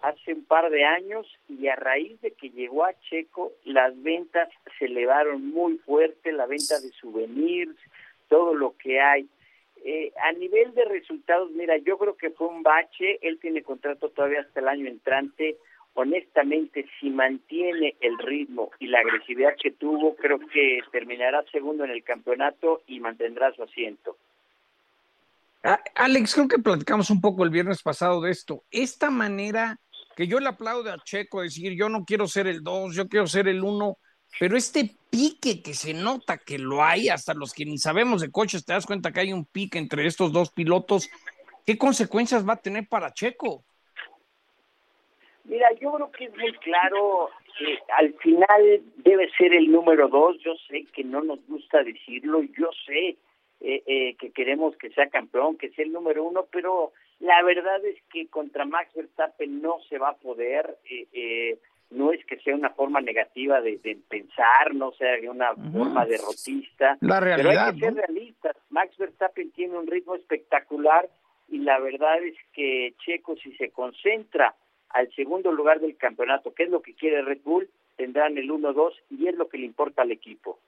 hace 0.00 0.32
un 0.32 0.44
par 0.44 0.70
de 0.70 0.84
años 0.84 1.26
y 1.48 1.66
a 1.66 1.74
raíz 1.74 2.20
de 2.20 2.30
que 2.30 2.50
llegó 2.50 2.84
a 2.84 2.94
Checo 3.00 3.50
las 3.64 4.00
ventas 4.00 4.48
se 4.78 4.84
elevaron 4.84 5.50
muy 5.50 5.78
fuerte, 5.78 6.30
la 6.30 6.46
venta 6.46 6.78
de 6.78 6.88
souvenirs, 6.90 7.76
todo 8.28 8.54
lo 8.54 8.76
que 8.78 9.00
hay. 9.00 9.26
Eh, 9.84 10.12
a 10.22 10.30
nivel 10.30 10.72
de 10.74 10.84
resultados, 10.84 11.50
mira, 11.50 11.76
yo 11.78 11.98
creo 11.98 12.16
que 12.16 12.30
fue 12.30 12.46
un 12.46 12.62
bache, 12.62 13.18
él 13.20 13.40
tiene 13.40 13.64
contrato 13.64 14.08
todavía 14.10 14.42
hasta 14.42 14.60
el 14.60 14.68
año 14.68 14.86
entrante, 14.86 15.56
honestamente, 15.94 16.86
si 17.00 17.10
mantiene 17.10 17.96
el 18.00 18.18
ritmo 18.18 18.70
y 18.78 18.86
la 18.86 19.00
agresividad 19.00 19.56
que 19.60 19.72
tuvo, 19.72 20.14
creo 20.14 20.38
que 20.38 20.78
terminará 20.92 21.42
segundo 21.50 21.82
en 21.82 21.90
el 21.90 22.04
campeonato 22.04 22.82
y 22.86 23.00
mantendrá 23.00 23.52
su 23.52 23.64
asiento. 23.64 24.16
Alex, 25.62 26.34
creo 26.34 26.48
que 26.48 26.58
platicamos 26.58 27.10
un 27.10 27.20
poco 27.20 27.44
el 27.44 27.50
viernes 27.50 27.82
pasado 27.82 28.20
de 28.20 28.32
esto. 28.32 28.64
Esta 28.70 29.10
manera 29.10 29.78
que 30.16 30.26
yo 30.26 30.40
le 30.40 30.48
aplaudo 30.48 30.92
a 30.92 30.98
Checo, 30.98 31.42
decir 31.42 31.74
yo 31.74 31.88
no 31.88 32.04
quiero 32.04 32.26
ser 32.26 32.46
el 32.48 32.62
2, 32.62 32.94
yo 32.94 33.08
quiero 33.08 33.26
ser 33.26 33.46
el 33.46 33.62
1, 33.62 33.96
pero 34.40 34.56
este 34.56 34.96
pique 35.08 35.62
que 35.62 35.74
se 35.74 35.94
nota 35.94 36.38
que 36.38 36.58
lo 36.58 36.82
hay, 36.82 37.08
hasta 37.08 37.32
los 37.34 37.52
que 37.52 37.64
ni 37.64 37.78
sabemos 37.78 38.20
de 38.20 38.30
coches, 38.30 38.64
te 38.64 38.72
das 38.72 38.86
cuenta 38.86 39.12
que 39.12 39.20
hay 39.20 39.32
un 39.32 39.46
pique 39.46 39.78
entre 39.78 40.06
estos 40.06 40.32
dos 40.32 40.50
pilotos, 40.50 41.08
¿qué 41.64 41.78
consecuencias 41.78 42.46
va 42.46 42.54
a 42.54 42.62
tener 42.62 42.88
para 42.88 43.12
Checo? 43.12 43.64
Mira, 45.44 45.68
yo 45.80 45.92
creo 45.92 46.10
que 46.10 46.24
es 46.24 46.36
muy 46.36 46.52
claro 46.58 47.30
que 47.58 47.78
al 47.98 48.14
final 48.14 48.82
debe 48.96 49.30
ser 49.36 49.54
el 49.54 49.70
número 49.70 50.08
2, 50.08 50.38
yo 50.44 50.54
sé 50.68 50.86
que 50.92 51.04
no 51.04 51.22
nos 51.22 51.44
gusta 51.46 51.82
decirlo, 51.82 52.42
yo 52.42 52.68
sé 52.86 53.16
eh, 53.64 53.82
eh, 53.86 54.16
que 54.16 54.32
queremos 54.32 54.76
que 54.76 54.90
sea 54.90 55.08
campeón, 55.08 55.56
que 55.56 55.70
sea 55.70 55.84
el 55.84 55.92
número 55.92 56.24
uno, 56.24 56.46
pero 56.50 56.92
la 57.20 57.40
verdad 57.44 57.84
es 57.84 58.02
que 58.12 58.26
contra 58.26 58.64
Max 58.64 58.92
Verstappen 58.94 59.62
no 59.62 59.78
se 59.88 59.98
va 59.98 60.10
a 60.10 60.16
poder. 60.16 60.78
Eh, 60.90 61.06
eh, 61.12 61.58
no 61.90 62.10
es 62.10 62.24
que 62.24 62.38
sea 62.38 62.56
una 62.56 62.70
forma 62.70 63.00
negativa 63.00 63.60
de, 63.60 63.76
de 63.78 63.96
pensar, 64.08 64.74
no 64.74 64.92
sea 64.92 65.14
una 65.30 65.54
forma 65.54 66.06
derrotista. 66.06 66.96
La 67.00 67.20
realidad, 67.20 67.50
pero 67.50 67.66
hay 67.66 67.74
que 67.74 67.80
ser 67.80 67.94
realistas. 67.94 68.56
Max 68.70 68.96
Verstappen 68.96 69.52
tiene 69.52 69.78
un 69.78 69.86
ritmo 69.86 70.16
espectacular 70.16 71.08
y 71.48 71.58
la 71.58 71.78
verdad 71.78 72.22
es 72.24 72.34
que 72.54 72.94
Checo, 73.04 73.36
si 73.36 73.54
se 73.56 73.70
concentra 73.70 74.56
al 74.88 75.12
segundo 75.14 75.52
lugar 75.52 75.80
del 75.80 75.96
campeonato, 75.96 76.54
que 76.54 76.64
es 76.64 76.70
lo 76.70 76.80
que 76.80 76.94
quiere 76.94 77.22
Red 77.22 77.42
Bull, 77.44 77.68
tendrán 77.96 78.38
el 78.38 78.50
1-2 78.50 78.92
y 79.10 79.28
es 79.28 79.36
lo 79.36 79.48
que 79.48 79.58
le 79.58 79.66
importa 79.66 80.02
al 80.02 80.10
equipo. 80.10 80.58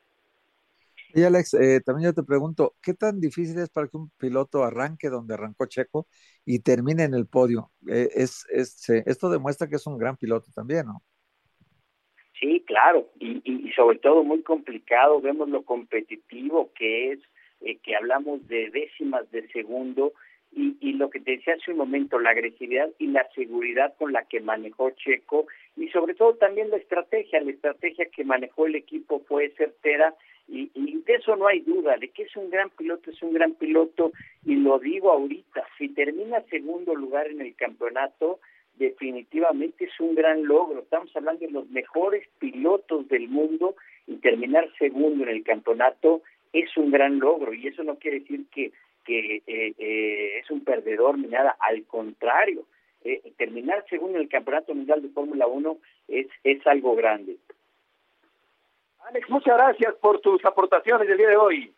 Y 1.17 1.23
Alex, 1.23 1.55
eh, 1.55 1.81
también 1.81 2.11
yo 2.11 2.15
te 2.15 2.25
pregunto, 2.25 2.75
¿qué 2.83 2.93
tan 2.93 3.21
difícil 3.21 3.57
es 3.61 3.71
para 3.71 3.87
que 3.87 3.97
un 3.97 4.11
piloto 4.19 4.65
arranque 4.65 5.09
donde 5.09 5.35
arrancó 5.35 5.67
Checo 5.67 6.09
y 6.45 6.59
termine 6.59 7.05
en 7.05 7.15
el 7.15 7.29
podio? 7.29 7.71
Eh, 7.89 8.09
es, 8.15 8.45
es, 8.51 8.89
esto 8.91 9.31
demuestra 9.31 9.69
que 9.69 9.77
es 9.77 9.87
un 9.87 9.97
gran 9.97 10.17
piloto 10.17 10.49
también, 10.53 10.87
¿no? 10.87 11.03
Sí, 12.41 12.65
claro, 12.67 13.09
y, 13.21 13.41
y, 13.45 13.71
sobre 13.75 13.99
todo 13.99 14.25
muy 14.25 14.43
complicado, 14.43 15.21
vemos 15.21 15.49
lo 15.49 15.62
competitivo 15.62 16.73
que 16.75 17.12
es, 17.12 17.21
eh, 17.61 17.79
que 17.79 17.95
hablamos 17.95 18.47
de 18.49 18.71
décimas 18.71 19.31
de 19.31 19.47
segundo, 19.53 20.12
y, 20.51 20.77
y 20.81 20.95
lo 20.95 21.11
que 21.11 21.21
te 21.21 21.33
decía 21.33 21.55
hace 21.55 21.71
un 21.71 21.79
momento, 21.79 22.19
la 22.19 22.31
agresividad 22.31 22.91
y 22.99 23.07
la 23.07 23.27
seguridad 23.35 23.95
con 23.99 24.12
la 24.12 24.25
que 24.25 24.41
manejó 24.41 24.91
Checo, 24.91 25.47
y 25.77 25.89
sobre 25.91 26.15
todo 26.15 26.35
también 26.35 26.71
la 26.71 26.77
estrategia, 26.77 27.41
la 27.41 27.53
estrategia 27.53 28.07
que 28.07 28.25
manejó 28.25 28.67
el 28.67 28.75
equipo 28.75 29.23
fue 29.29 29.51
certera, 29.57 30.15
y, 30.47 30.70
y, 30.74 31.03
de 31.03 31.14
eso 31.14 31.36
no 31.36 31.47
hay 31.47 31.61
duda, 31.61 31.97
de 31.97 32.09
que 32.09 32.22
es 32.24 32.36
un 32.36 32.51
gran 32.51 32.70
piloto, 32.70 33.11
es 33.11 33.22
un 33.22 33.32
gran 33.32 33.55
piloto, 33.55 34.12
y 34.45 34.57
lo 34.57 34.78
digo 34.78 35.11
ahorita, 35.11 35.66
si 35.78 35.88
termina 35.88 36.42
segundo 36.51 36.95
lugar 36.95 37.28
en 37.28 37.40
el 37.40 37.55
campeonato, 37.55 38.40
definitivamente 38.76 39.84
es 39.84 40.01
un 40.01 40.14
gran 40.14 40.45
logro. 40.47 40.80
Estamos 40.80 41.14
hablando 41.14 41.47
de 41.47 41.53
los 41.53 41.68
mejores 41.70 42.26
pilotos 42.38 43.09
del 43.09 43.28
mundo 43.28 43.76
y 44.07 44.16
terminar 44.16 44.68
segundo 44.78 45.24
en 45.24 45.30
el 45.30 45.45
campeonato 45.45 46.22
es 46.53 46.76
un 46.76 46.90
gran 46.90 47.18
logro, 47.18 47.53
y 47.53 47.66
eso 47.66 47.82
no 47.82 47.99
quiere 47.99 48.20
decir 48.20 48.47
que, 48.53 48.72
que 49.05 49.42
eh, 49.47 49.74
eh, 49.76 50.38
es 50.38 50.51
un 50.51 50.62
perdedor 50.62 51.18
ni 51.18 51.26
nada, 51.26 51.57
al 51.59 51.84
contrario, 51.84 52.64
eh, 53.03 53.20
terminar 53.36 53.84
segundo 53.90 54.16
en 54.16 54.22
el 54.22 54.28
campeonato 54.28 54.74
mundial 54.74 55.03
de 55.03 55.09
Fórmula 55.09 55.47
1 55.47 55.78
es, 56.09 56.26
es 56.45 56.66
algo 56.66 56.95
grande. 56.95 57.36
Alex, 59.09 59.28
muchas 59.28 59.57
gracias 59.59 59.94
por 59.96 60.20
tus 60.20 60.42
aportaciones 60.46 61.07
del 61.07 61.18
día 61.18 61.28
de 61.28 61.36
hoy. 61.36 61.74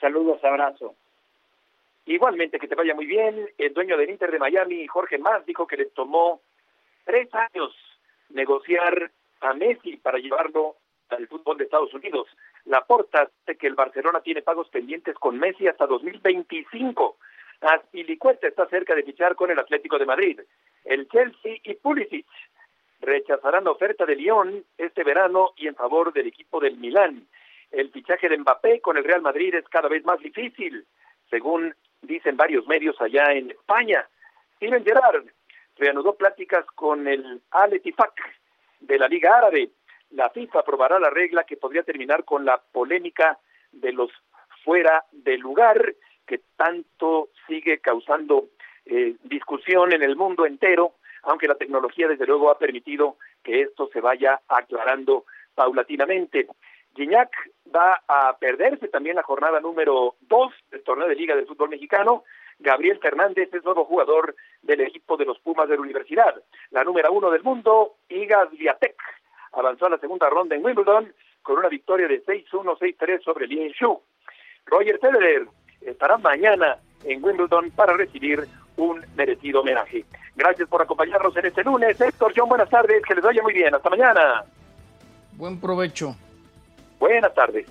Saludos, 0.00 0.42
abrazo. 0.42 0.96
Igualmente, 2.04 2.58
que 2.58 2.66
te 2.66 2.74
vaya 2.74 2.94
muy 2.94 3.06
bien. 3.06 3.48
El 3.56 3.72
dueño 3.72 3.96
del 3.96 4.10
Inter 4.10 4.32
de 4.32 4.40
Miami, 4.40 4.86
Jorge 4.88 5.18
Más, 5.18 5.46
dijo 5.46 5.68
que 5.68 5.76
le 5.76 5.86
tomó 5.86 6.40
tres 7.04 7.28
años 7.32 7.72
negociar 8.30 9.12
a 9.40 9.54
Messi 9.54 9.98
para 9.98 10.18
llevarlo 10.18 10.74
al 11.10 11.28
fútbol 11.28 11.58
de 11.58 11.64
Estados 11.64 11.94
Unidos. 11.94 12.26
La 12.64 12.84
porta 12.84 13.30
de 13.46 13.56
que 13.56 13.68
el 13.68 13.76
Barcelona 13.76 14.20
tiene 14.20 14.42
pagos 14.42 14.68
pendientes 14.68 15.14
con 15.14 15.38
Messi 15.38 15.68
hasta 15.68 15.86
2025. 15.86 17.18
Aspilicueta 17.60 18.48
está 18.48 18.66
cerca 18.66 18.96
de 18.96 19.04
fichar 19.04 19.36
con 19.36 19.52
el 19.52 19.58
Atlético 19.60 19.96
de 19.96 20.06
Madrid. 20.06 20.40
El 20.84 21.08
Chelsea 21.08 21.58
y 21.62 21.74
Pulisic 21.74 22.26
rechazarán 23.00 23.64
la 23.64 23.72
oferta 23.72 24.06
de 24.06 24.16
Lyon 24.16 24.64
este 24.78 25.04
verano 25.04 25.52
y 25.56 25.68
en 25.68 25.74
favor 25.74 26.12
del 26.12 26.26
equipo 26.26 26.60
del 26.60 26.76
Milán. 26.76 27.26
El 27.70 27.90
fichaje 27.90 28.28
de 28.28 28.38
Mbappé 28.38 28.80
con 28.80 28.96
el 28.96 29.04
Real 29.04 29.22
Madrid 29.22 29.54
es 29.54 29.68
cada 29.68 29.88
vez 29.88 30.04
más 30.04 30.20
difícil, 30.20 30.86
según 31.30 31.74
dicen 32.02 32.36
varios 32.36 32.66
medios 32.66 33.00
allá 33.00 33.32
en 33.32 33.50
España. 33.50 34.06
Steven 34.56 34.84
Gerrard 34.84 35.24
reanudó 35.76 36.14
pláticas 36.14 36.64
con 36.74 37.06
el 37.06 37.42
Al 37.50 37.74
Ettifaq 37.74 38.14
de 38.80 38.98
la 38.98 39.08
Liga 39.08 39.36
Árabe. 39.36 39.70
La 40.10 40.30
FIFA 40.30 40.60
aprobará 40.60 40.98
la 40.98 41.10
regla 41.10 41.44
que 41.44 41.56
podría 41.56 41.82
terminar 41.82 42.24
con 42.24 42.44
la 42.44 42.58
polémica 42.58 43.38
de 43.72 43.92
los 43.92 44.10
fuera 44.64 45.04
de 45.12 45.38
lugar 45.38 45.94
que 46.26 46.40
tanto 46.56 47.28
sigue 47.46 47.78
causando 47.78 48.48
eh, 48.84 49.14
discusión 49.24 49.92
en 49.92 50.02
el 50.02 50.16
mundo 50.16 50.46
entero, 50.46 50.94
aunque 51.26 51.48
la 51.48 51.56
tecnología 51.56 52.08
desde 52.08 52.26
luego 52.26 52.50
ha 52.50 52.58
permitido 52.58 53.16
que 53.42 53.62
esto 53.62 53.88
se 53.92 54.00
vaya 54.00 54.40
aclarando 54.48 55.24
paulatinamente. 55.54 56.46
Gignac 56.94 57.30
va 57.74 58.00
a 58.08 58.36
perderse 58.38 58.88
también 58.88 59.16
la 59.16 59.22
jornada 59.22 59.60
número 59.60 60.14
dos 60.20 60.52
del 60.70 60.82
torneo 60.82 61.08
de 61.08 61.16
Liga 61.16 61.36
del 61.36 61.46
Fútbol 61.46 61.70
Mexicano. 61.70 62.24
Gabriel 62.58 62.98
Fernández 63.00 63.52
es 63.52 63.64
nuevo 63.64 63.84
jugador 63.84 64.34
del 64.62 64.80
equipo 64.80 65.16
de 65.16 65.26
los 65.26 65.38
Pumas 65.40 65.68
de 65.68 65.74
la 65.74 65.82
Universidad. 65.82 66.42
La 66.70 66.84
número 66.84 67.12
uno 67.12 67.30
del 67.30 67.42
mundo, 67.42 67.96
Iga 68.08 68.48
Swiatek, 68.48 68.96
avanzó 69.52 69.86
a 69.86 69.90
la 69.90 69.98
segunda 69.98 70.30
ronda 70.30 70.54
en 70.54 70.64
Wimbledon 70.64 71.12
con 71.42 71.58
una 71.58 71.68
victoria 71.68 72.08
de 72.08 72.24
6-1, 72.24 72.78
6-3 72.78 73.22
sobre 73.22 73.46
Lin 73.46 73.72
Shu. 73.72 74.00
Roger 74.64 74.98
Federer 74.98 75.46
estará 75.80 76.16
mañana 76.18 76.78
en 77.04 77.22
Wimbledon 77.22 77.70
para 77.72 77.94
recibir 77.94 78.46
un 78.76 79.04
merecido 79.16 79.60
homenaje. 79.60 80.04
Gracias 80.34 80.68
por 80.68 80.82
acompañarnos 80.82 81.36
en 81.36 81.46
este 81.46 81.64
lunes. 81.64 82.00
Héctor 82.00 82.32
John, 82.36 82.48
buenas 82.48 82.68
tardes, 82.68 83.02
que 83.06 83.14
les 83.14 83.24
vaya 83.24 83.42
muy 83.42 83.54
bien. 83.54 83.74
Hasta 83.74 83.90
mañana. 83.90 84.44
Buen 85.32 85.60
provecho. 85.60 86.16
Buenas 86.98 87.34
tardes. 87.34 87.66